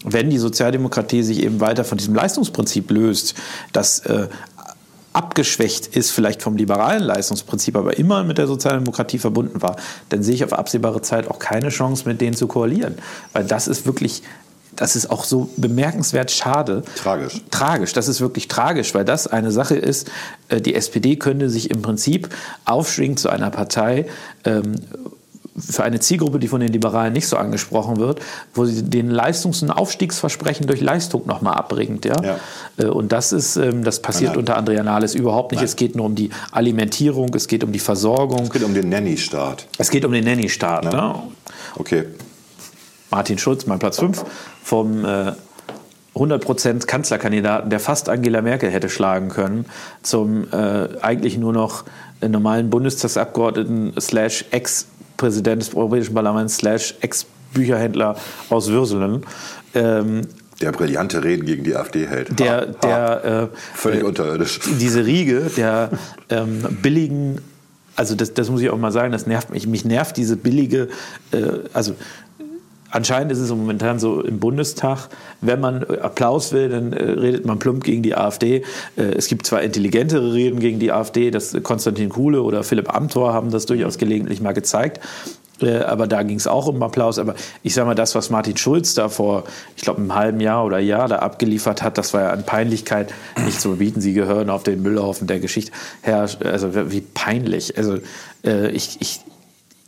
Wenn 0.04 0.30
die 0.30 0.38
Sozialdemokratie 0.38 1.22
sich 1.22 1.42
eben 1.42 1.60
weiter 1.60 1.84
von 1.84 1.98
diesem 1.98 2.14
Leistungsprinzip 2.14 2.90
löst, 2.90 3.34
das 3.72 3.98
äh, 4.00 4.28
abgeschwächt 5.12 5.88
ist, 5.88 6.12
vielleicht 6.12 6.40
vom 6.40 6.56
liberalen 6.56 7.02
Leistungsprinzip, 7.02 7.76
aber 7.76 7.98
immer 7.98 8.22
mit 8.22 8.38
der 8.38 8.46
Sozialdemokratie 8.46 9.18
verbunden 9.18 9.60
war, 9.60 9.76
dann 10.08 10.22
sehe 10.22 10.34
ich 10.34 10.44
auf 10.44 10.52
absehbare 10.52 11.02
Zeit 11.02 11.28
auch 11.28 11.38
keine 11.40 11.70
Chance, 11.70 12.04
mit 12.08 12.20
denen 12.20 12.36
zu 12.36 12.46
koalieren. 12.46 12.94
Weil 13.32 13.44
das 13.44 13.66
ist 13.66 13.86
wirklich, 13.86 14.22
das 14.76 14.96
ist 14.96 15.10
auch 15.10 15.24
so 15.24 15.50
bemerkenswert 15.56 16.30
schade. 16.30 16.82
Tragisch. 16.96 17.40
Tragisch, 17.50 17.92
das 17.92 18.08
ist 18.08 18.20
wirklich 18.20 18.48
tragisch, 18.48 18.94
weil 18.94 19.04
das 19.04 19.26
eine 19.26 19.50
Sache 19.52 19.74
ist, 19.76 20.10
äh, 20.48 20.60
die 20.60 20.74
SPD 20.74 21.16
könnte 21.16 21.50
sich 21.50 21.70
im 21.70 21.82
Prinzip 21.82 22.28
aufschwingen 22.64 23.16
zu 23.16 23.28
einer 23.28 23.50
Partei, 23.50 24.06
ähm, 24.44 24.74
für 25.58 25.82
eine 25.82 26.00
Zielgruppe, 26.00 26.38
die 26.38 26.48
von 26.48 26.60
den 26.60 26.72
Liberalen 26.72 27.12
nicht 27.12 27.26
so 27.26 27.36
angesprochen 27.36 27.98
wird, 27.98 28.20
wo 28.54 28.64
sie 28.64 28.82
den 28.84 29.10
Leistungs- 29.10 29.62
und 29.62 29.70
Aufstiegsversprechen 29.70 30.66
durch 30.66 30.80
Leistung 30.80 31.26
nochmal 31.26 31.54
abbringt. 31.54 32.04
Ja? 32.06 32.14
Ja. 32.22 32.36
Äh, 32.78 32.86
Und 32.86 33.12
das 33.12 33.32
ist, 33.32 33.56
ähm, 33.56 33.84
das 33.84 34.00
passiert 34.00 34.28
Nein, 34.30 34.32
nein. 34.36 34.38
unter 34.38 34.56
Andrea 34.56 34.82
Nahles 34.82 35.14
überhaupt 35.14 35.50
nicht. 35.50 35.58
Nein. 35.58 35.66
Es 35.66 35.76
geht 35.76 35.96
nur 35.96 36.06
um 36.06 36.14
die 36.14 36.30
Alimentierung, 36.52 37.34
es 37.34 37.46
geht 37.46 37.62
um 37.64 37.72
die 37.72 37.78
Versorgung, 37.80 38.44
Es 38.44 38.50
geht 38.50 38.62
um 38.62 38.72
den 38.72 38.88
Nanny-Staat. 38.88 39.66
es 39.76 39.90
geht 39.90 40.04
um 40.06 40.12
den 40.12 40.24
Nanny-Staat. 40.24 40.84
Ne? 40.84 41.14
Okay. 41.76 42.04
Martin 43.10 43.38
Schulz, 43.38 43.66
mein 43.66 43.78
Platz 43.78 43.98
5, 43.98 44.24
vom 44.62 45.04
äh, 45.04 45.32
100% 46.14 46.86
Kanzlerkandidaten, 46.86 47.70
der 47.70 47.80
fast 47.80 48.08
Angela 48.08 48.42
Merkel 48.42 48.70
hätte 48.70 48.88
schlagen 48.88 49.28
können, 49.28 49.64
zum 50.02 50.46
äh, 50.52 50.88
eigentlich 51.00 51.38
nur 51.38 51.52
noch 51.52 51.84
normalen 52.26 52.68
Bundestagsabgeordneten 52.70 53.94
slash 53.98 54.44
Ex-Präsident 54.50 55.62
des 55.62 55.74
Europäischen 55.74 56.14
Parlaments 56.14 56.56
slash 56.56 56.94
Ex-Bücherhändler 57.00 58.16
aus 58.50 58.68
Würselen. 58.68 59.24
Ähm, 59.74 60.22
Der 60.60 60.72
brillante 60.72 61.22
Reden 61.24 61.46
gegen 61.46 61.64
die 61.64 61.74
AfD 61.74 62.06
hält. 62.06 62.38
der, 62.38 62.56
ha. 62.56 62.64
der 62.82 63.24
äh, 63.52 63.56
Völlig 63.74 64.04
unterirdisch. 64.04 64.60
diese 64.80 65.06
Riege 65.06 65.50
der 65.56 65.90
ähm, 66.28 66.64
billigen, 66.82 67.40
also 67.96 68.14
das, 68.14 68.34
das 68.34 68.50
muss 68.50 68.60
ich 68.60 68.70
auch 68.70 68.78
mal 68.78 68.92
sagen, 68.92 69.12
das 69.12 69.26
nervt 69.26 69.50
mich. 69.50 69.66
Mich 69.66 69.84
nervt 69.84 70.16
diese 70.16 70.36
billige, 70.36 70.88
äh, 71.32 71.42
also 71.72 71.94
anscheinend 72.90 73.32
ist 73.32 73.38
es 73.38 73.50
momentan 73.50 73.98
so 73.98 74.20
im 74.20 74.40
Bundestag, 74.40 75.08
wenn 75.40 75.60
man 75.60 75.84
Applaus 75.84 76.52
will, 76.52 76.68
dann 76.68 76.92
äh, 76.92 77.02
redet 77.02 77.46
man 77.46 77.58
plump 77.58 77.84
gegen 77.84 78.02
die 78.02 78.14
AfD. 78.14 78.64
Äh, 78.96 79.02
es 79.02 79.28
gibt 79.28 79.46
zwar 79.46 79.62
intelligentere 79.62 80.32
Reden 80.32 80.60
gegen 80.60 80.78
die 80.78 80.92
AfD, 80.92 81.30
das 81.30 81.56
Konstantin 81.62 82.08
Kuhle 82.08 82.42
oder 82.42 82.64
Philipp 82.64 82.94
Amthor 82.94 83.32
haben 83.32 83.50
das 83.50 83.66
durchaus 83.66 83.98
gelegentlich 83.98 84.40
mal 84.40 84.52
gezeigt. 84.52 85.00
Äh, 85.62 85.78
Aber 85.80 86.06
da 86.06 86.22
ging 86.22 86.36
es 86.36 86.46
auch 86.46 86.66
um 86.66 86.82
Applaus. 86.82 87.18
Aber 87.18 87.34
ich 87.62 87.74
sage 87.74 87.86
mal, 87.86 87.94
das, 87.94 88.14
was 88.14 88.30
Martin 88.30 88.56
Schulz 88.56 88.94
da 88.94 89.08
vor, 89.08 89.44
ich 89.76 89.82
glaube, 89.82 90.00
einem 90.00 90.14
halben 90.14 90.40
Jahr 90.40 90.64
oder 90.64 90.78
Jahr 90.78 91.08
da 91.08 91.16
abgeliefert 91.16 91.82
hat, 91.82 91.98
das 91.98 92.14
war 92.14 92.22
ja 92.22 92.30
an 92.30 92.44
Peinlichkeit 92.44 93.12
nicht 93.44 93.60
zu 93.60 93.68
überbieten. 93.68 94.00
Sie 94.00 94.12
gehören 94.12 94.50
auf 94.50 94.62
den 94.62 94.82
Müllhaufen 94.82 95.26
der 95.26 95.40
Geschichte. 95.40 95.72
Herr, 96.02 96.28
also 96.44 96.90
wie 96.90 97.00
peinlich. 97.00 97.76
Also 97.76 97.98
äh, 98.44 98.70
ich, 98.70 98.96
ich, 99.00 99.20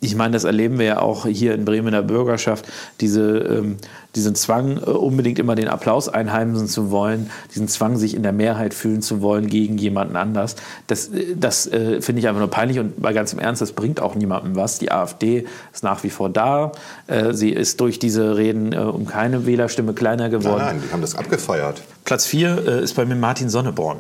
ich 0.03 0.17
meine, 0.17 0.33
das 0.33 0.43
erleben 0.43 0.81
wir 0.81 0.87
ja 0.87 0.99
auch 1.01 1.27
hier 1.27 1.55
in 1.55 1.65
Bremen 1.65 1.87
in 1.87 1.93
der 1.93 2.03
Bürgerschaft, 2.03 2.67
diese, 3.01 3.39
ähm, 3.39 3.77
diesen 4.17 4.35
Zwang, 4.35 4.79
äh, 4.79 4.91
unbedingt 4.91 5.39
immer 5.39 5.55
den 5.55 5.69
Applaus 5.69 6.09
einheimsen 6.09 6.67
zu 6.67 6.91
wollen, 6.91 7.31
diesen 7.55 7.69
Zwang, 7.69 7.97
sich 7.97 8.15
in 8.17 8.25
der 8.25 8.33
Mehrheit 8.33 8.75
fühlen 8.75 9.01
zu 9.01 9.23
wollen 9.23 9.47
gegen 9.47 9.79
jemanden 9.79 10.17
anders. 10.17 10.57
Das, 10.89 11.07
äh, 11.09 11.37
das 11.37 11.69
äh, 11.69 12.03
finde 12.03 12.19
ich 12.19 12.27
einfach 12.27 12.41
nur 12.41 12.51
peinlich 12.51 12.81
und 12.81 13.01
bei 13.01 13.13
ganz 13.13 13.33
im 13.33 13.39
Ernst, 13.39 13.63
das 13.63 13.73
bringt 13.73 14.01
auch 14.01 14.17
niemandem 14.17 14.57
was. 14.57 14.81
Die 14.81 14.91
AfD 14.91 15.47
ist 15.73 15.85
nach 15.85 16.03
wie 16.03 16.11
vor 16.11 16.29
da. 16.29 16.73
Äh, 17.07 17.33
sie 17.33 17.51
ist 17.51 17.81
durch 17.81 18.01
diese 18.01 18.37
Reden 18.37 18.73
äh, 18.73 18.79
um 18.79 19.07
keine 19.07 19.47
Wählerstimme 19.47 19.93
kleiner 19.93 20.25
Nein, 20.25 20.31
geworden. 20.33 20.65
nein, 20.65 20.83
die 20.85 20.93
haben 20.93 21.01
das 21.01 21.15
abgefeiert. 21.15 21.81
Platz 22.05 22.27
4 22.27 22.67
äh, 22.67 22.83
ist 22.83 22.95
bei 22.95 23.05
mir 23.05 23.15
Martin 23.15 23.49
Sonneborn. 23.49 23.99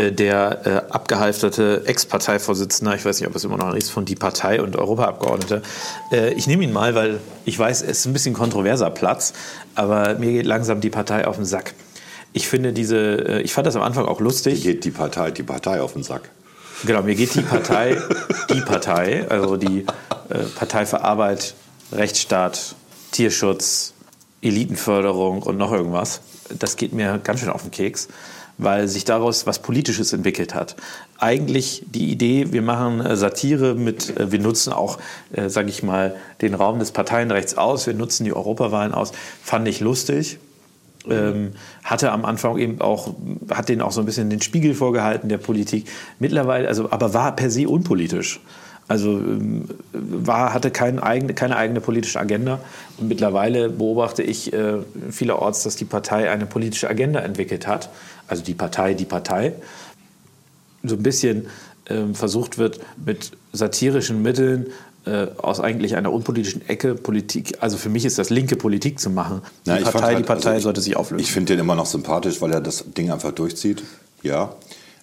Äh, 0.00 0.12
der 0.12 0.60
äh, 0.64 0.92
abgehalfterte 0.92 1.82
Ex-Parteivorsitzender, 1.86 2.94
ich 2.94 3.04
weiß 3.04 3.20
nicht, 3.20 3.28
ob 3.28 3.34
es 3.34 3.44
immer 3.44 3.56
noch 3.56 3.74
ist, 3.74 3.90
von 3.90 4.04
Die 4.04 4.14
Partei 4.14 4.62
und 4.62 4.76
Europaabgeordnete. 4.76 5.62
Äh, 6.12 6.32
ich 6.34 6.46
nehme 6.46 6.64
ihn 6.64 6.72
mal, 6.72 6.94
weil 6.94 7.20
ich 7.44 7.58
weiß, 7.58 7.82
es 7.82 8.00
ist 8.00 8.06
ein 8.06 8.12
bisschen 8.12 8.34
kontroverser 8.34 8.90
Platz, 8.90 9.32
aber 9.74 10.14
mir 10.14 10.32
geht 10.32 10.46
langsam 10.46 10.80
die 10.80 10.90
Partei 10.90 11.26
auf 11.26 11.36
den 11.36 11.44
Sack. 11.44 11.74
Ich 12.32 12.48
finde 12.48 12.72
diese, 12.72 12.96
äh, 12.96 13.42
ich 13.42 13.52
fand 13.52 13.66
das 13.66 13.76
am 13.76 13.82
Anfang 13.82 14.06
auch 14.06 14.20
lustig. 14.20 14.62
geht 14.62 14.84
die 14.84 14.90
Partei, 14.90 15.30
die 15.30 15.42
Partei 15.42 15.80
auf 15.82 15.92
den 15.92 16.02
Sack? 16.02 16.30
Genau, 16.84 17.02
mir 17.02 17.14
geht 17.14 17.34
die 17.34 17.42
Partei, 17.42 17.98
die 18.48 18.60
Partei, 18.60 19.26
also 19.28 19.56
die 19.56 19.84
äh, 20.30 20.38
Partei 20.56 20.86
für 20.86 21.02
Arbeit, 21.02 21.54
Rechtsstaat, 21.92 22.74
Tierschutz, 23.12 23.92
Elitenförderung 24.40 25.42
und 25.42 25.58
noch 25.58 25.72
irgendwas. 25.72 26.22
Das 26.58 26.76
geht 26.76 26.94
mir 26.94 27.20
ganz 27.22 27.40
schön 27.40 27.50
auf 27.50 27.62
den 27.62 27.70
Keks, 27.70 28.08
weil 28.62 28.88
sich 28.88 29.04
daraus 29.04 29.46
was 29.46 29.60
Politisches 29.60 30.12
entwickelt 30.12 30.54
hat. 30.54 30.76
Eigentlich 31.18 31.84
die 31.86 32.10
Idee, 32.10 32.52
wir 32.52 32.62
machen 32.62 33.00
äh, 33.00 33.16
Satire 33.16 33.74
mit, 33.74 34.16
äh, 34.18 34.32
wir 34.32 34.38
nutzen 34.38 34.72
auch, 34.72 34.98
äh, 35.32 35.48
sage 35.48 35.68
ich 35.68 35.82
mal, 35.82 36.16
den 36.40 36.54
Raum 36.54 36.78
des 36.78 36.92
Parteienrechts 36.92 37.56
aus, 37.56 37.86
wir 37.86 37.94
nutzen 37.94 38.24
die 38.24 38.32
Europawahlen 38.32 38.92
aus, 38.92 39.12
fand 39.42 39.68
ich 39.68 39.80
lustig 39.80 40.38
ähm, 41.08 41.52
hatte 41.82 42.12
am 42.12 42.24
Anfang 42.24 42.58
eben 42.58 42.80
auch, 42.80 43.14
hat 43.50 43.68
denen 43.68 43.80
auch 43.80 43.92
so 43.92 44.00
ein 44.00 44.06
bisschen 44.06 44.30
den 44.30 44.42
Spiegel 44.42 44.74
vorgehalten 44.74 45.28
der 45.28 45.38
Politik. 45.38 45.86
Mittlerweile, 46.18 46.68
also, 46.68 46.90
aber 46.90 47.14
war 47.14 47.34
per 47.36 47.50
se 47.50 47.68
unpolitisch. 47.68 48.40
Also 48.88 49.10
ähm, 49.18 49.68
war, 49.92 50.52
hatte 50.52 50.72
kein 50.72 50.98
eigene, 50.98 51.32
keine 51.32 51.56
eigene 51.56 51.80
politische 51.80 52.18
Agenda. 52.18 52.58
Und 52.98 53.08
mittlerweile 53.08 53.70
beobachte 53.70 54.22
ich 54.22 54.52
äh, 54.52 54.78
vielerorts, 55.10 55.62
dass 55.62 55.76
die 55.76 55.84
Partei 55.84 56.30
eine 56.30 56.46
politische 56.46 56.90
Agenda 56.90 57.20
entwickelt 57.20 57.66
hat. 57.68 57.88
Also 58.30 58.42
die 58.42 58.54
Partei, 58.54 58.94
die 58.94 59.04
Partei. 59.04 59.52
So 60.82 60.94
ein 60.94 61.02
bisschen 61.02 61.46
ähm, 61.88 62.14
versucht 62.14 62.56
wird, 62.56 62.80
mit 63.04 63.32
satirischen 63.52 64.22
Mitteln 64.22 64.66
äh, 65.04 65.26
aus 65.38 65.60
eigentlich 65.60 65.96
einer 65.96 66.12
unpolitischen 66.12 66.66
Ecke 66.68 66.94
Politik, 66.94 67.58
also 67.60 67.76
für 67.76 67.88
mich 67.88 68.04
ist 68.04 68.18
das 68.18 68.30
linke 68.30 68.56
Politik 68.56 69.00
zu 69.00 69.10
machen. 69.10 69.42
Die 69.66 69.70
Na, 69.70 69.78
Partei, 69.78 70.00
halt- 70.00 70.18
die 70.18 70.22
Partei 70.22 70.50
also 70.52 70.64
sollte 70.64 70.80
sich 70.80 70.96
auflösen. 70.96 71.22
Ich 71.22 71.32
finde 71.32 71.54
den 71.54 71.60
immer 71.60 71.74
noch 71.74 71.86
sympathisch, 71.86 72.40
weil 72.40 72.52
er 72.52 72.60
das 72.60 72.84
Ding 72.96 73.10
einfach 73.10 73.32
durchzieht. 73.32 73.82
Ja. 74.22 74.54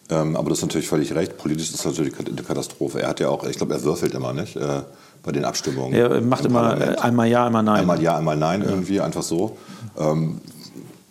Ähm, 0.10 0.36
aber 0.38 0.50
das 0.50 0.60
ist 0.60 0.64
natürlich 0.64 0.88
völlig 0.88 1.14
recht. 1.14 1.38
Politisch 1.38 1.66
ist 1.70 1.74
das 1.80 1.86
natürlich 1.86 2.14
eine 2.18 2.42
Katastrophe. 2.42 3.02
Er 3.02 3.10
hat 3.10 3.20
ja 3.20 3.28
auch, 3.30 3.44
ich 3.46 3.58
glaube, 3.58 3.74
er 3.74 3.84
würfelt 3.84 4.14
immer, 4.14 4.32
nicht? 4.34 4.56
Äh, 4.56 4.84
bei 5.24 5.32
den 5.34 5.44
Abstimmungen. 5.44 5.94
er 5.94 6.22
macht 6.22 6.46
im 6.46 6.52
immer 6.52 6.62
Parlament. 6.62 6.98
äh, 6.98 7.02
einmal 7.02 7.28
ja, 7.28 7.46
einmal 7.46 7.64
nein. 7.64 7.80
Einmal 7.82 8.02
ja, 8.02 8.16
einmal 8.18 8.38
nein, 8.38 8.62
irgendwie 8.62 9.02
einfach 9.02 9.24
so. 9.24 9.58
Ähm, 10.00 10.40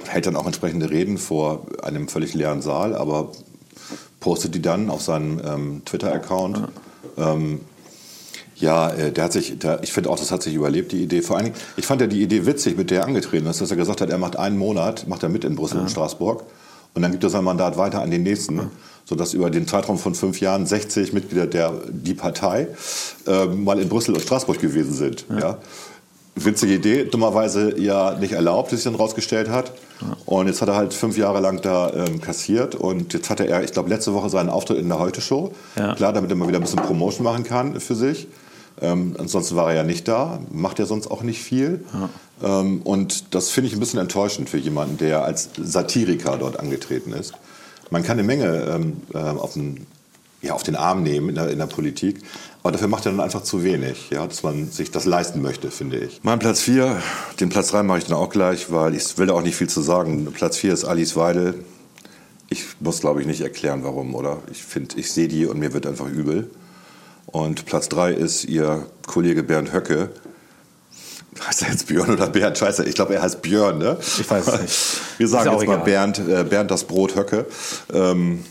hält 0.09 0.27
dann 0.27 0.37
auch 0.37 0.47
entsprechende 0.47 0.91
Reden 0.91 1.19
vor 1.19 1.67
einem 1.83 2.09
völlig 2.09 2.35
leeren 2.35 2.63
Saal, 2.63 2.95
aber 2.95 3.33
postet 4.21 4.55
die 4.55 4.63
dann 4.63 4.91
auf 4.91 5.03
seinem 5.03 5.41
ähm, 5.45 5.83
Twitter-Account. 5.85 6.69
Ähm, 7.19 7.61
Ja, 8.59 8.89
äh, 8.89 9.13
der 9.13 9.25
hat 9.25 9.33
sich, 9.33 9.59
der, 9.59 9.83
ich 9.83 9.93
finde 9.93 10.09
auch, 10.09 10.19
das 10.19 10.33
hat 10.33 10.43
sich 10.43 10.55
überlebt, 10.55 10.93
die 10.93 11.03
Idee. 11.03 11.21
Vor 11.21 11.37
allen 11.37 11.47
Dingen, 11.47 11.57
ich 11.77 11.87
fand 11.87 12.01
ja 12.01 12.07
die 12.07 12.23
Idee 12.23 12.47
witzig, 12.47 12.77
mit 12.77 12.91
der 12.91 13.01
er 13.01 13.07
angetreten 13.07 13.47
ist, 13.47 13.61
dass 13.61 13.71
er 13.71 13.77
gesagt 13.77 14.01
hat, 14.01 14.09
er 14.09 14.19
macht 14.19 14.37
einen 14.37 14.57
Monat, 14.57 15.07
macht 15.09 15.23
er 15.23 15.29
mit 15.29 15.45
in 15.45 15.57
Brüssel 15.57 15.79
und 15.81 15.91
Straßburg 15.91 16.43
und 16.95 17.03
dann 17.03 17.13
gibt 17.13 17.23
er 17.23 17.31
sein 17.31 17.45
Mandat 17.45 17.77
weiter 17.77 18.01
an 18.01 18.11
den 18.11 18.23
nächsten, 18.23 18.71
sodass 19.05 19.35
über 19.35 19.51
den 19.51 19.69
Zeitraum 19.69 19.99
von 19.99 20.15
fünf 20.15 20.41
Jahren 20.41 20.65
60 20.65 21.13
Mitglieder 21.13 21.47
der 21.47 21.75
die 21.91 22.15
Partei 22.15 22.69
äh, 23.27 23.45
mal 23.45 23.79
in 23.79 23.91
Brüssel 23.91 24.15
und 24.15 24.23
Straßburg 24.23 24.59
gewesen 24.59 24.95
sind. 24.95 25.27
Ja. 25.39 25.59
Witzige 26.39 26.75
Idee, 26.75 27.05
dummerweise 27.05 27.79
ja 27.81 28.15
nicht 28.15 28.33
erlaubt, 28.33 28.71
wie 28.71 28.77
sich 28.77 28.85
dann 28.85 28.95
rausgestellt 28.95 29.49
hat. 29.49 29.73
Und 30.27 30.47
jetzt 30.47 30.61
hat 30.61 30.69
er 30.69 30.77
halt 30.77 30.93
fünf 30.93 31.17
Jahre 31.17 31.41
lang 31.41 31.63
da 31.63 31.91
ähm, 31.95 32.21
kassiert 32.21 32.75
und 32.75 33.15
jetzt 33.15 33.31
hatte 33.31 33.49
er, 33.49 33.65
ich 33.65 33.73
glaube, 33.73 33.89
letzte 33.89 34.13
Woche 34.13 34.29
seinen 34.29 34.51
Auftritt 34.51 34.79
in 34.79 34.89
der 34.89 34.99
Heute-Show. 34.99 35.53
Ja. 35.77 35.95
Klar, 35.95 36.13
damit 36.13 36.31
er 36.31 36.37
mal 36.37 36.47
wieder 36.47 36.59
ein 36.59 36.63
bisschen 36.63 36.83
Promotion 36.83 37.25
machen 37.25 37.45
kann 37.45 37.81
für 37.81 37.95
sich. 37.95 38.29
Ähm, 38.81 39.17
ansonsten 39.19 39.57
war 39.57 39.71
er 39.71 39.77
ja 39.77 39.83
nicht 39.83 40.07
da, 40.07 40.41
macht 40.53 40.79
ja 40.79 40.85
sonst 40.85 41.11
auch 41.11 41.23
nicht 41.23 41.43
viel. 41.43 41.85
Ähm, 42.43 42.83
und 42.83 43.35
das 43.35 43.49
finde 43.49 43.69
ich 43.69 43.75
ein 43.75 43.81
bisschen 43.81 44.01
enttäuschend 44.01 44.51
für 44.51 44.59
jemanden, 44.59 44.99
der 44.99 45.25
als 45.25 45.49
Satiriker 45.57 46.37
dort 46.37 46.61
angetreten 46.61 47.13
ist. 47.13 47.33
Man 47.91 48.03
kann 48.03 48.19
eine 48.19 48.27
Menge 48.27 48.67
ähm, 48.69 49.01
äh, 49.15 49.19
auf, 49.19 49.55
den, 49.55 49.87
ja, 50.47 50.55
auf 50.55 50.63
den 50.63 50.77
Arm 50.77 51.03
nehmen 51.03 51.31
in 51.31 51.35
der, 51.35 51.49
in 51.51 51.59
der 51.59 51.67
Politik, 51.67 52.21
aber 52.63 52.73
dafür 52.73 52.89
macht 52.89 53.07
er 53.07 53.13
dann 53.13 53.21
einfach 53.21 53.43
zu 53.43 53.63
wenig, 53.63 54.11
ja, 54.11 54.27
dass 54.27 54.43
man 54.43 54.71
sich 54.71 54.91
das 54.91 55.05
leisten 55.05 55.41
möchte, 55.41 55.71
finde 55.71 55.99
ich. 55.99 56.21
Mein 56.23 56.39
Platz 56.39 56.61
4, 56.63 57.01
den 57.39 57.49
Platz 57.49 57.69
3 57.69 57.83
mache 57.85 57.99
ich 57.99 58.05
dann 58.05 58.17
auch 58.17 58.31
gleich, 58.31 58.73
weil 58.73 58.95
ich 58.95 59.19
will 59.19 59.27
da 59.27 59.35
auch 59.35 59.43
nicht 59.43 59.57
viel 59.57 59.69
zu 59.69 59.83
sagen. 59.83 60.27
Platz 60.33 60.57
4 60.57 60.73
ist 60.73 60.85
Alice 60.85 61.15
Weidel. 61.17 61.55
Ich 62.49 62.65
muss, 62.81 63.01
glaube 63.01 63.21
ich, 63.21 63.27
nicht 63.27 63.41
erklären, 63.41 63.85
warum, 63.85 64.15
oder? 64.15 64.39
Ich 64.51 64.65
finde, 64.65 64.99
ich 64.99 65.13
sehe 65.13 65.29
die 65.29 65.47
und 65.47 65.59
mir 65.59 65.73
wird 65.75 65.87
einfach 65.87 66.09
übel. 66.09 66.51
Und 67.27 67.67
Platz 67.67 67.89
3 67.89 68.13
ist 68.13 68.45
ihr 68.45 68.87
Kollege 69.07 69.43
Bernd 69.43 69.73
Höcke. 69.73 70.11
Heißt 71.47 71.63
er 71.63 71.71
jetzt 71.71 71.87
Björn 71.87 72.11
oder 72.11 72.29
Bernd? 72.29 72.57
Scheiße, 72.57 72.85
ich 72.85 72.95
glaube, 72.95 73.15
er 73.15 73.23
heißt 73.23 73.43
Björn, 73.43 73.79
ne? 73.79 73.99
Ich 74.01 74.29
weiß 74.29 74.47
es 74.47 74.61
nicht. 74.61 75.01
Wir 75.19 75.29
sagen 75.29 75.51
jetzt 75.51 75.67
mal 75.67 75.75
egal. 75.75 75.85
Bernd, 75.85 76.19
äh, 76.19 76.45
Bernd 76.45 76.71
das 76.71 76.85
Brot 76.85 77.15
Höcke. 77.15 77.47
Ähm, 77.93 78.45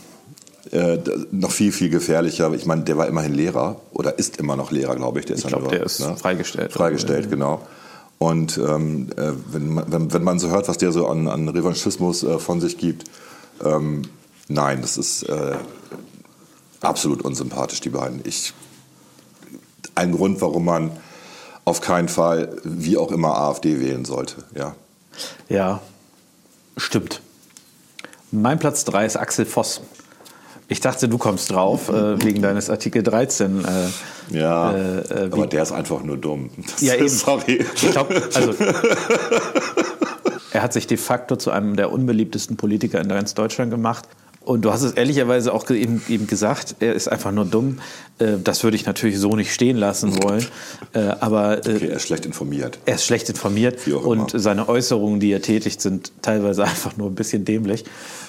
äh, 0.72 0.98
noch 1.30 1.50
viel, 1.50 1.72
viel 1.72 1.90
gefährlicher. 1.90 2.52
Ich 2.52 2.66
meine, 2.66 2.82
der 2.82 2.96
war 2.96 3.06
immerhin 3.06 3.34
Lehrer 3.34 3.80
oder 3.92 4.18
ist 4.18 4.38
immer 4.38 4.56
noch 4.56 4.70
Lehrer, 4.70 4.96
glaube 4.96 5.20
ich. 5.20 5.26
Der 5.26 5.36
ist 5.36 5.44
Ich 5.44 5.48
glaube, 5.48 5.68
der 5.68 5.84
ist 5.84 6.02
freigestellt. 6.02 6.72
Freigestellt, 6.72 7.30
genau. 7.30 7.60
Und 8.18 8.58
ähm, 8.58 9.10
äh, 9.16 9.32
wenn, 9.52 9.74
man, 9.74 9.92
wenn, 9.92 10.12
wenn 10.12 10.24
man 10.24 10.38
so 10.38 10.48
hört, 10.48 10.68
was 10.68 10.78
der 10.78 10.92
so 10.92 11.06
an, 11.06 11.28
an 11.28 11.48
Revanchismus 11.48 12.22
äh, 12.22 12.38
von 12.38 12.60
sich 12.60 12.78
gibt, 12.78 13.04
ähm, 13.64 14.02
nein, 14.48 14.80
das 14.80 14.96
ist 14.96 15.24
äh, 15.24 15.56
absolut 16.80 17.22
unsympathisch, 17.22 17.80
die 17.80 17.90
beiden. 17.90 18.20
Ich, 18.24 18.54
ein 19.94 20.12
Grund, 20.12 20.40
warum 20.40 20.64
man 20.64 20.90
auf 21.64 21.80
keinen 21.80 22.08
Fall, 22.08 22.56
wie 22.64 22.96
auch 22.96 23.12
immer, 23.12 23.36
AfD 23.36 23.80
wählen 23.80 24.04
sollte. 24.04 24.44
Ja. 24.54 24.74
Ja, 25.48 25.80
stimmt. 26.76 27.20
Mein 28.30 28.58
Platz 28.58 28.84
3 28.84 29.06
ist 29.06 29.16
Axel 29.16 29.46
Voss. 29.46 29.80
Ich 30.68 30.80
dachte, 30.80 31.08
du 31.08 31.16
kommst 31.18 31.50
drauf, 31.52 31.88
äh, 31.90 32.22
wegen 32.24 32.42
deines 32.42 32.70
Artikel 32.70 33.02
13. 33.02 33.64
Äh, 33.64 34.36
Ja, 34.36 34.72
Äh, 34.72 34.98
äh, 35.00 35.28
aber 35.30 35.46
der 35.46 35.62
ist 35.62 35.70
einfach 35.72 36.02
nur 36.02 36.16
dumm. 36.16 36.50
Das 36.72 36.80
Ja, 36.80 36.94
ist- 36.94 37.00
eben. 37.00 37.08
Sorry. 37.08 37.64
Ich 37.76 37.90
glaube, 37.92 38.22
also 38.34 38.52
er 40.52 40.62
hat 40.62 40.72
sich 40.72 40.86
de 40.86 40.96
facto 40.96 41.36
zu 41.36 41.50
einem 41.50 41.76
der 41.76 41.92
unbeliebtesten 41.92 42.56
Politiker 42.56 43.00
in 43.00 43.08
ganz 43.08 43.34
Deutschland 43.34 43.70
gemacht. 43.70 44.08
Und 44.40 44.64
du 44.64 44.72
hast 44.72 44.82
es 44.82 44.92
ehrlicherweise 44.92 45.52
auch 45.52 45.68
eben, 45.70 46.00
eben 46.08 46.28
gesagt, 46.28 46.76
er 46.78 46.94
ist 46.94 47.08
einfach 47.08 47.32
nur 47.32 47.44
dumm. 47.46 47.78
Äh, 48.20 48.34
Das 48.42 48.62
würde 48.62 48.76
ich 48.76 48.86
natürlich 48.86 49.18
so 49.18 49.34
nicht 49.34 49.52
stehen 49.52 49.76
lassen 49.76 50.22
wollen. 50.22 50.46
Äh, 50.92 51.00
Aber 51.18 51.58
Okay, 51.58 51.88
er 51.88 51.96
ist 51.96 52.06
schlecht 52.06 52.26
informiert. 52.26 52.78
er 52.86 52.94
ist 52.94 53.04
schlecht 53.04 53.28
informiert 53.28 53.86
und 53.88 54.30
seine 54.34 54.68
Äußerungen, 54.68 55.18
die 55.18 55.32
er 55.32 55.42
tätigt, 55.42 55.80
sind 55.80 56.12
teilweise 56.22 56.62
einfach 56.72 56.96
nur 56.96 57.08
ein 57.10 57.16
bisschen 57.16 57.44
dämlich. 57.44 57.84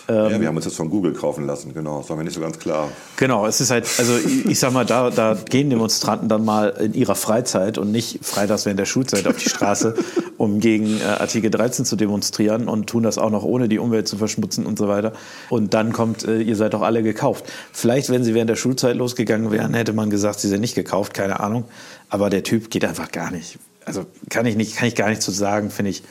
Ähm, 0.09 0.31
ja, 0.31 0.41
wir 0.41 0.47
haben 0.47 0.55
uns 0.55 0.65
jetzt 0.65 0.77
von 0.77 0.89
Google 0.89 1.13
kaufen 1.13 1.45
lassen, 1.45 1.73
genau. 1.73 1.99
Das 1.99 2.09
war 2.09 2.15
mir 2.15 2.23
nicht 2.23 2.33
so 2.33 2.39
ganz 2.39 2.57
klar. 2.59 2.89
Genau, 3.17 3.45
es 3.45 3.59
ist 3.59 3.71
halt, 3.71 3.87
also 3.97 4.13
ich, 4.17 4.57
sag 4.57 4.71
mal, 4.71 4.85
da, 4.85 5.09
da 5.09 5.35
gehen 5.49 5.69
Demonstranten 5.69 6.29
dann 6.29 6.45
mal 6.45 6.69
in 6.69 6.93
ihrer 6.93 7.15
Freizeit 7.15 7.77
und 7.77 7.91
nicht 7.91 8.19
freitags 8.23 8.65
während 8.65 8.79
der 8.79 8.85
Schulzeit 8.85 9.27
auf 9.27 9.35
die 9.35 9.49
Straße, 9.49 9.95
um 10.37 10.61
gegen 10.61 11.01
äh, 11.01 11.03
Artikel 11.03 11.51
13 11.51 11.83
zu 11.83 11.97
demonstrieren 11.97 12.69
und 12.69 12.87
tun 12.87 13.03
das 13.03 13.17
auch 13.17 13.29
noch 13.29 13.43
ohne 13.43 13.67
die 13.67 13.79
Umwelt 13.79 14.07
zu 14.07 14.17
verschmutzen 14.17 14.65
und 14.65 14.77
so 14.77 14.87
weiter. 14.87 15.11
Und 15.49 15.73
dann 15.73 15.91
kommt, 15.91 16.25
äh, 16.25 16.39
ihr 16.39 16.55
seid 16.55 16.73
doch 16.73 16.81
alle 16.81 17.03
gekauft. 17.03 17.45
Vielleicht, 17.73 18.09
wenn 18.09 18.23
sie 18.23 18.33
während 18.33 18.49
der 18.49 18.55
Schulzeit 18.55 18.95
losgegangen 18.95 19.51
wären, 19.51 19.73
hätte 19.73 19.91
man 19.91 20.09
gesagt, 20.09 20.39
sie 20.39 20.47
sind 20.47 20.61
nicht 20.61 20.75
gekauft, 20.75 21.13
keine 21.13 21.41
Ahnung. 21.41 21.65
Aber 22.09 22.29
der 22.29 22.43
Typ 22.43 22.69
geht 22.69 22.85
einfach 22.85 23.11
gar 23.11 23.31
nicht. 23.31 23.59
Also 23.83 24.05
kann 24.29 24.45
ich 24.45 24.55
nicht, 24.55 24.77
kann 24.77 24.87
ich 24.87 24.95
gar 24.95 25.09
nicht 25.09 25.21
zu 25.21 25.31
sagen, 25.31 25.69
finde 25.69 25.91
ich, 25.91 26.03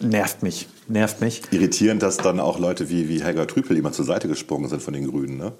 nervt 0.00 0.42
mich, 0.42 0.68
nervt 0.88 1.20
mich. 1.20 1.42
Irritierend, 1.50 2.02
dass 2.02 2.16
dann 2.16 2.40
auch 2.40 2.58
Leute 2.58 2.88
wie, 2.90 3.08
wie 3.08 3.22
Helga 3.22 3.44
Trüpel 3.46 3.76
immer 3.76 3.92
zur 3.92 4.04
Seite 4.04 4.28
gesprungen 4.28 4.68
sind 4.68 4.82
von 4.82 4.94
den 4.94 5.10
Grünen. 5.10 5.36
Ne? 5.38 5.52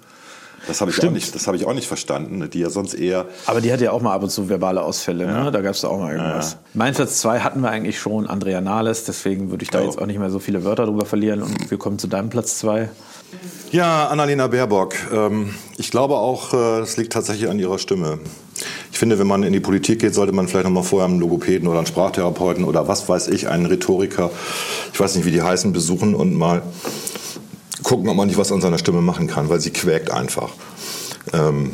Das 0.67 0.81
habe 0.81 0.91
ich, 0.91 1.05
auch 1.07 1.11
nicht- 1.13 1.33
das 1.35 1.47
habe 1.47 1.57
ich 1.57 1.65
auch 1.67 1.75
nicht 1.75 1.87
verstanden, 1.87 2.49
die 2.51 2.59
ja 2.61 2.71
sonst 2.71 2.95
eher 2.95 3.27
Aber 3.45 3.61
die 3.61 3.73
hat 3.73 3.81
ja 3.81 3.93
auch 3.93 4.01
mal 4.03 4.15
ab 4.15 4.23
und 4.25 4.31
zu 4.31 4.49
verbale 4.49 4.83
Ausfälle, 4.83 5.27
ne? 5.27 5.51
Da 5.53 5.61
gab 5.61 5.75
es 5.75 5.85
auch 5.85 5.99
mal 5.99 6.13
irgendwas. 6.13 6.57
Mein 6.75 6.93
Platz 6.95 7.21
zwei 7.21 7.39
hatten 7.41 7.61
wir 7.61 7.71
eigentlich 7.71 8.01
schon, 8.01 8.27
Andrea 8.27 8.61
Nahles, 8.61 9.05
deswegen 9.05 9.51
würde 9.51 9.63
ich 9.63 9.71
da 9.71 9.81
Oh. 9.81 9.85
jetzt 9.85 9.99
auch 10.01 10.07
nicht 10.07 10.19
mehr 10.19 10.31
so 10.31 10.39
viele 10.41 10.65
Wörter 10.65 10.87
drüber 10.87 11.07
verlieren. 11.07 11.43
Und 11.43 11.71
wir 11.71 11.79
kommen 11.79 11.99
zu 12.01 12.09
deinem 12.09 12.31
Platz 12.31 12.59
zwei. 12.59 12.89
Ja, 13.71 14.09
Annalena 14.09 14.47
Baerbock. 14.49 14.95
Ähm, 15.13 15.55
ich 15.77 15.91
glaube 15.91 16.17
auch, 16.17 16.53
äh, 16.55 16.81
es 16.81 16.97
liegt 16.97 17.13
tatsächlich 17.13 17.49
an 17.51 17.59
ihrer 17.61 17.79
Stimme. 17.79 18.19
Ich 18.97 18.99
finde, 18.99 19.19
wenn 19.19 19.27
man 19.27 19.43
in 19.43 19.53
die 19.53 19.61
Politik 19.61 19.99
geht, 19.99 20.15
sollte 20.15 20.33
man 20.33 20.49
vielleicht 20.49 20.65
noch 20.65 20.73
mal 20.73 20.83
vorher 20.83 21.07
einen 21.07 21.21
Logopäden 21.21 21.69
oder 21.69 21.77
einen 21.77 21.87
Sprachtherapeuten 21.87 22.65
oder 22.65 22.89
was 22.89 23.07
weiß 23.07 23.29
ich, 23.29 23.47
einen 23.47 23.67
Rhetoriker, 23.67 24.31
ich 24.91 24.99
weiß 24.99 25.17
nicht, 25.17 25.27
wie 25.27 25.31
die 25.31 25.43
heißen, 25.43 25.75
besuchen 25.75 26.15
und 26.15 26.35
mal 26.35 26.63
gucken, 27.83 28.09
ob 28.09 28.17
man 28.17 28.27
nicht 28.27 28.39
was 28.39 28.51
an 28.53 28.63
seiner 28.63 28.79
Stimme 28.79 29.03
machen 29.03 29.27
kann, 29.27 29.51
weil 29.51 29.61
sie 29.61 29.71
quäkt 29.71 30.11
einfach. 30.11 30.49
Ähm, 31.35 31.73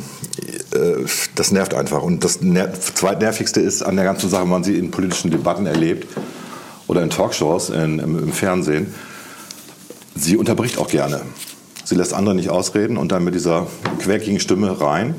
äh, 0.75 1.05
das 1.37 1.53
nervt 1.53 1.75
einfach. 1.75 2.03
Und 2.03 2.25
das 2.25 2.41
ner 2.41 2.73
zweitnervigste 2.75 3.61
ist 3.61 3.83
an 3.83 3.95
der 3.95 4.05
ganzen 4.05 4.29
Sache, 4.29 4.43
wenn 4.43 4.51
man 4.51 4.65
sie 4.65 4.77
in 4.77 4.91
politischen 4.91 5.31
Debatten 5.31 5.67
erlebt 5.67 6.09
oder 6.89 7.05
in 7.05 7.11
Talkshows 7.11 7.71
in, 7.71 8.01
im, 8.01 8.19
im 8.19 8.33
Fernsehen, 8.33 8.93
sie 10.17 10.37
unterbricht 10.37 10.77
auch 10.77 10.89
gerne. 10.89 11.21
Sie 11.85 11.95
lässt 11.95 12.15
andere 12.15 12.35
nicht 12.35 12.51
ausreden 12.51 12.97
und 12.97 13.13
dann 13.13 13.23
mit 13.23 13.37
dieser 13.37 13.69
quäkigen 14.01 14.41
Stimme 14.41 14.81
rein, 14.81 15.15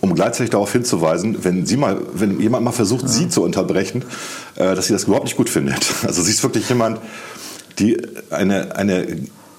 um 0.00 0.14
gleichzeitig 0.14 0.50
darauf 0.50 0.72
hinzuweisen, 0.72 1.44
wenn 1.44 1.66
sie 1.66 1.76
mal, 1.76 2.00
wenn 2.14 2.40
jemand 2.40 2.64
mal 2.64 2.72
versucht, 2.72 3.08
sie 3.08 3.28
zu 3.28 3.42
unterbrechen, 3.42 4.04
äh, 4.56 4.74
dass 4.74 4.86
sie 4.86 4.92
das 4.92 5.04
überhaupt 5.04 5.24
nicht 5.24 5.36
gut 5.36 5.50
findet. 5.50 5.86
Also 6.10 6.22
sie 6.22 6.30
ist 6.30 6.42
wirklich 6.42 6.68
jemand, 6.68 6.98
die 7.78 7.98
eine, 8.30 8.74
eine 8.76 9.06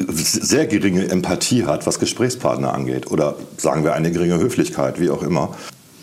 sehr 0.08 0.68
geringe 0.68 1.08
Empathie 1.10 1.66
hat, 1.66 1.86
was 1.86 2.00
Gesprächspartner 2.00 2.74
angeht. 2.74 3.10
Oder 3.12 3.36
sagen 3.58 3.84
wir 3.84 3.94
eine 3.94 4.12
geringe 4.12 4.38
Höflichkeit, 4.40 5.00
wie 5.00 5.10
auch 5.10 5.24
immer. 5.24 5.56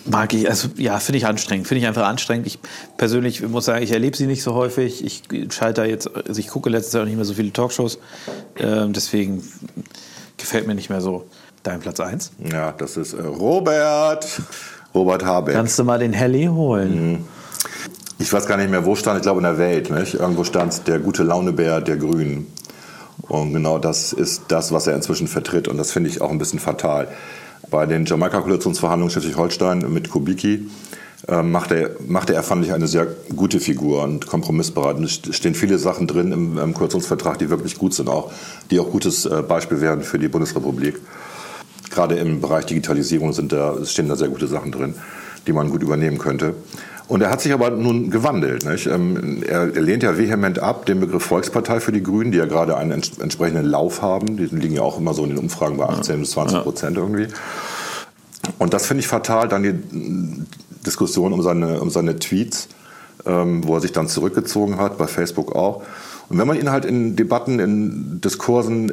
Mag 0.07 0.33
ich, 0.33 0.49
also 0.49 0.69
ja, 0.77 0.99
finde 1.01 1.19
ich 1.19 1.27
anstrengend. 1.27 1.67
Finde 1.67 1.81
ich 1.81 1.87
einfach 1.87 2.07
anstrengend. 2.07 2.47
Ich 2.47 2.59
persönlich 2.97 3.43
muss 3.43 3.67
sagen, 3.67 3.83
ich 3.83 3.93
erlebe 3.93 4.17
sie 4.17 4.27
nicht 4.27 4.43
so 4.43 4.55
häufig. 4.55 5.05
Ich 5.05 5.23
schalte 5.53 5.83
da 5.83 5.87
jetzt, 5.87 6.09
also 6.15 6.41
ich 6.41 6.49
gucke 6.49 6.71
letztes 6.71 6.95
Jahr 6.95 7.03
auch 7.03 7.07
nicht 7.07 7.17
mehr 7.17 7.25
so 7.25 7.35
viele 7.35 7.53
Talkshows. 7.53 7.99
Ähm, 8.59 8.93
deswegen 8.93 9.43
gefällt 10.39 10.67
mir 10.67 10.75
nicht 10.75 10.89
mehr 10.89 11.01
so 11.01 11.27
dein 11.63 11.81
Platz 11.81 12.01
eins. 12.01 12.33
Ja, 12.51 12.73
das 12.73 12.97
ist 12.97 13.15
äh, 13.15 13.23
Robert. 13.23 14.27
Robert 14.95 15.25
Habeck. 15.25 15.55
Kannst 15.55 15.79
du 15.79 15.85
mal 15.85 15.99
den 15.99 16.13
Helly 16.13 16.47
holen? 16.47 17.25
Ich 18.19 18.33
weiß 18.33 18.47
gar 18.47 18.57
nicht 18.57 18.71
mehr, 18.71 18.85
wo 18.85 18.97
stand, 18.97 19.19
ich 19.19 19.23
glaube 19.23 19.39
in 19.39 19.45
der 19.45 19.59
Welt. 19.59 19.91
Nicht? 19.91 20.15
Irgendwo 20.15 20.45
stand 20.45 20.89
der 20.89 20.99
gute 20.99 21.23
Launebär 21.23 21.81
der 21.81 21.97
Grünen. 21.97 22.53
Und 23.23 23.53
genau 23.53 23.79
das 23.79 24.13
ist 24.13 24.45
das, 24.49 24.73
was 24.73 24.87
er 24.87 24.95
inzwischen 24.95 25.29
vertritt. 25.29 25.69
Und 25.69 25.77
das 25.77 25.93
finde 25.93 26.11
ich 26.11 26.21
auch 26.21 26.31
ein 26.31 26.39
bisschen 26.39 26.59
fatal. 26.59 27.09
Bei 27.71 27.87
den 27.87 28.07
Jamaika-Koalitionsverhandlungen 28.07 29.11
Schleswig-Holstein 29.11 29.93
mit 29.93 30.11
Kubicki 30.11 30.69
äh, 31.27 31.43
machte, 31.43 31.97
machte 32.07 32.35
er, 32.35 32.43
fand 32.43 32.65
ich, 32.65 32.73
eine 32.73 32.87
sehr 32.87 33.07
gute 33.37 33.61
Figur 33.61 34.03
und 34.03 34.27
kompromissbereit. 34.27 34.97
Und 34.97 35.05
es 35.05 35.37
stehen 35.37 35.55
viele 35.55 35.79
Sachen 35.79 36.07
drin 36.07 36.33
im, 36.33 36.59
im 36.59 36.75
Koalitionsvertrag, 36.75 37.39
die 37.39 37.51
wirklich 37.51 37.77
gut 37.77 37.93
sind, 37.93 38.09
auch, 38.09 38.33
die 38.71 38.81
auch 38.81 38.91
gutes 38.91 39.27
äh, 39.27 39.43
Beispiel 39.43 39.81
wären 39.81 40.03
für 40.03 40.19
die 40.19 40.29
Bundesrepublik. 40.29 40.99
Gerade 41.91 42.17
im 42.17 42.41
Bereich 42.41 42.67
Digitalisierung 42.67 43.33
sind 43.33 43.53
da, 43.53 43.85
stehen 43.85 44.09
da 44.09 44.17
sehr 44.17 44.29
gute 44.29 44.47
Sachen 44.47 44.73
drin, 44.73 44.95
die 45.47 45.53
man 45.53 45.71
gut 45.71 45.83
übernehmen 45.83 46.19
könnte. 46.19 46.55
Und 47.09 47.23
er 47.23 47.31
hat 47.31 47.41
sich 47.41 47.55
aber 47.55 47.71
nun 47.71 48.11
gewandelt. 48.11 48.67
Ähm, 48.87 49.43
Er, 49.43 49.75
er 49.75 49.81
lehnt 49.81 50.03
ja 50.03 50.19
vehement 50.19 50.59
ab 50.59 50.85
den 50.85 51.01
Begriff 51.01 51.25
Volkspartei 51.25 51.81
für 51.81 51.91
die 51.91 52.03
Grünen, 52.03 52.33
die 52.33 52.39
ja 52.39 52.45
gerade 52.45 52.77
einen 52.77 52.93
ents 52.93 53.17
entsprechenden 53.19 53.65
Lauf 53.65 54.03
haben. 54.03 54.37
Die 54.37 54.45
liegen 54.45 54.75
ja 54.75 54.83
auch 54.83 54.99
immer 54.99 55.15
so 55.15 55.25
in 55.25 55.31
den 55.31 55.39
Umfragen 55.39 55.79
bei 55.79 55.87
18 55.87 56.21
bis 56.21 56.33
20 56.33 56.63
Prozent 56.63 56.97
irgendwie. 56.99 57.29
Und 58.59 58.75
das 58.75 58.87
finde 58.87 59.01
ich 59.01 59.09
fatal. 59.09 59.49
Dann 59.49 59.63
die 59.63 59.75
Diskussion 60.85 61.33
um 61.33 61.43
seine, 61.43 61.81
um 61.81 61.89
seine 61.89 62.19
Tweets, 62.19 62.69
ähm, 63.25 63.67
wo 63.67 63.75
er 63.75 63.81
sich 63.81 63.93
dann 63.93 64.07
zurückgezogen 64.09 64.77
hat, 64.77 64.99
bei 64.99 65.07
Facebook 65.07 65.57
auch. 65.57 65.83
Und 66.29 66.39
wenn 66.39 66.47
man 66.47 66.59
ihn 66.59 66.71
halt 66.71 66.85
in 66.85 67.17
Debatten, 67.17 67.59
in 67.59 68.21
Diskursen, 68.21 68.93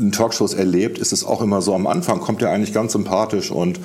in 0.00 0.12
Talkshows 0.12 0.54
erlebt, 0.54 0.98
ist 0.98 1.12
es 1.12 1.24
auch 1.24 1.42
immer 1.42 1.62
so, 1.62 1.74
am 1.74 1.86
Anfang 1.86 2.20
kommt 2.20 2.42
er 2.42 2.50
eigentlich 2.50 2.72
ganz 2.72 2.92
sympathisch 2.92 3.50
und 3.50 3.78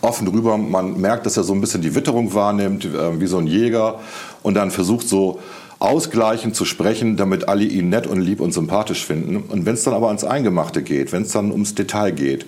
offen 0.00 0.26
rüber. 0.28 0.58
Man 0.58 1.00
merkt, 1.00 1.26
dass 1.26 1.36
er 1.36 1.44
so 1.44 1.52
ein 1.52 1.60
bisschen 1.60 1.82
die 1.82 1.94
Witterung 1.94 2.34
wahrnimmt, 2.34 2.84
äh, 2.84 3.20
wie 3.20 3.26
so 3.26 3.38
ein 3.38 3.46
Jäger 3.46 4.00
und 4.42 4.54
dann 4.54 4.70
versucht 4.70 5.08
so 5.08 5.40
ausgleichend 5.78 6.54
zu 6.54 6.64
sprechen, 6.64 7.16
damit 7.16 7.48
alle 7.48 7.64
ihn 7.64 7.88
nett 7.88 8.06
und 8.06 8.20
lieb 8.20 8.40
und 8.40 8.52
sympathisch 8.52 9.04
finden. 9.04 9.36
Und 9.36 9.66
wenn 9.66 9.74
es 9.74 9.82
dann 9.82 9.94
aber 9.94 10.08
ans 10.08 10.24
Eingemachte 10.24 10.82
geht, 10.82 11.12
wenn 11.12 11.22
es 11.22 11.32
dann 11.32 11.50
ums 11.50 11.74
Detail 11.74 12.12
geht, 12.12 12.46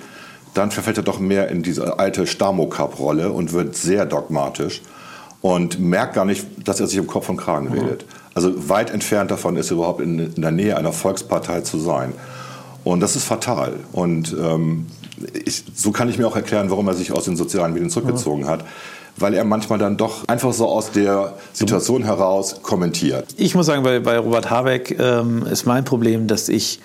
dann 0.54 0.70
verfällt 0.70 0.98
er 0.98 1.02
doch 1.02 1.18
mehr 1.18 1.48
in 1.48 1.64
diese 1.64 1.98
alte 1.98 2.28
Stamokap-Rolle 2.28 3.32
und 3.32 3.52
wird 3.52 3.74
sehr 3.74 4.06
dogmatisch 4.06 4.82
und 5.42 5.80
merkt 5.80 6.14
gar 6.14 6.24
nicht, 6.24 6.46
dass 6.64 6.78
er 6.78 6.86
sich 6.86 6.96
im 6.96 7.08
Kopf 7.08 7.28
und 7.28 7.36
Kragen 7.36 7.68
redet. 7.68 8.06
Also 8.34 8.68
weit 8.68 8.90
entfernt 8.90 9.32
davon 9.32 9.56
ist 9.56 9.72
überhaupt 9.72 10.00
in, 10.00 10.32
in 10.34 10.42
der 10.42 10.52
Nähe 10.52 10.76
einer 10.76 10.92
Volkspartei 10.92 11.62
zu 11.62 11.78
sein. 11.78 12.12
Und 12.84 13.00
das 13.00 13.16
ist 13.16 13.24
fatal. 13.24 13.74
Und 13.92 14.36
ähm, 14.38 14.86
ich, 15.44 15.64
so 15.74 15.90
kann 15.90 16.08
ich 16.08 16.18
mir 16.18 16.26
auch 16.26 16.36
erklären, 16.36 16.70
warum 16.70 16.86
er 16.88 16.94
sich 16.94 17.12
aus 17.12 17.24
den 17.24 17.36
sozialen 17.36 17.72
Medien 17.72 17.90
zurückgezogen 17.90 18.46
hat. 18.46 18.64
Weil 19.16 19.34
er 19.34 19.44
manchmal 19.44 19.78
dann 19.78 19.96
doch 19.96 20.26
einfach 20.26 20.52
so 20.52 20.68
aus 20.68 20.90
der 20.90 21.34
Situation 21.52 22.02
heraus 22.02 22.62
kommentiert. 22.62 23.26
Ich 23.36 23.54
muss 23.54 23.66
sagen, 23.66 23.84
bei, 23.84 24.00
bei 24.00 24.18
Robert 24.18 24.50
Habeck 24.50 24.98
ähm, 24.98 25.46
ist 25.46 25.66
mein 25.66 25.84
Problem, 25.84 26.26
dass 26.26 26.48
ich 26.48 26.80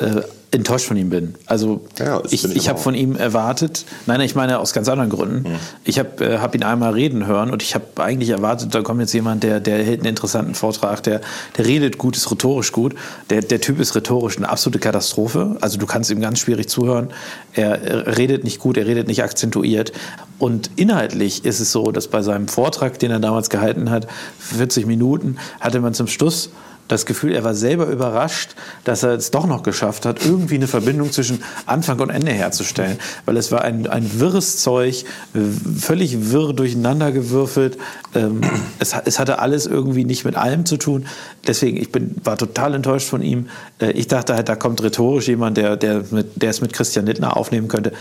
äh, 0.00 0.22
enttäuscht 0.50 0.86
von 0.86 0.96
ihm 0.96 1.10
bin. 1.10 1.34
Also 1.46 1.84
Ja, 1.98 2.22
ich, 2.30 2.44
ich 2.44 2.56
ich 2.56 2.68
habe 2.68 2.78
von 2.78 2.94
ihm 2.94 3.16
erwartet, 3.16 3.84
nein, 4.06 4.20
ich 4.22 4.34
meine 4.34 4.58
aus 4.58 4.72
ganz 4.72 4.88
anderen 4.88 5.10
Gründen. 5.10 5.58
Ich 5.84 5.98
habe 5.98 6.24
äh, 6.24 6.38
hab 6.38 6.54
ihn 6.54 6.62
einmal 6.62 6.92
reden 6.92 7.26
hören 7.26 7.50
und 7.50 7.62
ich 7.62 7.74
habe 7.74 7.84
eigentlich 8.02 8.30
erwartet, 8.30 8.74
da 8.74 8.80
kommt 8.82 9.00
jetzt 9.00 9.12
jemand, 9.12 9.42
der, 9.42 9.60
der 9.60 9.82
hält 9.82 10.00
einen 10.00 10.08
interessanten 10.08 10.54
Vortrag, 10.54 11.02
der, 11.02 11.20
der 11.56 11.66
redet 11.66 11.98
gut, 11.98 12.16
ist 12.16 12.30
rhetorisch 12.30 12.72
gut. 12.72 12.94
Der, 13.28 13.42
der 13.42 13.60
Typ 13.60 13.78
ist 13.78 13.94
rhetorisch 13.94 14.38
eine 14.38 14.48
absolute 14.48 14.78
Katastrophe. 14.78 15.56
Also 15.60 15.78
du 15.78 15.86
kannst 15.86 16.10
ihm 16.10 16.20
ganz 16.20 16.38
schwierig 16.38 16.68
zuhören. 16.68 17.10
Er, 17.52 17.82
er 17.82 18.16
redet 18.16 18.44
nicht 18.44 18.58
gut, 18.58 18.76
er 18.78 18.86
redet 18.86 19.06
nicht 19.06 19.22
akzentuiert. 19.22 19.92
Und 20.38 20.70
inhaltlich 20.76 21.44
ist 21.44 21.60
es 21.60 21.72
so, 21.72 21.90
dass 21.90 22.08
bei 22.08 22.22
seinem 22.22 22.48
Vortrag, 22.48 22.98
den 22.98 23.10
er 23.10 23.18
damals 23.18 23.50
gehalten 23.50 23.90
hat, 23.90 24.06
40 24.38 24.86
Minuten, 24.86 25.36
hatte 25.60 25.80
man 25.80 25.94
zum 25.94 26.06
Schluss 26.06 26.50
das 26.88 27.06
Gefühl, 27.06 27.34
er 27.34 27.44
war 27.44 27.54
selber 27.54 27.86
überrascht, 27.86 28.54
dass 28.84 29.02
er 29.02 29.12
es 29.12 29.30
doch 29.30 29.46
noch 29.46 29.62
geschafft 29.62 30.06
hat, 30.06 30.24
irgendwie 30.24 30.56
eine 30.56 30.66
Verbindung 30.66 31.12
zwischen 31.12 31.42
Anfang 31.66 32.00
und 32.00 32.10
Ende 32.10 32.32
herzustellen. 32.32 32.98
Weil 33.26 33.36
es 33.36 33.52
war 33.52 33.62
ein, 33.62 33.86
ein 33.86 34.18
wirres 34.18 34.58
Zeug, 34.58 35.04
äh, 35.34 35.38
völlig 35.78 36.32
wirr 36.32 36.52
durcheinandergewürfelt. 36.54 37.78
Ähm, 38.14 38.40
es, 38.78 38.94
es 39.04 39.18
hatte 39.18 39.38
alles 39.38 39.66
irgendwie 39.66 40.04
nicht 40.04 40.24
mit 40.24 40.36
allem 40.36 40.64
zu 40.64 40.78
tun. 40.78 41.06
Deswegen, 41.46 41.76
ich 41.76 41.92
bin, 41.92 42.16
war 42.24 42.36
total 42.38 42.74
enttäuscht 42.74 43.08
von 43.08 43.22
ihm. 43.22 43.48
Äh, 43.80 43.92
ich 43.92 44.08
dachte 44.08 44.34
halt, 44.34 44.48
da 44.48 44.56
kommt 44.56 44.82
rhetorisch 44.82 45.28
jemand, 45.28 45.56
der, 45.56 45.76
der, 45.76 46.04
mit, 46.10 46.42
der 46.42 46.50
es 46.50 46.60
mit 46.60 46.72
Christian 46.72 47.06
Littner 47.06 47.36
aufnehmen 47.36 47.68
könnte. 47.68 47.92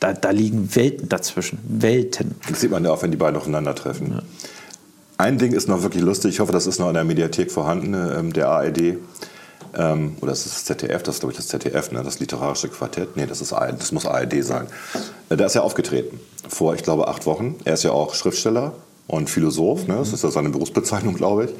Da, 0.00 0.12
da 0.12 0.30
liegen 0.30 0.74
Welten 0.76 1.08
dazwischen. 1.08 1.58
Welten. 1.68 2.36
Das 2.48 2.60
sieht 2.60 2.70
man 2.70 2.84
ja 2.84 2.92
auch, 2.92 3.02
wenn 3.02 3.10
die 3.10 3.16
beiden 3.16 3.36
aufeinandertreffen. 3.36 4.22
Ein 5.18 5.36
Ding 5.36 5.52
ist 5.52 5.68
noch 5.68 5.82
wirklich 5.82 6.04
lustig, 6.04 6.34
ich 6.34 6.40
hoffe, 6.40 6.52
das 6.52 6.68
ist 6.68 6.78
noch 6.78 6.86
in 6.86 6.94
der 6.94 7.02
Mediathek 7.02 7.50
vorhanden, 7.50 7.92
ähm, 7.92 8.32
der 8.32 8.48
ARD. 8.48 8.98
Ähm, 9.76 10.16
oder 10.20 10.30
das 10.30 10.46
ist 10.46 10.54
das 10.54 10.64
ZDF, 10.64 11.02
das 11.02 11.16
ist 11.16 11.20
glaube 11.20 11.32
ich 11.32 11.36
das 11.36 11.48
ZDF, 11.48 11.90
ne? 11.90 12.02
das 12.04 12.20
literarische 12.20 12.68
Quartett. 12.68 13.16
Nee, 13.16 13.26
das, 13.26 13.40
ist 13.40 13.52
das 13.52 13.90
muss 13.90 14.06
ARD 14.06 14.44
sein. 14.44 14.68
Äh, 15.28 15.36
da 15.36 15.46
ist 15.46 15.56
er 15.56 15.64
aufgetreten, 15.64 16.20
vor, 16.48 16.74
ich 16.74 16.84
glaube, 16.84 17.08
acht 17.08 17.26
Wochen. 17.26 17.56
Er 17.64 17.74
ist 17.74 17.82
ja 17.82 17.90
auch 17.90 18.14
Schriftsteller 18.14 18.74
und 19.08 19.28
Philosoph, 19.28 19.88
ne? 19.88 19.96
das 19.96 20.12
ist 20.12 20.22
ja 20.22 20.30
seine 20.30 20.50
Berufsbezeichnung, 20.50 21.14
glaube 21.14 21.46
ich. 21.46 21.50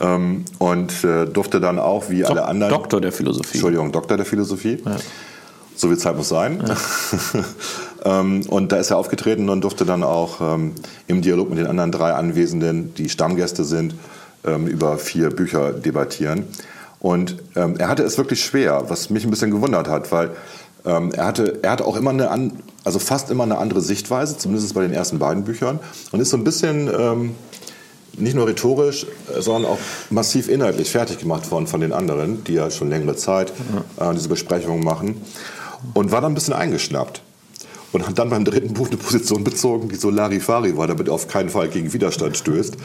Ähm, 0.00 0.46
und 0.58 1.04
äh, 1.04 1.26
durfte 1.26 1.60
dann 1.60 1.78
auch, 1.78 2.08
wie 2.08 2.24
alle 2.24 2.46
anderen... 2.46 2.72
Doktor 2.72 3.02
der 3.02 3.12
Philosophie. 3.12 3.58
Entschuldigung, 3.58 3.92
Doktor 3.92 4.16
der 4.16 4.26
Philosophie. 4.26 4.82
So 5.76 5.88
viel 5.88 5.98
Zeit 5.98 6.16
muss 6.16 6.28
sein. 6.28 6.62
ähm, 8.04 8.42
und 8.48 8.72
da 8.72 8.76
ist 8.76 8.90
er 8.90 8.98
aufgetreten 8.98 9.48
und 9.48 9.62
durfte 9.62 9.84
dann 9.84 10.02
auch 10.02 10.40
ähm, 10.40 10.72
im 11.06 11.22
Dialog 11.22 11.50
mit 11.50 11.58
den 11.58 11.66
anderen 11.66 11.90
drei 11.90 12.12
Anwesenden, 12.12 12.94
die 12.94 13.08
Stammgäste 13.08 13.64
sind, 13.64 13.94
ähm, 14.44 14.66
über 14.66 14.98
vier 14.98 15.30
Bücher 15.30 15.72
debattieren. 15.72 16.44
Und 17.00 17.36
er 17.54 17.88
hatte 17.88 18.02
es 18.02 18.16
wirklich 18.16 18.42
schwer, 18.42 18.84
was 18.88 19.10
mich 19.10 19.24
ein 19.24 19.30
bisschen 19.30 19.50
gewundert 19.50 19.88
hat, 19.88 20.10
weil 20.10 20.30
er, 20.84 21.26
hatte, 21.26 21.58
er 21.60 21.72
hatte 21.72 21.84
auch 21.84 21.96
immer 21.96 22.12
eine, 22.12 22.50
also 22.82 22.98
fast 22.98 23.30
immer 23.30 23.44
eine 23.44 23.58
andere 23.58 23.82
Sichtweise, 23.82 24.38
zumindest 24.38 24.72
bei 24.72 24.80
den 24.80 24.94
ersten 24.94 25.18
beiden 25.18 25.44
Büchern, 25.44 25.80
und 26.12 26.20
ist 26.20 26.30
so 26.30 26.38
ein 26.38 26.44
bisschen 26.44 27.34
nicht 28.16 28.34
nur 28.34 28.46
rhetorisch, 28.46 29.06
sondern 29.38 29.72
auch 29.72 29.78
massiv 30.10 30.48
inhaltlich 30.48 30.90
fertig 30.90 31.18
gemacht 31.18 31.50
worden 31.50 31.66
von 31.66 31.80
den 31.80 31.92
anderen, 31.92 32.44
die 32.44 32.54
ja 32.54 32.70
schon 32.70 32.88
längere 32.88 33.16
Zeit 33.16 33.52
äh, 33.98 34.12
diese 34.14 34.28
Besprechungen 34.28 34.84
machen. 34.84 35.20
Und 35.92 36.10
war 36.10 36.20
dann 36.20 36.32
ein 36.32 36.34
bisschen 36.34 36.54
eingeschnappt. 36.54 37.22
Und 37.92 38.06
hat 38.08 38.18
dann 38.18 38.30
beim 38.30 38.44
dritten 38.44 38.74
Buch 38.74 38.88
eine 38.88 38.96
Position 38.96 39.44
bezogen, 39.44 39.88
die 39.88 39.94
so 39.96 40.10
Larifari 40.10 40.76
war, 40.76 40.88
damit 40.88 41.06
er 41.06 41.14
auf 41.14 41.28
keinen 41.28 41.48
Fall 41.48 41.68
gegen 41.68 41.92
Widerstand 41.92 42.36
stößt. 42.36 42.76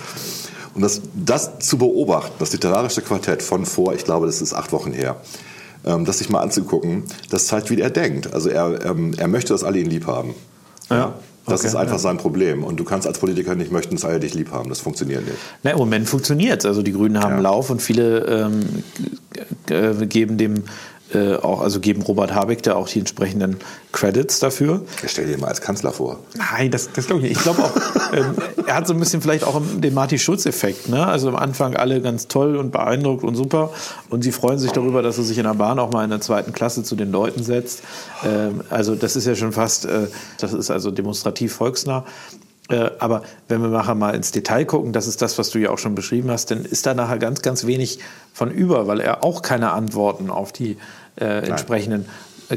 Und 0.76 0.82
das, 0.82 1.02
das 1.16 1.58
zu 1.60 1.78
beobachten, 1.80 2.34
das 2.38 2.52
literarische 2.52 3.02
Quartett 3.02 3.42
von 3.42 3.66
vor, 3.66 3.94
ich 3.96 4.04
glaube, 4.06 4.28
das 4.28 4.40
ist 4.40 4.54
acht 4.54 4.72
Wochen 4.72 4.92
her, 4.92 5.16
ähm, 5.84 6.06
das 6.06 6.20
sich 6.20 6.30
mal 6.30 6.42
anzugucken, 6.42 7.04
das 7.32 7.48
zeigt, 7.48 7.72
wie 7.72 7.82
er 7.82 7.90
denkt. 7.90 8.34
Also 8.34 8.50
er, 8.50 8.86
ähm, 8.86 9.14
er 9.18 9.28
möchte, 9.28 9.52
dass 9.54 9.64
alle 9.64 9.80
ihn 9.80 9.90
lieb 9.90 10.06
haben. 10.06 10.36
Ja. 10.92 11.16
Das 11.48 11.62
Okay, 11.62 11.70
ist 11.70 11.76
einfach 11.76 11.94
ja. 11.94 12.00
sein 12.00 12.18
Problem. 12.18 12.64
Und 12.64 12.80
du 12.80 12.84
kannst 12.84 13.08
als 13.08 13.18
Politiker 13.18 13.56
nicht 13.56 13.72
möchten, 13.72 13.96
dass 13.96 14.06
alle 14.06 14.20
dich 14.20 14.36
lieb 14.36 14.52
haben. 14.52 14.70
Das 14.70 14.80
funktioniert 14.82 15.26
nicht. 15.26 15.38
Na, 15.64 15.72
Im 15.72 15.78
Moment 15.80 16.08
funktioniert 16.08 16.64
Also 16.66 16.84
die 16.84 16.92
Grünen 16.92 17.20
haben 17.20 17.36
Ja. 17.36 17.42
Lauf 17.42 17.72
und 17.72 17.82
viele 17.82 18.20
ähm, 18.26 18.84
äh, 19.70 20.06
geben 20.06 20.38
dem 20.38 20.64
äh, 21.14 21.36
auch, 21.36 21.62
also 21.62 21.80
geben 21.80 22.02
Robert 22.02 22.34
Habeck 22.34 22.62
da 22.64 22.76
auch 22.76 22.88
die 22.88 23.00
entsprechenden 23.00 23.58
Credits 23.92 24.40
dafür. 24.40 24.82
Ich 25.04 25.12
stell 25.12 25.28
dir 25.28 25.38
mal 25.38 25.48
als 25.48 25.62
Kanzler 25.62 25.92
vor. 25.92 26.20
Nein, 26.36 26.70
das, 26.70 26.92
das 26.94 27.08
glaube 27.08 27.22
ich 27.22 27.30
nicht. 27.30 27.38
Ich 27.38 27.44
glaube 27.44 27.64
auch, 27.64 27.74
ähm, 28.14 28.36
er 28.68 28.76
hat 28.76 28.88
so 28.88 28.94
ein 28.94 29.00
bisschen 29.00 29.22
vielleicht 29.22 29.44
auch 29.44 29.60
den 29.78 29.94
Martin-Schulz-Effekt. 29.94 30.90
Ne? 30.90 31.06
Also 31.06 31.30
am 31.30 31.36
Anfang 31.36 31.76
alle 31.76 32.02
ganz 32.02 32.28
toll 32.28 32.56
und 32.58 32.72
beeindruckt 32.72 33.24
und 33.24 33.36
super. 33.36 33.72
Und 34.10 34.24
sie 34.24 34.32
freuen 34.32 34.60
sich 34.60 34.72
darüber, 34.72 35.02
dass 35.02 35.18
er 35.18 35.24
sich 35.24 35.38
in 35.38 35.46
der 35.46 35.56
Bahn 35.56 35.80
auch 35.80 35.92
mal 35.92 36.04
in 36.04 36.10
der 36.10 36.22
zweiten 36.22 36.54
Klasse 36.54 36.84
zu 36.84 36.96
den 36.96 37.12
Leuten 37.12 37.44
setzt. 37.44 37.82
Ähm, 38.24 38.62
also 38.70 38.96
das 38.96 39.16
ist 39.16 39.26
ja 39.26 39.36
schon 39.36 39.52
fast, 39.52 39.86
äh, 39.86 40.08
das 40.40 40.54
ist 40.54 40.70
also 40.70 40.92
demonstrativ 40.92 41.54
volksnah. 41.54 42.06
Äh, 42.70 42.92
aber 43.00 43.24
wenn 43.48 43.62
wir 43.62 43.70
nachher 43.70 43.96
mal 43.96 44.16
ins 44.16 44.32
Detail 44.32 44.66
gucken, 44.66 44.94
das 44.94 45.08
ist 45.08 45.22
das, 45.22 45.38
was 45.38 45.50
du 45.50 45.60
ja 45.60 45.72
auch 45.72 45.80
schon 45.80 45.96
beschrieben 45.96 46.30
hast, 46.30 46.52
dann 46.52 46.66
ist 46.66 46.86
da 46.86 46.94
nachher 46.94 47.18
ganz, 47.18 47.42
ganz 47.42 47.66
wenig 47.66 48.00
von 48.34 48.52
über, 48.52 48.88
weil 48.88 49.00
er 49.00 49.24
auch 49.24 49.42
keine 49.42 49.72
Antworten 49.72 50.30
auf 50.30 50.52
die 50.52 50.78
äh, 51.20 51.48
entsprechenden 51.48 52.06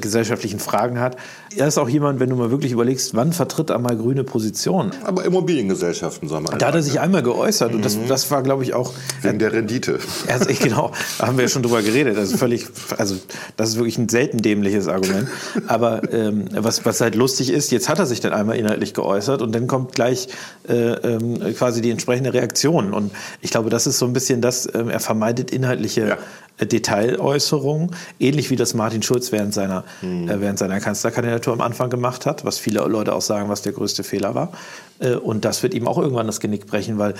gesellschaftlichen 0.00 0.58
Fragen 0.58 1.00
hat. 1.00 1.16
Er 1.56 1.66
ist 1.66 1.78
auch 1.78 1.88
jemand, 1.88 2.20
wenn 2.20 2.30
du 2.30 2.36
mal 2.36 2.50
wirklich 2.50 2.72
überlegst, 2.72 3.14
wann 3.14 3.32
vertritt 3.32 3.70
er 3.70 3.78
mal 3.78 3.96
grüne 3.96 4.24
Positionen? 4.24 4.92
Aber 5.04 5.24
Immobiliengesellschaften 5.24 6.28
soll 6.28 6.40
man 6.40 6.58
Da 6.58 6.66
hat 6.68 6.74
er 6.74 6.82
sagen, 6.82 6.92
sich 6.92 7.00
einmal 7.00 7.22
geäußert 7.22 7.74
und 7.74 7.84
das, 7.84 7.98
das 8.08 8.30
war, 8.30 8.42
glaube 8.42 8.62
ich, 8.62 8.74
auch. 8.74 8.92
Wegen 9.20 9.38
der 9.38 9.52
Rendite. 9.52 9.98
Also, 10.28 10.46
genau, 10.62 10.92
da 11.18 11.26
haben 11.26 11.36
wir 11.36 11.44
ja 11.44 11.48
schon 11.48 11.62
drüber 11.62 11.82
geredet. 11.82 12.16
Also 12.16 12.36
völlig, 12.36 12.66
also 12.96 13.16
das 13.56 13.70
ist 13.70 13.76
wirklich 13.76 13.98
ein 13.98 14.08
selten 14.08 14.38
dämliches 14.38 14.88
Argument. 14.88 15.28
Aber 15.66 16.12
ähm, 16.12 16.46
was, 16.52 16.84
was 16.84 17.00
halt 17.00 17.14
lustig 17.14 17.50
ist, 17.50 17.70
jetzt 17.70 17.88
hat 17.88 17.98
er 17.98 18.06
sich 18.06 18.20
dann 18.20 18.32
einmal 18.32 18.56
inhaltlich 18.56 18.94
geäußert 18.94 19.42
und 19.42 19.54
dann 19.54 19.66
kommt 19.66 19.92
gleich 19.92 20.28
äh, 20.68 20.74
ähm, 20.74 21.40
quasi 21.54 21.82
die 21.82 21.90
entsprechende 21.90 22.32
Reaktion. 22.32 22.94
Und 22.94 23.12
ich 23.40 23.50
glaube, 23.50 23.70
das 23.70 23.86
ist 23.86 23.98
so 23.98 24.06
ein 24.06 24.12
bisschen 24.12 24.40
das, 24.40 24.68
ähm, 24.74 24.88
er 24.88 25.00
vermeidet 25.00 25.50
inhaltliche 25.50 26.08
Ja. 26.08 26.18
Detailäußerungen, 26.66 27.90
ähnlich 28.18 28.50
wie 28.50 28.56
das 28.56 28.74
Martin 28.74 29.02
Schulz 29.02 29.32
während 29.32 29.54
seiner, 29.54 29.84
äh, 30.02 30.40
während 30.40 30.58
seiner 30.58 30.80
Kanzlerkandidatur 30.80 31.52
am 31.52 31.60
Anfang 31.60 31.90
gemacht 31.90 32.26
hat, 32.26 32.44
was 32.44 32.58
viele 32.58 32.80
Leute 32.80 33.14
auch 33.14 33.22
sagen, 33.22 33.48
was 33.48 33.62
der 33.62 33.72
größte 33.72 34.04
Fehler 34.04 34.34
war. 34.34 34.52
Äh, 34.98 35.14
und 35.14 35.44
das 35.44 35.62
wird 35.62 35.74
ihm 35.74 35.86
auch 35.86 35.98
irgendwann 35.98 36.26
das 36.26 36.40
Genick 36.40 36.66
brechen, 36.66 36.98
weil 36.98 37.14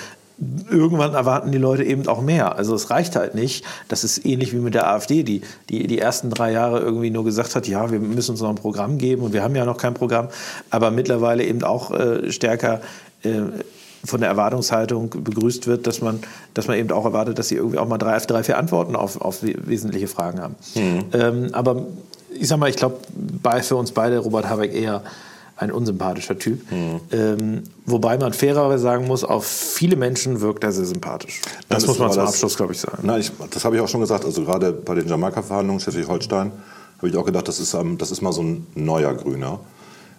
irgendwann 0.71 1.15
erwarten 1.15 1.53
die 1.53 1.59
Leute 1.59 1.85
eben 1.85 2.07
auch 2.09 2.21
mehr. 2.21 2.57
Also 2.57 2.75
es 2.75 2.91
reicht 2.91 3.17
halt 3.17 3.35
nicht. 3.35 3.65
Das 3.89 4.03
ist 4.03 4.25
ähnlich 4.25 4.53
wie 4.53 4.59
mit 4.59 4.75
der 4.75 4.89
AfD, 4.89 5.23
die, 5.23 5.43
die 5.69 5.87
die 5.87 5.99
ersten 5.99 6.31
drei 6.31 6.53
Jahre 6.53 6.81
irgendwie 6.81 7.11
nur 7.11 7.25
gesagt 7.25 7.55
hat, 7.55 7.69
ja, 7.69 7.91
wir 7.91 8.01
müssen 8.01 8.33
uns 8.33 8.41
noch 8.41 8.49
ein 8.49 8.57
Programm 8.57 8.99
geben 8.99 9.23
und 9.23 9.33
wir 9.33 9.43
haben 9.43 9.55
ja 9.55 9.65
noch 9.65 9.77
kein 9.77 9.95
Programm, 9.95 10.29
aber 10.71 10.91
mittlerweile 10.91 11.45
eben 11.45 11.63
auch 11.63 11.93
äh, 11.93 12.33
stärker 12.33 12.81
äh, 13.23 13.41
von 14.05 14.21
der 14.21 14.29
Erwartungshaltung 14.31 15.11
begrüßt 15.11 15.67
wird, 15.67 15.87
dass 15.87 16.01
man, 16.01 16.21
dass 16.55 16.67
man 16.67 16.77
eben 16.77 16.91
auch 16.91 17.05
erwartet, 17.05 17.39
dass 17.39 17.49
sie 17.49 17.57
irgendwie 17.57 17.79
auch 17.79 17.87
mal 17.89 17.99
drei, 17.99 18.19
drei 18.19 18.43
vier 18.43 18.59
Antworten 18.59 18.97
auf, 18.97 19.21
auf 19.21 19.43
we- 19.43 19.55
wesentliche 19.67 20.09
Fragen 20.09 20.41
haben. 20.41 20.55
Ähm, 21.13 21.49
aber 21.53 21.87
ich 22.35 22.49
sag 22.49 22.59
mal, 22.59 22.69
ich 22.71 22.77
glaube, 22.77 22.97
bei, 23.43 23.63
für 23.63 23.77
uns 23.77 23.93
beide 23.93 24.19
Robert 24.19 24.49
Habeck 24.49 24.75
eher 24.75 25.03
ein 25.57 25.71
unsympathischer 25.71 26.37
Typ. 26.39 26.61
Ähm, 27.13 27.63
wobei 27.87 28.19
man 28.19 28.33
fairerweise 28.33 28.83
sagen 28.83 29.07
muss, 29.07 29.23
auf 29.23 29.47
viele 29.47 29.95
Menschen 29.95 30.41
wirkt 30.41 30.65
er 30.65 30.73
sehr 30.73 30.87
sympathisch. 30.87 31.41
Das, 31.69 31.81
Das 31.81 31.87
muss 31.87 31.99
man 32.01 32.11
zum 32.11 32.23
Abschluss, 32.23 32.57
glaube 32.57 32.73
ich, 32.73 32.81
sagen. 32.81 32.99
Nein, 33.07 33.21
ich, 33.21 33.31
das 33.51 33.65
habe 33.65 33.77
ich 33.77 33.83
auch 33.83 33.87
schon 33.89 34.01
gesagt. 34.01 34.25
Also 34.25 34.43
gerade 34.45 34.73
bei 34.73 34.95
den 34.97 35.07
Jamaika-Verhandlungen 35.07 35.79
Schleswig-Holstein 35.79 36.51
habe 36.99 37.09
ich 37.09 37.17
auch 37.17 37.25
gedacht, 37.27 37.47
das 37.47 37.61
ist, 37.61 37.75
ähm, 37.75 37.99
das 37.99 38.11
ist 38.11 38.23
mal 38.23 38.33
so 38.33 38.43
ein 38.43 38.67
neuer 38.75 39.15
Grüner. 39.15 39.61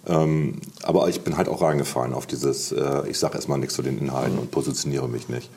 Ähm, 0.05 0.55
aber 0.81 1.07
ich 1.07 1.21
bin 1.21 1.37
halt 1.37 1.47
auch 1.47 1.61
reingefallen 1.61 2.13
auf 2.13 2.25
dieses, 2.25 2.71
äh, 2.71 3.07
ich 3.07 3.17
sage 3.17 3.35
erstmal 3.35 3.57
nichts 3.57 3.75
zu 3.75 3.81
den 3.81 3.97
Inhalten 3.97 4.37
und 4.37 4.51
positioniere 4.51 5.07
mich 5.07 5.29
nicht. 5.29 5.49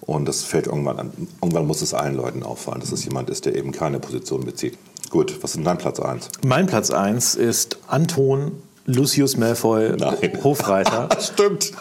Und 0.00 0.26
das 0.26 0.42
fällt 0.42 0.66
irgendwann 0.66 0.98
an. 0.98 1.12
Irgendwann 1.40 1.66
muss 1.66 1.80
es 1.82 1.94
allen 1.94 2.16
Leuten 2.16 2.42
auffallen, 2.42 2.80
dass 2.80 2.90
es 2.90 3.04
jemand 3.04 3.30
ist, 3.30 3.44
der 3.44 3.54
eben 3.54 3.70
keine 3.70 4.00
Position 4.00 4.44
bezieht. 4.44 4.76
Gut, 5.10 5.38
was 5.42 5.54
ist 5.54 5.64
dein 5.64 5.78
Platz 5.78 6.00
1? 6.00 6.28
Mein 6.44 6.66
Platz 6.66 6.90
1 6.90 7.34
ist 7.34 7.78
Anton 7.86 8.52
Lucius 8.86 9.36
Malfoy 9.36 9.94
Nein. 9.96 10.16
Hofreiter. 10.42 11.08
Stimmt. 11.20 11.72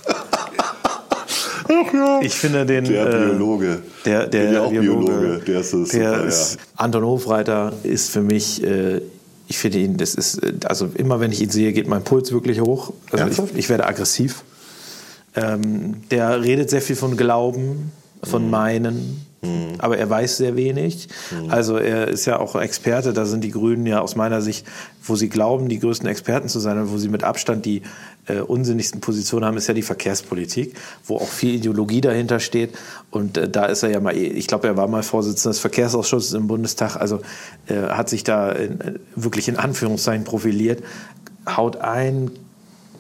Ich 2.22 2.34
finde 2.34 2.66
den. 2.66 2.84
Der 2.86 3.08
äh, 3.08 3.26
Biologe. 3.26 3.82
Der, 4.06 4.28
der 4.28 4.44
bin 4.44 4.54
ja 4.54 4.62
auch 4.62 4.70
Biologe, 4.70 5.06
Biologe. 5.06 5.40
Der 5.46 5.60
ist 5.62 5.74
der 5.74 5.86
super, 5.86 6.26
ist, 6.26 6.56
ja. 6.56 6.62
Anton 6.76 7.06
Hofreiter 7.06 7.74
ist 7.84 8.10
für 8.10 8.22
mich, 8.22 8.64
äh, 8.64 9.02
ich 9.52 9.58
finde 9.58 9.80
ihn, 9.80 9.98
das 9.98 10.16
ist, 10.16 10.38
äh, 10.42 10.54
also 10.64 10.90
immer 10.96 11.20
wenn 11.20 11.32
ich 11.34 11.42
ihn 11.42 11.50
sehe, 11.50 11.74
geht 11.74 11.88
mein 11.88 12.04
Puls 12.04 12.32
wirklich 12.32 12.62
hoch. 12.62 12.94
Also 13.12 13.44
ich, 13.44 13.58
ich 13.58 13.70
werde 13.70 13.86
aggressiv. 13.86 14.44
Ähm, 15.36 16.04
der 16.10 16.42
redet 16.42 16.70
sehr 16.70 16.82
viel 16.82 16.96
von 16.96 17.18
Glauben, 17.18 17.92
von 18.24 18.46
Mhm. 18.46 18.50
Meinen, 18.50 19.26
aber 19.80 19.98
er 19.98 20.10
weiß 20.10 20.38
sehr 20.38 20.56
wenig. 20.56 21.10
Also 21.50 21.78
er 21.78 22.08
ist 22.08 22.26
ja 22.26 22.40
auch 22.40 22.56
Experte, 22.56 23.14
da 23.14 23.26
sind 23.26 23.44
die 23.44 23.52
Grünen 23.52 23.86
ja 23.88 24.00
aus 24.00 24.16
meiner 24.16 24.42
Sicht, 24.42 24.68
wo 25.04 25.16
sie 25.16 25.30
glauben, 25.30 25.68
die 25.68 25.80
größten 25.80 26.08
Experten 26.08 26.48
zu 26.48 26.60
sein 26.60 26.78
und 26.78 26.92
wo 26.92 26.98
sie 26.98 27.10
mit 27.10 27.24
Abstand 27.24 27.66
die 27.66 27.82
äh, 28.28 28.40
unsinnigsten 28.40 29.02
Positionen 29.02 29.46
haben, 29.46 29.58
ist 29.58 29.68
ja 29.68 29.74
die 29.74 29.82
Verkehrspolitik, 29.82 30.76
wo 31.06 31.18
auch 31.18 31.28
viel 31.28 31.56
Ideologie 31.56 32.02
dahinter 32.02 32.40
steht. 32.40 32.76
Und 33.10 33.38
äh, 33.38 33.50
da 33.50 33.66
ist 33.66 33.82
er 33.84 33.90
ja 33.90 34.00
mal, 34.00 34.16
ich 34.16 34.48
glaube, 34.48 34.68
er 34.68 34.78
war 34.78 34.88
mal 34.88 35.04
Vorsitzender 35.04 35.54
des 35.54 35.60
Verkehrsausschusses 35.60 36.34
im 36.34 36.48
Bundestag, 36.48 36.98
also 36.98 37.22
äh, 37.68 37.76
hat 37.90 38.10
sich 38.10 38.24
da 38.24 38.52
in, 38.52 38.80
äh, 38.82 38.94
wirklich 39.16 39.48
in 39.48 39.58
Anführungszeichen 39.58 40.24
profiliert, 40.24 40.84
haut 41.48 41.78
ein, 41.78 42.32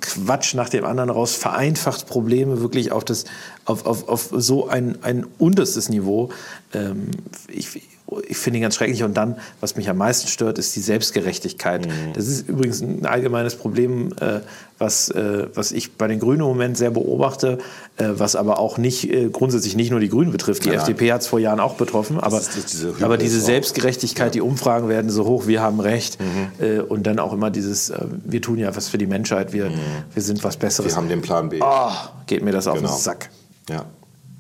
Quatsch 0.02 0.54
nach 0.56 0.70
dem 0.70 0.84
anderen 0.84 1.10
raus, 1.10 1.36
vereinfacht 1.36 2.08
Probleme 2.08 2.62
wirklich 2.62 2.91
auf, 2.91 3.06
das, 3.06 3.26
auf, 3.66 3.86
auf, 3.86 4.10
auf 4.10 4.30
so 4.32 4.68
ein, 4.68 4.97
ein 5.04 5.26
unterstes 5.38 5.89
Niveau. 5.89 6.30
Ähm, 6.74 7.12
ich, 7.47 7.82
ich 8.28 8.38
finde 8.38 8.57
ihn 8.59 8.64
ganz 8.64 8.76
schrecklich. 8.76 9.03
Und 9.03 9.16
dann, 9.16 9.38
was 9.59 9.76
mich 9.76 9.89
am 9.89 9.97
meisten 9.97 10.28
stört, 10.28 10.57
ist 10.57 10.76
die 10.76 10.82
Selbstgerechtigkeit. 10.82 11.88
Das 12.14 12.28
ist 12.28 12.47
übrigens 12.49 12.82
ein 12.82 13.05
allgemeines 13.05 13.55
Problem, 13.55 14.14
äh, 14.20 14.39
was, 14.78 15.09
äh, 15.09 15.47
was 15.53 15.72
ich 15.72 15.93
bei 15.93 16.07
den 16.07 16.20
Grünen 16.20 16.41
im 16.41 16.47
Moment 16.47 16.78
sehr 16.78 16.91
beobachte, 16.91 17.59
äh, 17.97 18.09
was 18.14 18.36
aber 18.36 18.59
auch 18.59 18.78
nicht 18.78 19.09
äh, 19.12 19.30
grundsätzlich 19.30 19.76
nicht 19.76 19.91
nur 19.91 19.99
die 19.99 20.09
Grünen 20.09 20.32
betrifft. 20.32 20.66
Die 20.66 20.70
nein. 20.70 20.80
FDP 20.80 21.14
hat 21.14 21.22
es 21.22 21.28
vor 21.28 21.39
Jahren 21.39 21.59
auch 21.59 21.76
betroffen. 21.76 22.20
Aber, 22.20 22.38
das 22.38 22.49
diese 22.66 22.93
aber 23.01 23.18
diese. 23.18 23.39
Selbstgerechtigkeit, 23.39 24.34
die 24.34 24.41
Umfragen 24.41 24.89
werden 24.89 25.09
so 25.09 25.26
hoch, 25.26 25.47
wir 25.47 25.62
haben 25.62 25.80
Recht. 25.80 26.18
Äh, 26.59 26.80
und 26.80 27.03
dann 27.07 27.20
auch 27.20 27.34
immer 27.34 27.49
dieses, 27.51 27.89
äh, 27.91 28.05
wir 28.26 28.41
tun 28.41 28.57
ja 28.57 28.76
was 28.76 28.89
für 28.89 28.97
die 28.97 29.07
Menschheit, 29.07 29.53
wir, 29.53 29.72
wir 30.14 30.22
sind 30.22 30.43
was 30.43 30.57
Besseres. 30.57 30.91
Wir 30.91 30.97
haben 30.97 31.09
den 31.09 31.22
Plan 31.22 31.49
B. 31.49 31.59
Oh, 31.62 31.91
geht 32.26 32.43
mir 32.43 32.51
das 32.51 32.68
auf 32.68 32.78
Genau. 32.78 32.89
den 32.89 32.97
Sack. 32.97 33.30
Ja. 33.70 33.86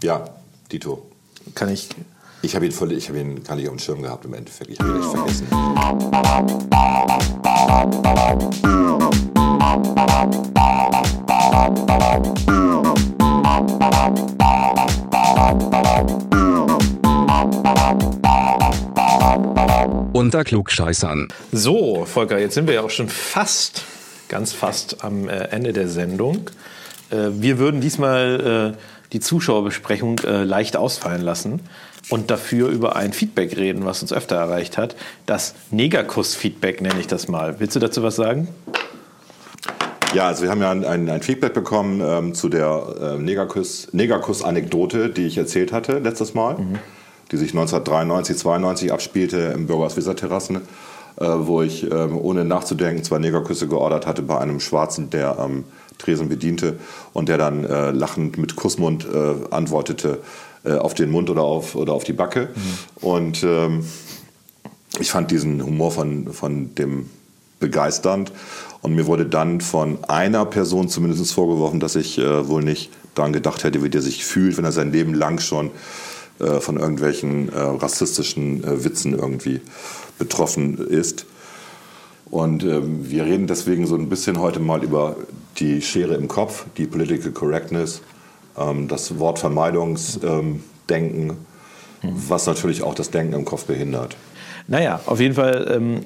Ja, 0.03 0.25
Dito. 0.71 1.03
Kann 1.55 1.69
ich. 1.69 1.89
Ich 2.43 2.55
habe 2.55 2.65
ihn 2.65 2.71
voll, 2.71 2.91
ich 2.93 3.07
habe 3.07 3.19
ihn 3.19 3.43
gar 3.43 3.55
nicht 3.55 3.67
auf 3.67 3.75
dem 3.75 3.79
Schirm 3.79 4.01
gehabt 4.01 4.25
im 4.25 4.33
Endeffekt. 4.33 4.71
Ich 4.71 4.79
habe 4.79 4.89
ihn 4.89 4.99
echt 4.99 5.11
vergessen. 5.11 5.47
Unter 20.13 20.43
Klugscheißern. 20.43 21.27
So, 21.51 22.05
Volker, 22.05 22.39
jetzt 22.39 22.55
sind 22.55 22.65
wir 22.65 22.73
ja 22.73 22.81
auch 22.81 22.89
schon 22.89 23.09
fast, 23.09 23.83
ganz 24.29 24.51
fast 24.51 25.03
am 25.03 25.29
äh, 25.29 25.43
Ende 25.49 25.73
der 25.73 25.87
Sendung. 25.87 26.49
Äh, 27.11 27.29
wir 27.33 27.59
würden 27.59 27.81
diesmal 27.81 28.73
äh, 28.75 28.77
die 29.13 29.19
Zuschauerbesprechung 29.19 30.17
leicht 30.23 30.77
ausfallen 30.77 31.21
lassen 31.21 31.59
und 32.11 32.29
dafür 32.29 32.67
über 32.67 32.95
ein 32.95 33.13
Feedback 33.13 33.55
reden, 33.57 33.85
was 33.85 34.01
uns 34.01 34.11
öfter 34.11 34.35
erreicht 34.35 34.77
hat. 34.77 34.95
Das 35.25 35.55
Negerkuss-Feedback 35.71 36.81
nenne 36.81 36.99
ich 36.99 37.07
das 37.07 37.27
mal. 37.27 37.59
Willst 37.59 37.75
du 37.75 37.79
dazu 37.79 38.03
was 38.03 38.17
sagen? 38.17 38.49
Ja, 40.13 40.27
also 40.27 40.43
wir 40.43 40.49
haben 40.49 40.61
ja 40.61 40.71
ein, 40.71 40.83
ein, 40.83 41.09
ein 41.09 41.21
Feedback 41.21 41.53
bekommen 41.53 42.01
ähm, 42.03 42.33
zu 42.33 42.49
der 42.49 42.67
äh, 42.99 43.03
Negerkuss- 43.17 43.87
Negerkuss-Anekdote, 43.93 45.09
die 45.09 45.25
ich 45.25 45.37
erzählt 45.37 45.71
hatte 45.71 45.99
letztes 45.99 46.33
Mal, 46.33 46.57
die 47.31 47.37
sich 47.37 47.51
1993, 47.51 48.35
92 48.37 48.91
abspielte 48.91 49.37
im 49.55 49.67
Bürgers 49.67 49.95
Weser-Terrassen, 49.95 50.57
äh, 50.57 50.61
wo 51.25 51.61
ich 51.61 51.89
ähm, 51.89 52.17
ohne 52.17 52.43
nachzudenken 52.43 53.05
zwei 53.05 53.19
Negerküsse 53.19 53.69
geordert 53.69 54.05
hatte 54.05 54.21
bei 54.21 54.37
einem 54.37 54.59
Schwarzen, 54.59 55.09
der 55.09 55.39
am 55.39 55.63
Tresen 55.97 56.27
bediente 56.27 56.77
und 57.13 57.29
der 57.29 57.37
dann 57.37 57.63
äh, 57.63 57.91
lachend 57.91 58.37
mit 58.37 58.57
Kussmund 58.57 59.05
äh, 59.05 59.35
antwortete 59.49 60.19
äh, 60.63 60.73
auf 60.73 60.93
den 60.93 61.09
Mund 61.09 61.29
oder 61.29 61.43
auf, 61.43 61.75
oder 61.75 61.93
auf 61.93 62.03
die 62.03 62.13
Backe. 62.13 62.49
Und 63.01 63.43
ähm, 63.43 63.85
ich 64.99 65.11
fand 65.11 65.31
diesen 65.31 65.63
Humor 65.63 65.91
von, 65.91 66.33
von 66.33 66.75
dem 66.75 67.09
begeisternd. 67.59 68.31
Und 68.81 68.95
mir 68.95 69.05
wurde 69.05 69.25
dann 69.25 69.61
von 69.61 70.03
einer 70.05 70.45
Person 70.45 70.89
zumindest 70.89 71.33
vorgeworfen, 71.33 71.79
dass 71.79 71.95
ich 71.95 72.17
äh, 72.17 72.47
wohl 72.47 72.63
nicht 72.63 72.89
daran 73.15 73.33
gedacht 73.33 73.63
hätte, 73.63 73.83
wie 73.83 73.89
der 73.89 74.01
sich 74.01 74.25
fühlt, 74.25 74.57
wenn 74.57 74.65
er 74.65 74.71
sein 74.71 74.91
Leben 74.91 75.13
lang 75.13 75.39
schon 75.39 75.71
äh, 76.39 76.59
von 76.59 76.77
irgendwelchen 76.77 77.49
äh, 77.49 77.59
rassistischen 77.59 78.63
äh, 78.63 78.83
Witzen 78.83 79.17
irgendwie 79.17 79.61
betroffen 80.17 80.77
ist. 80.77 81.25
Und 82.29 82.63
ähm, 82.63 83.09
wir 83.09 83.25
reden 83.25 83.47
deswegen 83.47 83.85
so 83.85 83.95
ein 83.95 84.09
bisschen 84.09 84.39
heute 84.39 84.59
mal 84.59 84.83
über 84.83 85.17
die 85.57 85.81
Schere 85.81 86.15
im 86.15 86.27
Kopf, 86.27 86.65
die 86.77 86.85
Political 86.85 87.31
Correctness, 87.31 88.01
das 88.87 89.17
Wortvermeidungsdenken, 89.19 90.59
ähm, 90.87 91.35
was 92.03 92.45
natürlich 92.47 92.83
auch 92.83 92.95
das 92.95 93.11
Denken 93.11 93.33
im 93.33 93.45
Kopf 93.45 93.65
behindert. 93.65 94.15
Naja, 94.67 94.99
auf 95.05 95.19
jeden 95.19 95.35
Fall 95.35 95.71
ähm, 95.73 96.01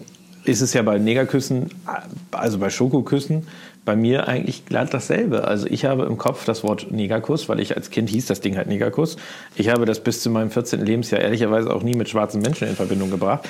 ist 0.45 0.61
es 0.61 0.73
ja 0.73 0.81
bei 0.81 0.97
Negerküssen, 0.99 1.69
also 2.31 2.57
bei 2.59 2.69
Schokoküssen, 2.69 3.47
bei 3.85 3.95
mir 3.95 4.27
eigentlich 4.27 4.65
glatt 4.65 4.93
dasselbe. 4.93 5.47
Also 5.47 5.67
ich 5.67 5.85
habe 5.85 6.05
im 6.05 6.17
Kopf 6.17 6.43
das 6.43 6.63
Wort 6.63 6.91
Negerkuss, 6.91 7.47
weil 7.47 7.59
ich 7.59 7.77
als 7.77 7.91
Kind 7.91 8.09
hieß 8.09 8.25
das 8.25 8.41
Ding 8.41 8.57
halt 8.57 8.67
Negerkuss. 8.67 9.15
Ich 9.55 9.69
habe 9.69 9.85
das 9.85 9.99
bis 9.99 10.21
zu 10.21 10.31
meinem 10.31 10.49
14. 10.49 10.83
Lebensjahr 10.83 11.21
ehrlicherweise 11.21 11.71
auch 11.71 11.83
nie 11.83 11.93
mit 11.93 12.09
schwarzen 12.09 12.41
Menschen 12.41 12.67
in 12.67 12.75
Verbindung 12.75 13.11
gebracht. 13.11 13.47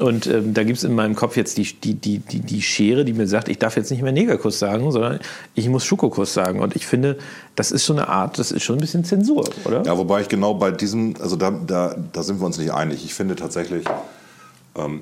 Und 0.00 0.26
ähm, 0.26 0.52
da 0.54 0.64
gibt 0.64 0.78
es 0.78 0.84
in 0.84 0.94
meinem 0.94 1.14
Kopf 1.14 1.36
jetzt 1.36 1.56
die, 1.56 1.64
die, 1.64 1.94
die, 1.94 2.18
die, 2.18 2.40
die 2.40 2.62
Schere, 2.62 3.04
die 3.04 3.12
mir 3.12 3.28
sagt, 3.28 3.48
ich 3.48 3.58
darf 3.58 3.76
jetzt 3.76 3.90
nicht 3.90 4.02
mehr 4.02 4.12
Negerkuss 4.12 4.58
sagen, 4.58 4.90
sondern 4.90 5.20
ich 5.54 5.68
muss 5.68 5.84
Schokokuss 5.84 6.34
sagen. 6.34 6.60
Und 6.60 6.74
ich 6.74 6.86
finde, 6.86 7.16
das 7.54 7.70
ist 7.70 7.86
so 7.86 7.92
eine 7.92 8.08
Art, 8.08 8.38
das 8.38 8.50
ist 8.50 8.64
schon 8.64 8.76
ein 8.76 8.80
bisschen 8.80 9.04
Zensur, 9.04 9.48
oder? 9.64 9.84
Ja, 9.86 9.96
wobei 9.96 10.20
ich 10.20 10.28
genau 10.28 10.54
bei 10.54 10.72
diesem, 10.72 11.14
also 11.20 11.36
da, 11.36 11.50
da, 11.50 11.96
da 12.12 12.22
sind 12.24 12.40
wir 12.40 12.46
uns 12.46 12.58
nicht 12.58 12.72
einig. 12.72 13.04
Ich 13.04 13.14
finde 13.14 13.36
tatsächlich, 13.36 13.84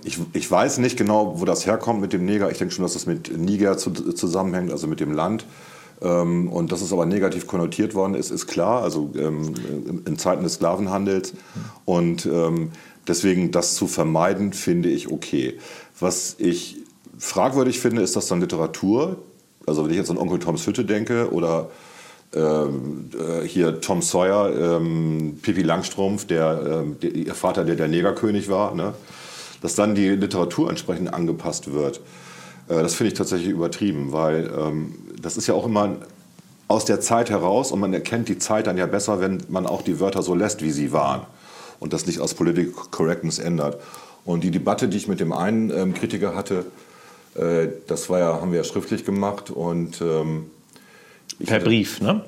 ich, 0.05 0.19
ich 0.33 0.51
weiß 0.51 0.79
nicht 0.79 0.97
genau, 0.97 1.41
wo 1.41 1.45
das 1.45 1.67
herkommt 1.67 2.01
mit 2.01 2.13
dem 2.13 2.25
Neger. 2.25 2.51
Ich 2.51 2.59
denke 2.59 2.75
schon, 2.75 2.85
dass 2.85 2.93
das 2.95 3.07
mit 3.07 3.37
Niger 3.37 3.77
zu, 3.77 3.91
zusammenhängt, 3.91 4.71
also 4.71 4.87
mit 4.87 5.01
dem 5.01 5.13
Land. 5.13 5.45
Ähm, 6.03 6.49
und 6.49 6.73
dass 6.73 6.83
es 6.83 6.93
aber 6.93 7.07
negativ 7.07 7.47
konnotiert 7.47 7.95
worden 7.95 8.15
ist, 8.15 8.31
ist 8.31 8.47
klar, 8.47 8.83
also 8.83 9.11
ähm, 9.17 9.55
in- 10.07 10.19
Zeiten 10.19 10.43
des 10.43 10.55
Sklavenhandels. 10.55 11.35
Und 11.85 12.27
ähm, 12.27 12.71
deswegen 13.09 13.51
das 13.51 13.75
zu 13.75 13.87
vermeiden, 13.87 14.53
finde 14.53 14.89
ich 14.91 15.11
okay. 15.11 15.59
Was 15.99 16.37
ich 16.39 16.79
fragwürdig 17.19 17.79
finde, 17.79 18.03
ist, 18.03 18.17
dass 18.17 18.27
dann 18.27 18.41
Literatur, 18.41 19.19
also 19.67 19.85
wenn 19.85 19.91
ich 19.93 19.97
jetzt 19.97 20.11
an 20.11 20.19
Onkel 20.19 20.41
Toms 20.41 20.67
Hütte 20.67 20.85
denke 20.85 21.33
oder 21.33 21.71
ähm, 22.35 23.11
äh, 23.15 23.47
hier 23.47 23.81
Tom 23.81 24.03
Sawyer, 24.03 24.77
ähm, 24.77 25.39
Pippi 25.43 25.63
Langstrumpf, 25.63 26.27
der, 26.27 26.83
ähm, 26.83 26.97
der, 27.01 27.15
ihr 27.15 27.35
Vater, 27.35 27.65
der 27.65 27.77
der 27.77 27.89
Negerkönig 27.89 28.49
war, 28.51 28.75
ne? 28.75 28.95
Dass 29.65 29.75
dann 29.75 29.95
die 29.95 30.11
Literatur 30.11 30.69
entsprechend 30.69 31.15
angepasst 31.15 31.73
wird. 31.73 32.03
Äh, 32.69 32.83
das 32.83 32.95
finde 32.97 33.13
ich 33.13 33.19
tatsächlich 33.19 33.49
übertrieben, 33.49 34.13
weil 34.13 34.53
ähm, 34.55 34.95
das 35.23 35.39
ist 35.39 35.47
ja 35.47 35.55
auch 35.55 35.65
immer 35.65 35.97
aus 36.69 36.85
der 36.85 37.01
Zeit 37.01 37.31
heraus 37.31 37.73
und 37.73 37.81
man 37.81 37.95
erkennt 37.95 38.29
die 38.29 38.39
Zeit 38.39 38.67
dann 38.67 38.77
ja 38.77 38.85
besser, 38.85 39.21
wenn 39.21 39.43
man 39.49 39.67
auch 39.67 39.81
die 39.81 40.01
Wörter 40.01 40.23
so 40.23 40.35
lässt, 40.35 40.61
wie 40.63 40.71
sie 40.71 40.93
waren 40.93 41.23
und 41.81 41.95
das 41.95 42.05
nicht 42.07 42.21
aus 42.21 42.35
Political 42.35 42.75
Correctness 42.91 43.39
ändert. 43.39 43.81
Und 44.27 44.45
die 44.45 44.51
Debatte, 44.51 44.87
die 44.87 44.99
ich 44.99 45.09
mit 45.09 45.19
dem 45.19 45.33
einen 45.33 45.71
ähm, 45.71 45.95
Kritiker 45.95 46.35
hatte, 46.35 46.67
äh, 47.35 47.69
das 47.87 48.11
war 48.11 48.19
ja, 48.19 48.41
haben 48.43 48.53
wir 48.53 48.59
ja 48.59 48.65
schriftlich 48.65 49.07
gemacht 49.07 49.51
und 49.51 50.03
ähm, 50.03 50.51
Per 51.43 51.55
hatte- 51.55 51.65
Brief, 51.65 52.03
ne? 52.03 52.23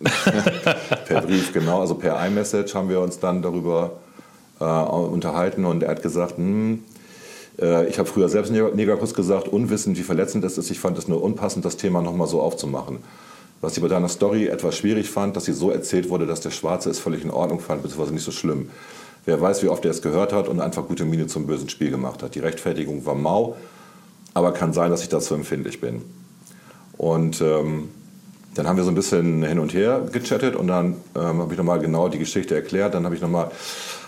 Per 1.06 1.22
Brief, 1.22 1.54
genau. 1.54 1.80
Also 1.80 1.94
per 1.94 2.22
iMessage 2.26 2.74
haben 2.74 2.90
wir 2.90 3.00
uns 3.00 3.18
dann 3.20 3.40
darüber 3.40 3.92
äh, 4.60 4.64
unterhalten 4.64 5.64
und 5.64 5.82
er 5.82 5.90
hat 5.90 6.02
gesagt, 6.02 6.36
hm, 6.36 6.82
äh, 7.60 7.86
ich 7.88 7.98
habe 7.98 8.08
früher 8.08 8.28
selbst 8.28 8.52
Neger- 8.52 8.74
Negerkuss 8.74 9.14
gesagt, 9.14 9.48
unwissend, 9.48 9.98
wie 9.98 10.02
verletzend 10.02 10.44
es 10.44 10.58
ist. 10.58 10.70
Ich 10.70 10.80
fand 10.80 10.98
es 10.98 11.08
nur 11.08 11.22
unpassend, 11.22 11.64
das 11.64 11.76
Thema 11.76 12.02
nochmal 12.02 12.28
so 12.28 12.40
aufzumachen. 12.40 12.98
Was 13.60 13.76
ich 13.76 13.82
bei 13.82 13.88
deiner 13.88 14.08
Story 14.08 14.46
etwas 14.46 14.76
schwierig 14.76 15.10
fand, 15.10 15.36
dass 15.36 15.46
sie 15.46 15.52
so 15.52 15.70
erzählt 15.70 16.10
wurde, 16.10 16.26
dass 16.26 16.40
der 16.40 16.50
Schwarze 16.50 16.90
es 16.90 17.00
völlig 17.00 17.24
in 17.24 17.30
Ordnung 17.30 17.58
fand, 17.60 17.82
beziehungsweise 17.82 18.14
nicht 18.14 18.24
so 18.24 18.30
schlimm. 18.30 18.70
Wer 19.24 19.40
weiß, 19.40 19.62
wie 19.62 19.68
oft 19.68 19.84
er 19.84 19.90
es 19.90 20.00
gehört 20.00 20.32
hat 20.32 20.48
und 20.48 20.60
einfach 20.60 20.86
gute 20.86 21.04
Miene 21.04 21.26
zum 21.26 21.46
bösen 21.46 21.68
Spiel 21.68 21.90
gemacht 21.90 22.22
hat. 22.22 22.34
Die 22.34 22.38
Rechtfertigung 22.38 23.04
war 23.04 23.16
mau, 23.16 23.56
aber 24.32 24.52
kann 24.52 24.72
sein, 24.72 24.90
dass 24.90 25.02
ich 25.02 25.08
dazu 25.08 25.34
empfindlich 25.34 25.80
bin. 25.80 26.02
Und 26.96 27.40
ähm, 27.40 27.90
dann 28.58 28.66
haben 28.66 28.76
wir 28.76 28.82
so 28.82 28.90
ein 28.90 28.96
bisschen 28.96 29.44
hin 29.44 29.60
und 29.60 29.72
her 29.72 30.02
gechattet 30.10 30.56
und 30.56 30.66
dann 30.66 30.96
ähm, 31.14 31.38
habe 31.38 31.52
ich 31.52 31.58
nochmal 31.58 31.78
genau 31.78 32.08
die 32.08 32.18
Geschichte 32.18 32.56
erklärt. 32.56 32.92
Dann 32.92 33.04
habe 33.04 33.14
ich 33.14 33.20
noch 33.20 33.28
mal, 33.28 33.52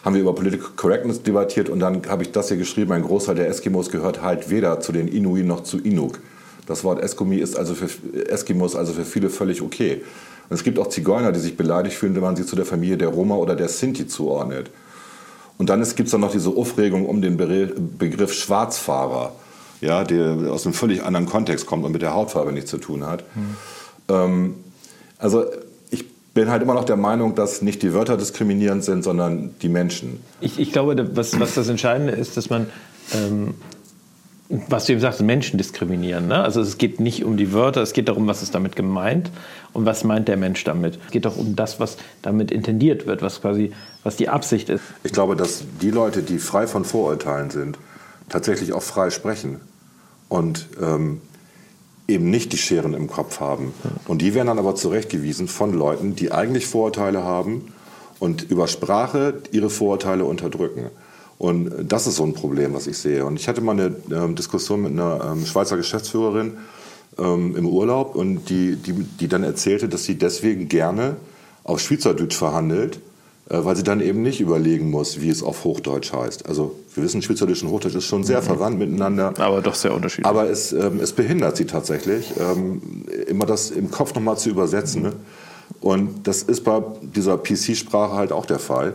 haben 0.05 0.15
wir 0.17 0.21
über 0.21 0.35
Political 0.35 0.71
Correctness 0.75 1.23
debattiert 1.23 1.69
und 1.69 1.79
dann 1.79 2.03
habe 2.09 2.25
ich 2.25 2.33
das 2.33 2.49
hier 2.49 2.57
geschrieben, 2.57 2.91
ein 2.91 3.03
Großteil 3.03 3.37
der 3.37 3.49
Eskimos 3.49 3.91
gehört 3.91 4.23
halt 4.23 4.51
weder 4.51 4.81
zu 4.81 4.91
den 4.91 5.07
Inuit 5.07 5.47
noch 5.47 5.63
zu 5.63 5.79
Inuk. 5.79 6.19
Das 6.67 6.83
Wort 6.83 7.01
Eskimi 7.01 7.37
ist 7.37 7.57
also 7.57 7.77
für 7.77 7.89
Eskimos 8.29 8.75
also 8.75 8.93
für 8.93 9.05
viele 9.05 9.31
völlig 9.31 9.63
okay. 9.63 10.03
Und 10.49 10.57
es 10.57 10.65
gibt 10.65 10.81
auch 10.81 10.89
Zigeuner, 10.89 11.31
die 11.31 11.39
sich 11.39 11.57
beleidigt 11.57 11.95
fühlen, 11.95 12.17
wenn 12.17 12.23
man 12.23 12.35
sie 12.35 12.45
zu 12.45 12.57
der 12.57 12.67
Familie 12.67 12.97
der 12.97 13.09
Roma 13.09 13.37
oder 13.37 13.55
der 13.55 13.69
Sinti 13.69 14.09
zuordnet. 14.09 14.69
Und 15.59 15.71
dann 15.71 15.81
gibt 15.81 16.01
es 16.01 16.11
dann 16.11 16.23
noch 16.23 16.33
diese 16.33 16.51
Aufregung 16.51 17.07
um 17.07 17.23
den 17.23 17.37
Begriff 17.37 18.33
Schwarzfahrer, 18.33 19.31
ja, 19.81 20.03
der 20.03 20.51
aus 20.51 20.67
einem 20.67 20.75
völlig 20.75 21.05
anderen 21.05 21.27
Kontext 21.27 21.67
kommt 21.67 21.85
und 21.85 21.93
mit 21.93 22.03
der 22.03 22.15
Hautfarbe 22.15 22.51
nichts 22.53 22.71
zu 22.71 22.79
tun 22.79 23.07
hat. 23.07 23.23
Mhm. 23.37 23.57
Ähm, 24.11 24.57
also 25.19 25.45
ich 25.91 26.05
bin 26.35 26.51
halt 26.51 26.63
immer 26.63 26.75
noch 26.75 26.85
der 26.85 26.97
Meinung, 26.97 27.35
dass 27.35 27.63
nicht 27.63 27.83
die 27.83 27.95
Wörter 27.95 28.17
diskriminierend 28.17 28.85
sind, 28.85 29.03
sondern 29.03 29.55
die 29.63 29.69
Menschen. 29.69 30.21
Ich, 30.41 30.59
ich 30.59 30.73
glaube, 30.73 31.17
was, 31.17 31.39
was 31.39 31.55
das 31.55 31.69
Entscheidende 31.69 32.13
ist, 32.13 32.37
dass 32.37 32.51
man 32.51 32.67
ähm, 33.15 33.55
was 34.69 34.87
du 34.87 34.93
eben 34.93 35.01
sagst, 35.01 35.21
Menschen 35.23 35.59
diskriminieren. 35.59 36.27
Ne? 36.27 36.43
Also 36.43 36.61
es 36.61 36.77
geht 36.77 36.99
nicht 36.99 37.25
um 37.25 37.37
die 37.37 37.53
Wörter, 37.53 37.83
es 37.83 37.93
geht 37.93 38.09
darum, 38.09 38.27
was 38.27 38.43
ist 38.43 38.55
damit 38.55 38.75
gemeint 38.75 39.31
und 39.73 39.87
was 39.87 40.03
meint 40.03 40.27
der 40.27 40.37
Mensch 40.37 40.65
damit. 40.65 40.99
Es 41.07 41.13
geht 41.13 41.25
doch 41.25 41.37
um 41.37 41.55
das, 41.55 41.79
was 41.79 41.97
damit 42.21 42.51
intendiert 42.51 43.07
wird, 43.07 43.23
was 43.23 43.41
quasi, 43.41 43.73
was 44.03 44.17
die 44.17 44.29
Absicht 44.29 44.69
ist. 44.69 44.83
Ich 45.05 45.13
glaube, 45.13 45.37
dass 45.37 45.63
die 45.81 45.93
Leute, 45.93 46.23
die 46.23 46.39
frei 46.39 46.67
von 46.67 46.85
Vorurteilen 46.85 47.51
sind, 47.51 47.79
tatsächlich 48.29 48.73
auch 48.73 48.83
frei 48.83 49.11
sprechen 49.11 49.61
und 50.29 50.67
ähm, 50.83 51.21
eben 52.11 52.31
nicht 52.31 52.53
die 52.53 52.59
Scheren 52.59 52.95
im 52.95 53.07
Kopf 53.09 53.41
haben. 53.41 53.73
Und 54.07 54.23
die 54.23 54.35
werden 54.35 54.49
dann 54.49 54.59
aber 54.59 54.75
zurechtgewiesen 54.75 55.49
von 55.49 55.73
Leuten, 55.73 56.15
die 56.15 56.33
eigentlich 56.33 56.67
Vorurteile 56.67 57.25
haben 57.25 57.73
und 58.19 58.51
über 58.51 58.69
Sprache 58.69 59.43
ihre 59.53 59.71
Vorurteile 59.71 60.25
unterdrücken. 60.25 60.91
Und 61.39 61.73
das 61.91 62.07
ist 62.07 62.17
so 62.17 62.25
ein 62.25 62.35
Problem, 62.35 62.75
was 62.75 62.87
ich 62.87 62.99
sehe. 62.99 63.25
Und 63.25 63.41
ich 63.41 63.49
hatte 63.49 63.63
mal 63.63 63.73
eine 63.73 63.97
ähm, 64.13 64.37
Diskussion 64.37 64.83
mit 64.83 64.93
einer 64.93 65.33
ähm, 65.33 65.47
Schweizer 65.47 65.79
Geschäftsführerin 65.79 66.59
ähm, 67.19 67.57
im 67.57 67.67
Urlaub 67.67 68.15
und 68.15 68.51
die, 68.51 68.77
die, 68.77 68.93
die 68.93 69.29
dann 69.29 69.43
erzählte, 69.43 69.89
dass 69.89 70.05
sie 70.05 70.17
deswegen 70.17 70.69
gerne 70.69 71.17
auf 71.65 71.81
Schweizerdeutsch 71.81 72.37
verhandelt, 72.37 73.01
weil 73.59 73.77
sie 73.77 73.83
dann 73.83 74.01
eben 74.01 74.23
nicht 74.23 74.41
überlegen 74.41 74.91
muss, 74.91 75.21
wie 75.21 75.29
es 75.29 75.43
auf 75.43 75.65
Hochdeutsch 75.65 76.13
heißt. 76.13 76.49
Also 76.49 76.77
wir 76.95 77.03
wissen, 77.03 77.21
Schweizerdeutsch 77.23 77.63
und 77.63 77.71
Hochdeutsch 77.71 77.97
ist 77.97 78.07
schon 78.07 78.25
sehr 78.25 78.41
mhm. 78.41 78.47
verwandt 78.47 78.79
miteinander. 78.79 79.35
Aber 79.39 79.61
doch 79.61 79.75
sehr 79.75 79.95
unterschiedlich. 79.95 80.27
Aber 80.27 80.49
es, 80.49 80.73
ähm, 80.73 81.01
es 81.01 81.13
behindert 81.13 81.57
sie 81.57 81.65
tatsächlich, 81.65 82.33
ähm, 82.39 83.05
immer 83.27 83.47
das 83.47 83.71
im 83.71 83.91
Kopf 83.91 84.15
nochmal 84.15 84.39
zu 84.39 84.51
übersetzen. 84.51 85.03
Ne? 85.03 85.13
Und 85.81 86.27
das 86.27 86.43
ist 86.43 86.65
bei 86.65 86.83
dieser 87.03 87.39
PC-Sprache 87.39 88.15
halt 88.15 88.33
auch 88.33 88.47
der 88.47 88.59
Fall 88.59 88.95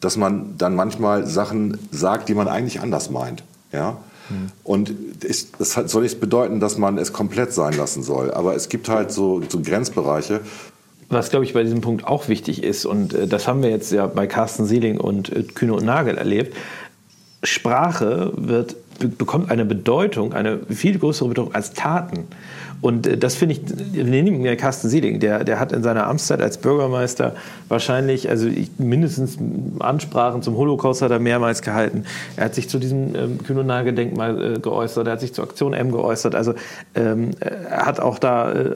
dass 0.00 0.16
man 0.16 0.56
dann 0.58 0.74
manchmal 0.74 1.26
Sachen 1.26 1.78
sagt, 1.90 2.28
die 2.28 2.34
man 2.34 2.48
eigentlich 2.48 2.80
anders 2.80 3.10
meint. 3.10 3.42
Ja? 3.72 3.98
Mhm. 4.28 4.50
Und 4.64 4.94
ich, 5.24 5.50
das 5.58 5.72
soll 5.72 6.02
nicht 6.02 6.20
bedeuten, 6.20 6.60
dass 6.60 6.78
man 6.78 6.98
es 6.98 7.12
komplett 7.12 7.52
sein 7.52 7.74
lassen 7.74 8.02
soll. 8.02 8.32
Aber 8.32 8.54
es 8.54 8.68
gibt 8.68 8.88
halt 8.88 9.10
so, 9.10 9.42
so 9.48 9.60
Grenzbereiche. 9.60 10.40
Was, 11.08 11.30
glaube 11.30 11.44
ich, 11.44 11.54
bei 11.54 11.62
diesem 11.62 11.80
Punkt 11.80 12.06
auch 12.06 12.28
wichtig 12.28 12.64
ist, 12.64 12.84
und 12.84 13.14
äh, 13.14 13.26
das 13.26 13.46
haben 13.46 13.62
wir 13.62 13.70
jetzt 13.70 13.92
ja 13.92 14.06
bei 14.06 14.26
Carsten 14.26 14.66
Sieling 14.66 14.98
und 14.98 15.30
äh, 15.30 15.42
Kühne 15.42 15.74
und 15.74 15.84
Nagel 15.84 16.18
erlebt, 16.18 16.56
Sprache 17.42 18.32
wird, 18.36 18.76
bekommt 19.18 19.50
eine 19.50 19.64
Bedeutung, 19.64 20.32
eine 20.32 20.58
viel 20.68 20.98
größere 20.98 21.28
Bedeutung 21.28 21.54
als 21.54 21.74
Taten. 21.74 22.24
Und 22.80 23.06
äh, 23.06 23.16
das 23.16 23.36
finde 23.36 23.54
ich, 23.54 23.60
wir 23.92 24.04
nehmen 24.04 24.44
ja 24.44 24.56
Carsten 24.56 24.88
Sieling, 24.88 25.20
der, 25.20 25.44
der 25.44 25.60
hat 25.60 25.72
in 25.72 25.82
seiner 25.82 26.06
Amtszeit 26.06 26.40
als 26.42 26.58
Bürgermeister 26.58 27.36
wahrscheinlich, 27.68 28.28
also 28.28 28.48
mindestens 28.78 29.38
Ansprachen 29.78 30.42
zum 30.42 30.56
Holocaust 30.56 31.02
hat 31.02 31.10
er 31.10 31.18
mehrmals 31.18 31.62
gehalten. 31.62 32.04
Er 32.36 32.46
hat 32.46 32.54
sich 32.54 32.68
zu 32.68 32.78
diesem 32.78 33.14
ähm, 33.14 33.38
Kühn-Nagel-Denkmal 33.44 34.56
äh, 34.56 34.58
geäußert, 34.58 35.06
er 35.06 35.14
hat 35.14 35.20
sich 35.20 35.32
zur 35.32 35.44
Aktion 35.44 35.72
M 35.72 35.92
geäußert. 35.92 36.34
Also 36.34 36.54
ähm, 36.94 37.30
er 37.40 37.86
hat 37.86 38.00
auch 38.00 38.18
da 38.18 38.52
äh, 38.52 38.74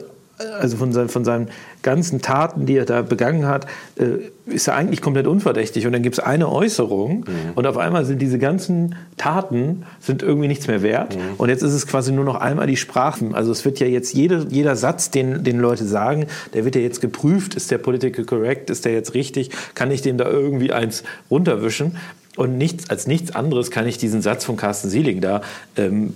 also 0.59 0.77
von, 0.77 0.91
sein, 0.91 1.09
von 1.09 1.25
seinen 1.25 1.49
ganzen 1.81 2.21
Taten, 2.21 2.65
die 2.65 2.75
er 2.75 2.85
da 2.85 3.01
begangen 3.01 3.47
hat, 3.47 3.65
äh, 3.97 4.29
ist 4.45 4.67
er 4.67 4.75
eigentlich 4.75 5.01
komplett 5.01 5.27
unverdächtig. 5.27 5.85
Und 5.85 5.93
dann 5.93 6.01
gibt 6.01 6.17
es 6.17 6.23
eine 6.23 6.49
Äußerung 6.49 7.19
mhm. 7.19 7.51
und 7.55 7.67
auf 7.67 7.77
einmal 7.77 8.05
sind 8.05 8.21
diese 8.21 8.39
ganzen 8.39 8.95
Taten 9.17 9.83
sind 9.99 10.23
irgendwie 10.23 10.47
nichts 10.47 10.67
mehr 10.67 10.81
wert. 10.81 11.15
Mhm. 11.15 11.21
Und 11.37 11.49
jetzt 11.49 11.63
ist 11.63 11.73
es 11.73 11.87
quasi 11.87 12.11
nur 12.11 12.25
noch 12.25 12.35
einmal 12.35 12.67
die 12.67 12.77
Sprachen. 12.77 13.33
Also 13.35 13.51
es 13.51 13.65
wird 13.65 13.79
ja 13.79 13.87
jetzt 13.87 14.13
jede, 14.13 14.47
jeder 14.49 14.75
Satz, 14.75 15.11
den, 15.11 15.43
den 15.43 15.59
Leute 15.59 15.85
sagen, 15.85 16.27
der 16.53 16.65
wird 16.65 16.75
ja 16.75 16.81
jetzt 16.81 17.01
geprüft. 17.01 17.55
Ist 17.55 17.71
der 17.71 17.77
political 17.77 18.25
correct? 18.25 18.69
Ist 18.69 18.85
der 18.85 18.93
jetzt 18.93 19.13
richtig? 19.13 19.51
Kann 19.75 19.91
ich 19.91 20.01
dem 20.01 20.17
da 20.17 20.29
irgendwie 20.29 20.71
eins 20.71 21.03
runterwischen? 21.29 21.97
Und 22.37 22.57
nichts, 22.57 22.89
als 22.89 23.07
nichts 23.07 23.35
anderes 23.35 23.71
kann 23.71 23.85
ich 23.85 23.97
diesen 23.97 24.21
Satz 24.21 24.45
von 24.45 24.55
Carsten 24.55 24.89
Sieling 24.89 25.19
da, 25.19 25.41
ähm, 25.75 26.13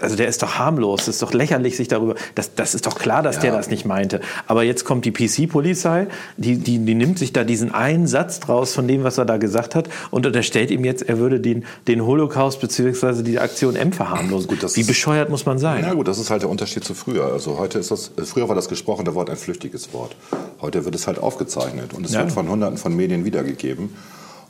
also 0.00 0.16
der 0.16 0.26
ist 0.26 0.42
doch 0.42 0.58
harmlos, 0.58 1.06
das 1.06 1.08
ist 1.16 1.22
doch 1.22 1.32
lächerlich, 1.32 1.76
sich 1.76 1.86
darüber, 1.86 2.16
das, 2.34 2.56
das 2.56 2.74
ist 2.74 2.84
doch 2.84 2.98
klar, 2.98 3.22
dass 3.22 3.36
ja. 3.36 3.42
der 3.42 3.52
das 3.52 3.70
nicht 3.70 3.86
meinte. 3.86 4.20
Aber 4.48 4.64
jetzt 4.64 4.84
kommt 4.84 5.04
die 5.04 5.12
PC-Polizei, 5.12 6.08
die, 6.36 6.56
die, 6.56 6.78
die 6.80 6.94
nimmt 6.96 7.20
sich 7.20 7.32
da 7.32 7.44
diesen 7.44 7.72
einen 7.72 8.08
Satz 8.08 8.40
draus 8.40 8.74
von 8.74 8.88
dem, 8.88 9.04
was 9.04 9.18
er 9.18 9.24
da 9.24 9.36
gesagt 9.36 9.76
hat 9.76 9.88
und 10.10 10.26
unterstellt 10.26 10.72
ihm 10.72 10.84
jetzt, 10.84 11.08
er 11.08 11.18
würde 11.18 11.38
den, 11.38 11.64
den 11.86 12.04
Holocaust 12.04 12.60
bzw. 12.60 13.22
die 13.22 13.38
Aktion 13.38 13.76
M 13.76 13.92
verharmlosen. 13.92 14.48
Gut, 14.48 14.76
Wie 14.76 14.82
bescheuert 14.82 15.30
muss 15.30 15.46
man 15.46 15.60
sein? 15.60 15.84
Na 15.86 15.94
gut, 15.94 16.08
das 16.08 16.18
ist 16.18 16.30
halt 16.30 16.42
der 16.42 16.50
Unterschied 16.50 16.82
zu 16.82 16.94
früher. 16.94 17.32
Also 17.32 17.56
heute 17.56 17.78
ist 17.78 17.92
das, 17.92 18.10
früher 18.24 18.48
war 18.48 18.56
das 18.56 18.68
gesprochene 18.68 19.14
Wort 19.14 19.30
ein 19.30 19.36
flüchtiges 19.36 19.92
Wort. 19.92 20.16
Heute 20.60 20.84
wird 20.84 20.96
es 20.96 21.06
halt 21.06 21.20
aufgezeichnet 21.20 21.94
und 21.94 22.04
es 22.04 22.14
ja. 22.14 22.20
wird 22.20 22.32
von 22.32 22.48
hunderten 22.48 22.78
von 22.78 22.96
Medien 22.96 23.24
wiedergegeben. 23.24 23.90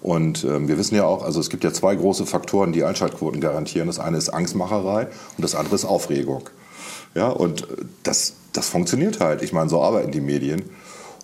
Und 0.03 0.45
ähm, 0.45 0.67
wir 0.69 0.79
wissen 0.79 0.95
ja 0.95 1.05
auch, 1.05 1.23
also 1.23 1.41
es 1.41 1.51
gibt 1.51 1.63
ja 1.63 1.73
zwei 1.73 1.95
große 1.95 2.25
Faktoren, 2.25 2.73
die 2.73 2.85
Einschaltquoten 2.85 3.41
garantieren. 3.41 3.87
Das 3.87 3.99
eine 3.99 4.17
ist 4.17 4.31
Angstmacherei 4.31 5.09
und 5.37 5.43
das 5.43 5.55
andere 5.55 5.75
ist 5.75 5.85
Aufregung. 5.85 6.49
Ja, 7.15 7.29
und 7.29 7.63
äh, 7.63 7.67
das, 8.03 8.35
das 8.53 8.69
funktioniert 8.69 9.21
halt. 9.21 9.43
Ich 9.43 9.53
meine, 9.53 9.69
so 9.69 9.83
arbeiten 9.83 10.11
die 10.11 10.21
Medien. 10.21 10.63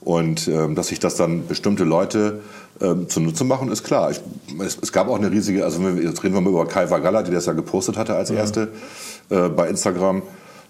Und 0.03 0.47
ähm, 0.47 0.75
dass 0.75 0.89
sich 0.89 1.01
das 1.01 1.17
dann 1.17 1.49
bestimmte 1.49 1.83
Leute 1.83 2.43
ähm, 2.81 3.09
zunutze 3.09 3.45
machen, 3.45 3.73
ist 3.73 3.83
klar. 3.83 4.11
Ich, 4.11 4.21
es, 4.61 4.79
es, 4.81 4.93
gab 4.93 5.09
auch 5.09 5.17
eine 5.17 5.31
riesige, 5.31 5.65
also 5.65 5.81
jetzt 5.89 6.23
reden 6.23 6.35
wir 6.35 6.41
mal 6.43 6.51
über 6.51 6.67
Kai 6.67 6.89
Vagalla, 6.91 7.23
die 7.23 7.33
das 7.33 7.47
ja 7.47 7.55
gepostet 7.55 7.97
hatte 7.97 8.15
als 8.15 8.31
erste 8.31 8.69
äh, 9.31 9.49
bei 9.49 9.69
Instagram 9.69 10.23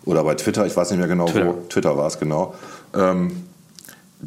oder 0.06 0.22
bei 0.24 0.36
Twitter, 0.36 0.64
ich 0.64 0.76
weiß 0.76 0.90
nicht 0.90 1.00
mehr 1.00 1.08
genau 1.08 1.26
Twitter. 1.26 1.46
wo, 1.48 1.52
Twitter 1.68 1.96
war 1.98 2.06
es 2.06 2.18
genau. 2.18 2.54
Ähm, 2.94 3.44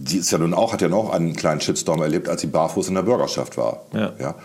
die 0.01 0.17
ist 0.17 0.31
ja 0.31 0.37
nun 0.37 0.53
auch, 0.53 0.71
hat 0.71 0.81
ja 0.81 0.87
noch 0.87 1.09
einen 1.11 1.35
kleinen 1.35 1.59
Shitstorm 1.59 2.01
erlebt, 2.01 2.29
als 2.29 2.41
sie 2.41 2.47
barfuß 2.47 2.87
in 2.87 2.95
der 2.95 3.01
Bürgerschaft 3.01 3.57
war. 3.57 3.81
Ja. 3.93 4.13
ja. 4.17 4.35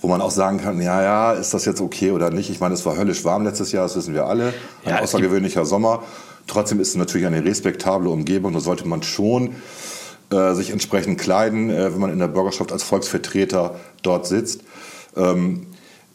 Wo 0.00 0.08
man 0.08 0.20
auch 0.20 0.30
sagen 0.30 0.58
kann, 0.58 0.80
ja, 0.80 1.02
ja, 1.02 1.32
ist 1.32 1.54
das 1.54 1.64
jetzt 1.64 1.80
okay 1.80 2.10
oder 2.10 2.30
nicht? 2.30 2.50
Ich 2.50 2.60
meine, 2.60 2.74
es 2.74 2.84
war 2.84 2.96
höllisch 2.96 3.24
warm 3.24 3.44
letztes 3.44 3.72
Jahr, 3.72 3.84
das 3.84 3.96
wissen 3.96 4.14
wir 4.14 4.26
alle. 4.26 4.54
Ein 4.84 4.90
ja, 4.90 5.00
außergewöhnlicher 5.00 5.64
Sommer. 5.64 6.02
Trotzdem 6.46 6.80
ist 6.80 6.88
es 6.88 6.94
natürlich 6.96 7.26
eine 7.26 7.44
respektable 7.44 8.10
Umgebung. 8.10 8.52
Da 8.52 8.60
sollte 8.60 8.88
man 8.88 9.02
schon 9.02 9.56
äh, 10.30 10.54
sich 10.54 10.70
entsprechend 10.70 11.18
kleiden, 11.20 11.70
äh, 11.70 11.92
wenn 11.92 12.00
man 12.00 12.12
in 12.12 12.18
der 12.18 12.28
Bürgerschaft 12.28 12.72
als 12.72 12.82
Volksvertreter 12.82 13.76
dort 14.02 14.26
sitzt. 14.26 14.62
Ähm, 15.16 15.66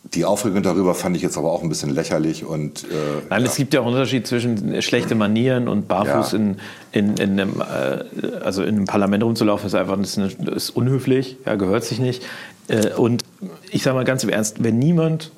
die 0.04 0.26
Aufregung 0.26 0.62
darüber 0.62 0.93
fand 0.95 1.16
ich 1.16 1.22
jetzt 1.22 1.38
aber 1.38 1.51
auch 1.51 1.64
ein 1.64 1.70
bisschen 1.70 1.89
lächerlich. 1.89 2.45
Und, 2.45 2.84
äh, 2.84 2.88
Nein, 3.30 3.41
ja. 3.41 3.47
es 3.47 3.56
gibt 3.56 3.74
ja 3.74 3.80
auch 3.80 3.86
einen 3.86 3.95
Unterschied 3.95 4.28
zwischen 4.28 4.82
schlechte 4.82 5.16
Manieren 5.16 5.68
und 5.68 5.88
barfuß 5.88 6.34
ja. 6.34 6.38
in, 6.38 6.58
in, 6.91 7.18
in, 7.18 7.39
einem, 7.39 7.62
äh, 7.62 8.43
also 8.43 8.64
in 8.64 8.76
einem 8.76 8.86
Parlament 8.86 9.24
rumzulaufen, 9.24 9.66
ist 9.68 9.76
einfach 9.76 9.97
ist, 9.99 10.18
ist 10.18 10.70
unhöflich, 10.72 11.38
ja, 11.45 11.56
gehört 11.56 11.86
sich 11.86 11.99
nicht. 11.99 12.24
Äh, 12.68 12.93
und 12.93 13.24
ich 13.72 13.84
sage 13.84 13.95
mal 13.95 14.06
ganz 14.06 14.24
im 14.24 14.30
Ernst, 14.30 14.64
wenn 14.64 14.78
niemand 14.78 15.32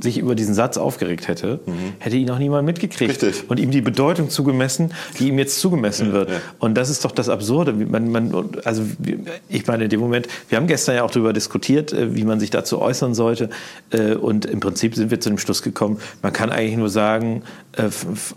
sich 0.00 0.18
über 0.18 0.34
diesen 0.34 0.54
Satz 0.54 0.76
aufgeregt 0.76 1.28
hätte, 1.28 1.60
mhm. 1.66 1.94
hätte 1.98 2.16
ihn 2.16 2.30
auch 2.30 2.38
niemand 2.38 2.66
mitgekriegt 2.66 3.22
Richtig. 3.22 3.48
und 3.48 3.58
ihm 3.58 3.70
die 3.70 3.80
Bedeutung 3.80 4.30
zugemessen, 4.30 4.92
die 5.18 5.28
ihm 5.28 5.38
jetzt 5.38 5.60
zugemessen 5.60 6.12
wird. 6.12 6.30
Ja. 6.30 6.36
Und 6.58 6.74
das 6.74 6.90
ist 6.90 7.04
doch 7.04 7.12
das 7.12 7.28
Absurde. 7.28 7.72
Man, 7.72 8.10
man, 8.10 8.48
also 8.64 8.82
ich 9.48 9.66
meine, 9.66 9.84
in 9.84 9.90
dem 9.90 10.00
Moment, 10.00 10.28
wir 10.48 10.58
haben 10.58 10.66
gestern 10.66 10.96
ja 10.96 11.02
auch 11.02 11.10
darüber 11.10 11.32
diskutiert, 11.32 11.92
äh, 11.92 12.14
wie 12.14 12.24
man 12.24 12.40
sich 12.40 12.50
dazu 12.50 12.80
äußern 12.80 13.14
sollte. 13.14 13.50
Äh, 13.90 14.14
und 14.14 14.44
im 14.46 14.60
Prinzip 14.60 14.94
sind 14.94 15.10
wir 15.10 15.20
zu 15.20 15.30
dem 15.30 15.38
Schluss 15.38 15.62
gekommen, 15.62 15.98
man 16.22 16.32
kann 16.32 16.50
eigentlich 16.50 16.76
nur 16.76 16.90
sagen, 16.90 17.42
äh, 17.72 17.88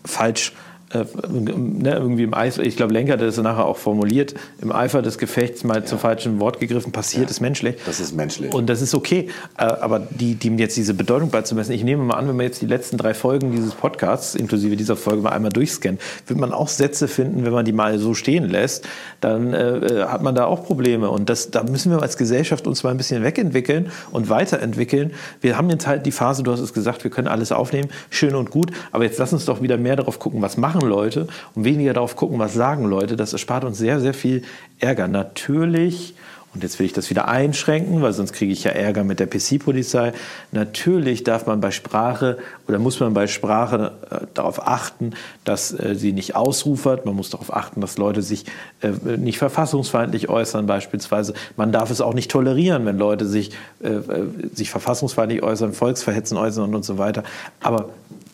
falsch 0.06 0.54
äh, 0.92 1.06
ne, 1.30 1.94
irgendwie 1.94 2.24
im 2.24 2.34
Eifer, 2.34 2.64
ich 2.64 2.76
glaube, 2.76 2.94
Lenker 2.94 3.14
hat 3.14 3.22
das 3.22 3.38
nachher 3.38 3.66
auch 3.66 3.78
formuliert, 3.78 4.34
im 4.62 4.72
Eifer 4.72 5.02
des 5.02 5.18
Gefechts 5.18 5.64
mal 5.64 5.78
ja. 5.78 5.86
zum 5.86 6.00
falschen 6.00 6.40
Wort 6.40 6.60
gegriffen, 6.60 6.92
passiert, 6.92 7.26
ja. 7.26 7.30
ist 7.30 7.40
menschlich. 7.42 7.76
Das 7.86 8.00
ist 8.00 8.16
menschlich. 8.16 8.54
Und 8.54 8.68
das 8.68 8.82
ist 8.82 8.96
okay. 8.96 9.30
Äh, 9.58 9.64
aber 9.64 10.00
die, 10.00 10.36
die 10.36 10.50
jetzt 10.56 10.78
diese 10.78 10.94
Bedeutung 10.94 11.30
beizumessen, 11.30 11.74
ich 11.74 11.84
nehme 11.84 12.04
mal 12.04 12.16
an, 12.16 12.28
wenn 12.28 12.36
man 12.36 12.46
jetzt 12.46 12.62
die 12.62 12.66
letzten 12.66 12.98
drei 12.98 13.14
Folgen 13.14 13.52
dieses 13.52 13.74
Podcasts, 13.74 14.36
inklusive 14.36 14.76
dieser 14.76 14.96
Folge, 14.96 15.22
mal 15.22 15.30
einmal 15.30 15.52
durchscannt, 15.52 16.02
wird 16.28 16.40
man 16.40 16.52
auch 16.54 16.68
Sätze 16.68 17.08
finden, 17.08 17.46
wenn 17.46 17.54
man 17.54 17.66
die 17.66 17.72
mal 17.72 18.00
so 18.00 18.14
stehen 18.14 18.50
lässt, 18.50 18.88
dann 19.22 19.54
äh, 19.54 19.78
äh, 19.78 20.06
hat 20.06 20.24
man 20.24 20.36
da 20.36 20.46
auch 20.46 20.64
Probleme. 20.64 21.10
Und 21.10 21.30
das, 21.30 21.52
da 21.52 21.64
müssen 21.64 21.92
wir 21.92 22.02
als 22.02 22.18
Gesellschaft 22.18 22.68
uns 22.68 22.84
mal 22.84 22.92
ein 22.92 22.98
bisschen 22.98 23.24
wegentwickeln 23.24 23.92
und 24.12 24.30
weiterentwickeln. 24.30 25.12
Wir 25.42 25.58
haben 25.58 25.70
jetzt 25.70 25.88
halt 25.88 26.06
die 26.06 26.12
Phase, 26.12 26.44
du 26.44 26.52
hast 26.52 26.60
es 26.60 26.74
gesagt, 26.74 27.04
wir 27.04 27.12
können 27.12 27.28
alles 27.28 27.52
aufnehmen, 27.52 27.90
schön 28.10 28.36
und 28.36 28.52
gut, 28.52 28.72
aber 28.92 29.04
jetzt 29.04 29.20
lass 29.20 29.34
uns 29.34 29.46
doch 29.46 29.62
wieder 29.62 29.78
mehr 29.78 29.96
darauf 29.96 30.20
gucken, 30.20 30.42
was 30.42 30.58
machen 30.58 30.79
machen 30.80 30.90
Leute 30.90 31.28
und 31.56 31.66
weniger 31.66 31.94
darauf 31.94 32.16
gucken, 32.16 32.40
was 32.40 32.54
sagen 32.54 32.86
Leute. 32.86 33.16
Das 33.16 33.34
erspart 33.34 33.64
uns 33.64 33.78
sehr, 33.78 34.00
sehr 34.00 34.14
viel 34.14 34.44
Ärger. 34.80 35.08
Natürlich 35.08 36.14
und 36.56 36.64
jetzt 36.64 36.80
will 36.80 36.88
ich 36.88 36.94
das 36.94 37.12
wieder 37.12 37.28
einschränken, 37.28 38.02
weil 38.02 38.12
sonst 38.12 38.34
kriege 38.34 38.52
ich 38.52 38.64
ja 38.64 38.72
Ärger 38.72 39.04
mit 39.04 39.20
der 39.20 39.28
PC-Polizei. 39.28 40.14
Natürlich 40.52 41.24
darf 41.24 41.46
man 41.46 41.62
bei 41.62 41.70
Sprache 41.70 42.40
oder 42.68 42.80
muss 42.80 43.00
man 43.00 43.14
bei 43.14 43.28
Sprache 43.28 43.92
äh, 44.10 44.26
darauf 44.34 44.68
achten, 44.68 45.12
dass 45.44 45.72
äh, 45.72 45.94
sie 45.94 46.12
nicht 46.12 46.36
ausrufert. 46.36 47.06
Man 47.06 47.16
muss 47.16 47.30
darauf 47.30 47.54
achten, 47.54 47.82
dass 47.82 48.00
Leute 48.00 48.24
sich 48.24 48.46
äh, 48.82 48.90
nicht 49.18 49.38
verfassungsfeindlich 49.38 50.28
äußern 50.28 50.66
beispielsweise. 50.66 51.36
Man 51.56 51.72
darf 51.72 51.92
es 51.92 52.02
auch 52.02 52.16
nicht 52.16 52.32
tolerieren, 52.32 52.84
wenn 52.88 52.98
Leute 52.98 53.28
sich, 53.28 53.52
äh, 53.84 53.90
äh, 53.90 54.28
sich 54.52 54.72
verfassungsfeindlich 54.72 55.44
äußern, 55.44 55.74
Volksverhetzen 55.74 56.36
äußern 56.36 56.74
und 56.74 56.84
so 56.84 56.98
weiter. 56.98 57.24
Aber 57.60 57.90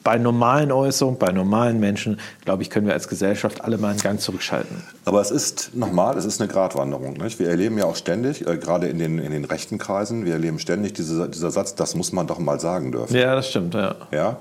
bei 0.05 0.19
normalen 0.19 0.71
Äußerungen, 0.71 1.17
bei 1.17 1.31
normalen 1.31 1.79
Menschen, 1.79 2.19
glaube 2.45 2.61
ich, 2.61 2.69
können 2.69 2.85
wir 2.85 2.93
als 2.93 3.07
Gesellschaft 3.07 3.61
alle 3.61 3.79
mal 3.79 3.89
einen 3.89 3.99
Gang 3.99 4.21
zurückschalten. 4.21 4.77
Aber 5.03 5.19
es 5.19 5.31
ist 5.31 5.75
nochmal, 5.75 6.15
es 6.15 6.25
ist 6.25 6.39
eine 6.39 6.47
Gratwanderung. 6.47 7.13
Nicht? 7.13 7.39
Wir 7.39 7.49
erleben 7.49 7.77
ja 7.79 7.85
auch 7.85 7.95
ständig, 7.95 8.47
äh, 8.47 8.57
gerade 8.57 8.87
in 8.87 8.99
den, 8.99 9.17
in 9.17 9.31
den 9.31 9.45
rechten 9.45 9.79
Kreisen, 9.79 10.23
wir 10.23 10.33
erleben 10.33 10.59
ständig 10.59 10.93
diese, 10.93 11.27
dieser 11.27 11.49
Satz, 11.49 11.73
das 11.73 11.95
muss 11.95 12.13
man 12.13 12.27
doch 12.27 12.37
mal 12.37 12.59
sagen 12.59 12.91
dürfen. 12.91 13.15
Ja, 13.15 13.35
das 13.35 13.49
stimmt, 13.49 13.73
ja. 13.73 13.95
Ja? 14.11 14.37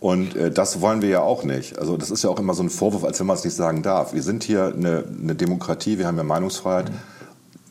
Und 0.00 0.34
äh, 0.34 0.50
das 0.50 0.80
wollen 0.80 1.00
wir 1.00 1.08
ja 1.08 1.20
auch 1.20 1.44
nicht. 1.44 1.78
Also 1.78 1.96
das 1.96 2.10
ist 2.10 2.24
ja 2.24 2.30
auch 2.30 2.40
immer 2.40 2.54
so 2.54 2.64
ein 2.64 2.70
Vorwurf, 2.70 3.04
als 3.04 3.20
wenn 3.20 3.28
man 3.28 3.36
es 3.36 3.44
nicht 3.44 3.54
sagen 3.54 3.82
darf. 3.82 4.14
Wir 4.14 4.22
sind 4.22 4.42
hier 4.42 4.72
eine, 4.76 5.04
eine 5.22 5.36
Demokratie, 5.36 5.98
wir 5.98 6.08
haben 6.08 6.16
ja 6.16 6.24
Meinungsfreiheit. 6.24 6.90
Mhm. 6.90 6.98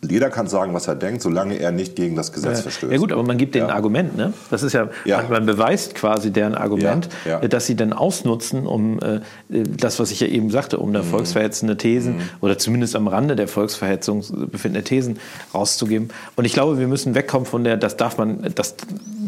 Jeder 0.09 0.29
kann 0.29 0.47
sagen, 0.47 0.73
was 0.73 0.87
er 0.87 0.95
denkt, 0.95 1.21
solange 1.21 1.55
er 1.59 1.71
nicht 1.71 1.95
gegen 1.95 2.15
das 2.15 2.31
Gesetz 2.31 2.61
verstößt. 2.61 2.91
Ja 2.91 2.97
gut, 2.99 3.11
aber 3.11 3.23
man 3.23 3.37
gibt 3.37 3.55
denen 3.55 3.67
Ja. 3.67 3.71
ein 3.71 3.75
Argument, 3.75 4.15
ne? 4.17 4.33
Das 4.51 4.61
ist 4.63 4.73
ja, 4.73 4.89
Ja. 5.05 5.21
Man, 5.23 5.31
man 5.31 5.45
beweist 5.45 5.95
quasi 5.95 6.31
deren 6.31 6.55
Argument, 6.55 7.09
Ja, 7.25 7.41
ja. 7.41 7.47
dass 7.47 7.65
sie 7.65 7.75
dann 7.75 7.93
ausnutzen, 7.93 8.65
um 8.67 8.99
äh, 8.99 9.19
das, 9.49 9.99
was 9.99 10.11
ich 10.11 10.19
ja 10.19 10.27
eben 10.27 10.49
sagte, 10.49 10.77
um 10.79 10.89
Mhm. 10.89 10.93
da 10.93 11.03
volksverhetzende 11.03 11.77
Thesen 11.77 12.15
oder 12.41 12.57
zumindest 12.57 12.95
am 12.95 13.07
Rande 13.07 13.35
der 13.35 13.47
Volksverhetzung 13.47 14.23
befindende 14.51 14.83
Thesen 14.83 15.19
rauszugeben. 15.53 16.09
Und 16.35 16.45
ich 16.45 16.53
glaube, 16.53 16.77
wir 16.79 16.87
müssen 16.87 17.15
wegkommen 17.15 17.45
von 17.45 17.63
der, 17.63 17.77
das 17.77 17.97
darf 17.97 18.17
man, 18.17 18.51
das, 18.55 18.75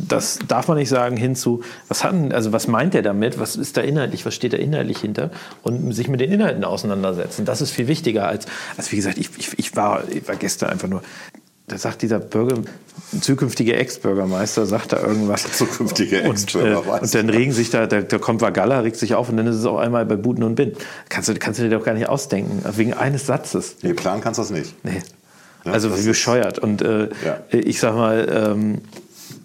das 0.08 0.40
darf 0.48 0.68
man 0.68 0.78
nicht 0.78 0.90
sagen, 0.90 1.18
hinzu, 1.18 1.62
was 1.88 2.04
hat 2.04 2.14
also 2.32 2.52
was 2.52 2.68
meint 2.68 2.96
er 2.96 3.02
damit? 3.02 3.40
Was 3.40 3.56
ist 3.56 3.78
da 3.78 3.82
inhaltlich? 3.82 4.26
Was 4.26 4.36
steht 4.36 4.54
da 4.54 4.58
inhaltlich 4.58 5.00
hinter? 5.00 5.32
Und 5.64 5.92
sich 5.94 6.08
mit 6.08 6.20
den 6.20 6.32
Inhalten 6.32 6.64
auseinandersetzen. 6.64 7.46
Das 7.46 7.62
ist 7.62 7.72
viel 7.72 7.88
wichtiger 7.88 8.28
als, 8.28 8.46
als 8.78 8.92
wie 8.92 8.96
gesagt, 8.96 9.18
ich, 9.18 9.30
ich, 9.38 9.58
ich, 9.60 9.76
war, 9.76 10.04
ich 10.10 10.28
war 10.28 10.36
gestern 10.36 10.70
einfach 10.70 10.88
nur 10.88 11.02
da 11.68 11.80
sagt 11.80 12.04
dieser 12.04 12.20
Bürger, 12.20 12.58
zukünftige 13.22 13.76
Ex-Bürgermeister, 13.76 14.68
sagt 14.68 14.94
da 14.94 15.02
irgendwas. 15.02 15.52
Zukünftige 15.58 16.18
Und, 16.20 16.26
äh, 16.26 16.30
Ex-Bürgermeister. 16.30 17.02
und 17.02 17.16
dann 17.16 17.30
regen 17.36 17.52
sich 17.54 17.72
da, 17.72 17.88
da, 17.88 18.02
da 18.02 18.18
kommt 18.20 18.42
Vagalla, 18.42 18.82
regt 18.82 18.98
sich 18.98 19.16
auf 19.16 19.30
und 19.30 19.38
dann 19.38 19.48
ist 19.48 19.56
es 19.56 19.66
auch 19.66 19.80
einmal 19.80 20.06
bei 20.06 20.16
Buten 20.16 20.44
und 20.44 20.54
Bin. 20.56 20.74
Kannst 21.10 21.30
du, 21.30 21.34
kannst 21.34 21.60
du 21.60 21.64
dir 21.64 21.76
doch 21.76 21.84
gar 21.84 21.96
nicht 21.96 22.08
ausdenken, 22.08 22.64
wegen 22.78 22.94
eines 22.94 23.26
Satzes. 23.26 23.78
Nee, 23.82 23.94
planen 23.94 24.22
kannst 24.22 24.38
du 24.38 24.44
das 24.44 24.52
nicht. 24.52 24.76
Nee. 24.84 25.02
Ja, 25.66 25.72
also 25.72 25.90
das 25.90 26.04
wie 26.04 26.10
bescheuert. 26.10 26.60
Und 26.60 26.84
äh, 26.84 27.10
Ja. 27.26 27.40
ich 27.50 27.80
sag 27.80 27.96
mal, 27.96 28.28
ähm, 28.32 28.82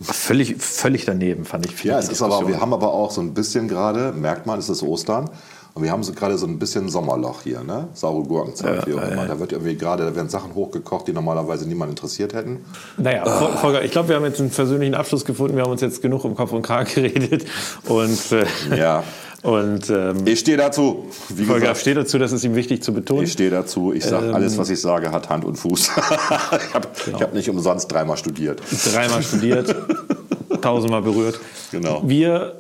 völlig, 0.01 0.57
völlig 0.61 1.05
daneben 1.05 1.45
fand 1.45 1.67
ich. 1.67 1.85
Ja, 1.85 1.99
es 1.99 2.09
ist 2.09 2.23
aber, 2.23 2.49
wir 2.49 2.61
haben 2.61 2.73
aber 2.73 2.93
auch 2.93 3.11
so 3.11 3.21
ein 3.21 3.35
bisschen 3.35 3.69
gerade, 3.69 4.13
merkt 4.13 4.47
man, 4.47 4.59
es 4.59 4.69
ist 4.69 4.83
Ostern. 4.83 5.31
Und 5.73 5.85
wir 5.85 5.93
haben 5.93 6.03
so 6.03 6.13
gerade 6.13 6.37
so 6.37 6.47
ein 6.47 6.59
bisschen 6.59 6.89
Sommerloch 6.89 7.43
hier, 7.43 7.63
ne? 7.63 7.89
Saure 7.95 8.25
Gurkenzeit, 8.25 8.87
wie 8.87 8.95
auch 8.95 9.09
immer. 9.09 9.27
Da 9.27 9.39
wird 9.39 9.53
irgendwie 9.53 9.77
gerade, 9.77 10.05
da 10.05 10.17
werden 10.17 10.29
Sachen 10.29 10.55
hochgekocht, 10.55 11.07
die 11.07 11.13
normalerweise 11.13 11.67
niemand 11.69 11.91
interessiert 11.91 12.35
hätten. 12.35 12.65
Naja, 12.97 13.25
Vol- 13.25 13.57
Volker, 13.57 13.85
ich 13.85 13.93
glaube, 13.93 14.09
wir 14.09 14.17
haben 14.17 14.25
jetzt 14.25 14.41
einen 14.41 14.51
persönlichen 14.51 14.95
Abschluss 14.95 15.25
gefunden. 15.25 15.57
Wir 15.57 15.63
haben 15.63 15.71
uns 15.71 15.81
jetzt 15.81 16.03
genug 16.03 16.25
um 16.25 16.35
Kopf 16.35 16.53
und 16.53 16.63
Kragen 16.63 16.91
geredet. 16.95 17.47
Und, 17.87 18.19
äh, 18.33 18.45
Ja. 18.77 19.05
und 19.43 19.89
ähm, 19.91 20.27
Ich 20.27 20.41
stehe 20.41 20.57
dazu. 20.57 21.05
Wie 21.29 21.45
Volker 21.45 21.61
gesagt, 21.61 21.79
steht 21.79 21.97
dazu, 21.97 22.19
das 22.19 22.33
ist 22.33 22.43
ihm 22.45 22.57
wichtig 22.57 22.83
zu 22.83 22.93
betonen. 22.93 23.23
ich 23.23 23.33
stehe 23.33 23.51
dazu. 23.51 23.93
Ich 23.93 24.05
sage, 24.05 24.27
Ähm, 24.27 24.35
alles, 24.35 24.59
was 24.59 24.71
ich 24.71 24.81
sage, 24.81 25.13
hat 25.13 25.29
Hand 25.29 25.45
und 25.45 25.55
Fuß. 25.57 25.83
ich 25.89 26.75
habe 26.75 26.89
Genau. 27.05 27.21
hab 27.21 27.33
nicht 27.33 27.49
umsonst 27.49 27.91
dreimal 27.93 28.17
studiert. 28.17 28.61
dreimal 28.93 29.23
studiert, 29.23 29.75
tausendmal 30.61 31.03
berührt. 31.03 31.39
Genau. 31.71 32.03
Wir 32.05 32.55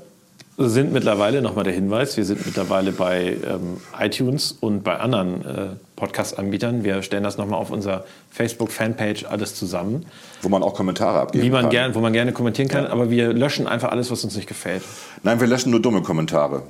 sind 0.68 0.92
mittlerweile, 0.92 1.40
nochmal 1.42 1.64
der 1.64 1.72
Hinweis, 1.72 2.16
wir 2.16 2.24
sind 2.24 2.44
mittlerweile 2.44 2.92
bei 2.92 3.36
ähm, 3.44 3.78
iTunes 3.98 4.52
und 4.61 4.82
bei 4.84 4.98
anderen 4.98 5.44
äh, 5.44 5.68
Podcast-Anbietern. 5.96 6.84
Wir 6.84 7.02
stellen 7.02 7.22
das 7.22 7.38
nochmal 7.38 7.58
auf 7.58 7.70
unserer 7.70 8.04
Facebook-Fanpage 8.30 9.24
alles 9.24 9.54
zusammen, 9.54 10.04
Wo 10.42 10.48
man 10.48 10.62
auch 10.62 10.74
Kommentare 10.74 11.20
abgeben 11.20 11.44
wie 11.44 11.50
man 11.50 11.62
kann. 11.62 11.70
gern, 11.70 11.94
wo 11.94 12.00
man 12.00 12.12
gerne 12.12 12.32
kommentieren 12.32 12.68
kann, 12.68 12.86
aber 12.86 13.11
wir 13.11 13.32
löschen 13.32 13.66
einfach 13.66 13.90
alles, 13.90 14.11
was 14.11 14.22
uns 14.24 14.36
nicht 14.36 14.48
gefällt. 14.48 14.82
Nein, 15.22 15.40
wir 15.40 15.46
löschen 15.46 15.70
nur 15.70 15.80
dumme 15.80 16.02
Kommentare. 16.02 16.62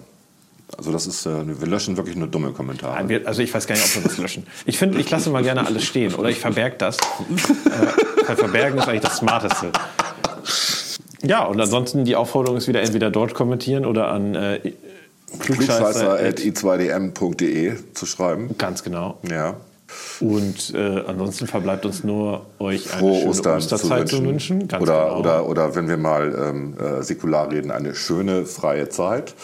Also 0.79 0.93
das 0.93 1.07
ist, 1.09 1.27
äh, 1.27 1.61
wir 1.61 1.67
löschen 1.67 1.97
wirklich 1.97 2.15
nur 2.15 2.29
dumme 2.29 2.53
Kommentare. 2.53 2.95
Nein, 2.95 3.09
wir, 3.09 3.27
also 3.27 3.43
ich 3.43 3.53
weiß 3.53 3.67
gar 3.67 3.75
nicht, 3.75 3.85
ob 3.87 3.95
wir 3.97 4.03
das 4.03 4.19
löschen. 4.19 4.47
Ich 4.67 4.79
finde, 4.79 5.01
ich 5.01 5.11
lasse 5.11 5.31
mal 5.31 5.43
gerne 5.43 5.67
alles 5.67 5.85
stehen 5.85 6.15
oder 6.15 6.29
ich 6.29 6.39
verberge 6.39 6.77
das. 6.79 6.97
äh, 8.29 8.37
verbergen 8.37 8.79
ist 8.79 8.87
eigentlich 8.89 9.01
das 9.03 9.17
Smarteste. 9.17 9.73
Ja, 11.23 11.45
und 11.45 11.61
ansonsten 11.61 12.05
die 12.05 12.17
Aufforderung 12.17 12.57
ist 12.57 12.69
wieder 12.69 12.81
entweder 12.81 13.11
dort 13.11 13.35
kommentieren 13.35 13.85
oder 13.85 14.09
an 14.09 14.35
äh, 14.35 14.73
klugscheißer. 15.39 16.19
klugscheißer.i2dm.de 16.19 17.75
zu 17.95 18.07
schreiben. 18.07 18.57
Ganz 18.59 18.83
genau. 18.83 19.19
Ja. 19.29 19.57
Und 20.21 20.73
äh, 20.75 21.03
ansonsten 21.07 21.47
verbleibt 21.47 21.85
uns 21.85 22.05
nur, 22.05 22.47
euch 22.59 22.93
eine 22.93 23.01
Frohe 23.01 23.17
schöne 23.17 23.31
Ostern 23.31 23.57
Osterzeit 23.59 24.09
zu 24.09 24.25
wünschen. 24.25 24.69
Ganz 24.69 24.83
oder, 24.83 25.05
genau. 25.05 25.19
oder, 25.19 25.49
oder 25.49 25.75
wenn 25.75 25.89
wir 25.89 25.97
mal 25.97 26.35
ähm, 26.39 26.77
äh, 26.79 27.03
säkular 27.03 27.51
reden, 27.51 27.71
eine 27.71 27.95
schöne 27.95 28.47
freie 28.47 28.89
Zeit. 28.89 29.35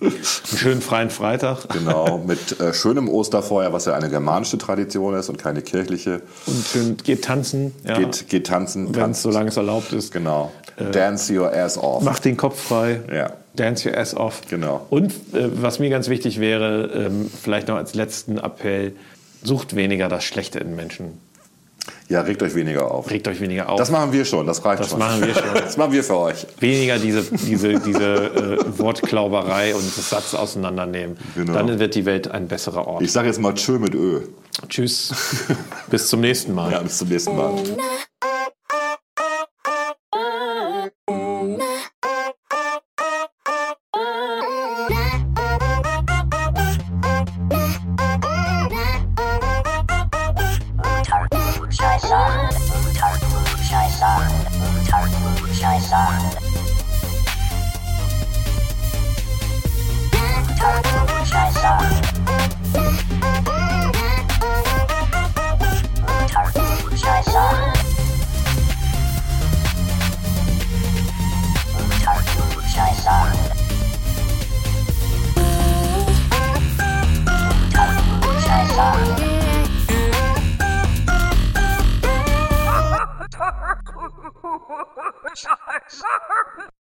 Einen 0.00 0.12
schönen 0.22 0.80
freien 0.80 1.10
Freitag. 1.10 1.68
Genau, 1.70 2.18
mit 2.18 2.58
äh, 2.60 2.72
schönem 2.74 3.08
Osterfeuer, 3.08 3.72
was 3.72 3.84
ja 3.84 3.94
eine 3.94 4.08
germanische 4.10 4.58
Tradition 4.58 5.14
ist 5.14 5.28
und 5.28 5.38
keine 5.38 5.62
kirchliche. 5.62 6.22
Und 6.46 6.64
schön 6.66 6.96
geht 6.96 7.24
tanzen. 7.24 7.74
Ja, 7.84 7.98
Geht, 7.98 8.28
geht 8.28 8.46
tanzen. 8.46 8.94
wenn 8.94 9.12
es 9.12 9.22
solange 9.22 9.48
es 9.48 9.56
erlaubt 9.56 9.92
ist. 9.92 10.12
Genau. 10.12 10.52
Dance 10.92 11.32
your 11.32 11.52
ass 11.52 11.76
off. 11.76 12.02
Macht 12.02 12.24
den 12.24 12.36
Kopf 12.36 12.60
frei. 12.60 13.00
Ja. 13.12 13.32
Dance 13.54 13.88
your 13.88 13.96
ass 13.96 14.14
off. 14.16 14.42
Genau. 14.48 14.86
Und 14.90 15.12
äh, 15.32 15.48
was 15.60 15.78
mir 15.78 15.90
ganz 15.90 16.08
wichtig 16.08 16.38
wäre, 16.40 16.90
ähm, 16.94 17.30
vielleicht 17.42 17.68
noch 17.68 17.76
als 17.76 17.94
letzten 17.94 18.38
Appell, 18.38 18.92
sucht 19.42 19.76
weniger 19.76 20.08
das 20.08 20.24
Schlechte 20.24 20.58
in 20.58 20.74
Menschen. 20.76 21.20
Ja, 22.08 22.22
regt 22.22 22.42
euch 22.42 22.54
weniger 22.54 22.90
auf. 22.90 23.10
Regt 23.10 23.28
euch 23.28 23.38
weniger 23.40 23.68
auf. 23.68 23.78
Das 23.78 23.90
machen 23.90 24.12
wir 24.12 24.24
schon, 24.24 24.46
das 24.46 24.64
reicht 24.64 24.80
Das 24.80 24.90
schon. 24.90 24.98
machen 24.98 25.20
wir 25.20 25.34
schon. 25.34 25.42
Das 25.54 25.76
machen 25.76 25.92
wir 25.92 26.02
für 26.02 26.16
euch. 26.16 26.46
weniger 26.58 26.98
diese, 26.98 27.22
diese, 27.22 27.78
diese 27.80 28.02
äh, 28.04 28.78
Wortklauberei 28.78 29.74
und 29.74 29.84
das 29.96 30.08
Satz 30.08 30.34
auseinandernehmen. 30.34 31.18
Genau. 31.34 31.52
Dann 31.52 31.78
wird 31.78 31.94
die 31.94 32.06
Welt 32.06 32.30
ein 32.30 32.48
besserer 32.48 32.86
Ort. 32.86 33.02
Ich 33.02 33.12
sage 33.12 33.28
jetzt 33.28 33.40
mal 33.40 33.52
Tschö 33.54 33.78
mit 33.78 33.94
Ö. 33.94 34.20
Tschüss. 34.68 35.12
Bis 35.90 36.08
zum 36.08 36.20
nächsten 36.20 36.54
Mal. 36.54 36.72
Ja, 36.72 36.80
bis 36.80 36.98
zum 36.98 37.08
nächsten 37.08 37.36
Mal. 37.36 37.52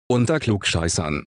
Unter 0.09 0.41
Klugscheißern. 0.41 1.25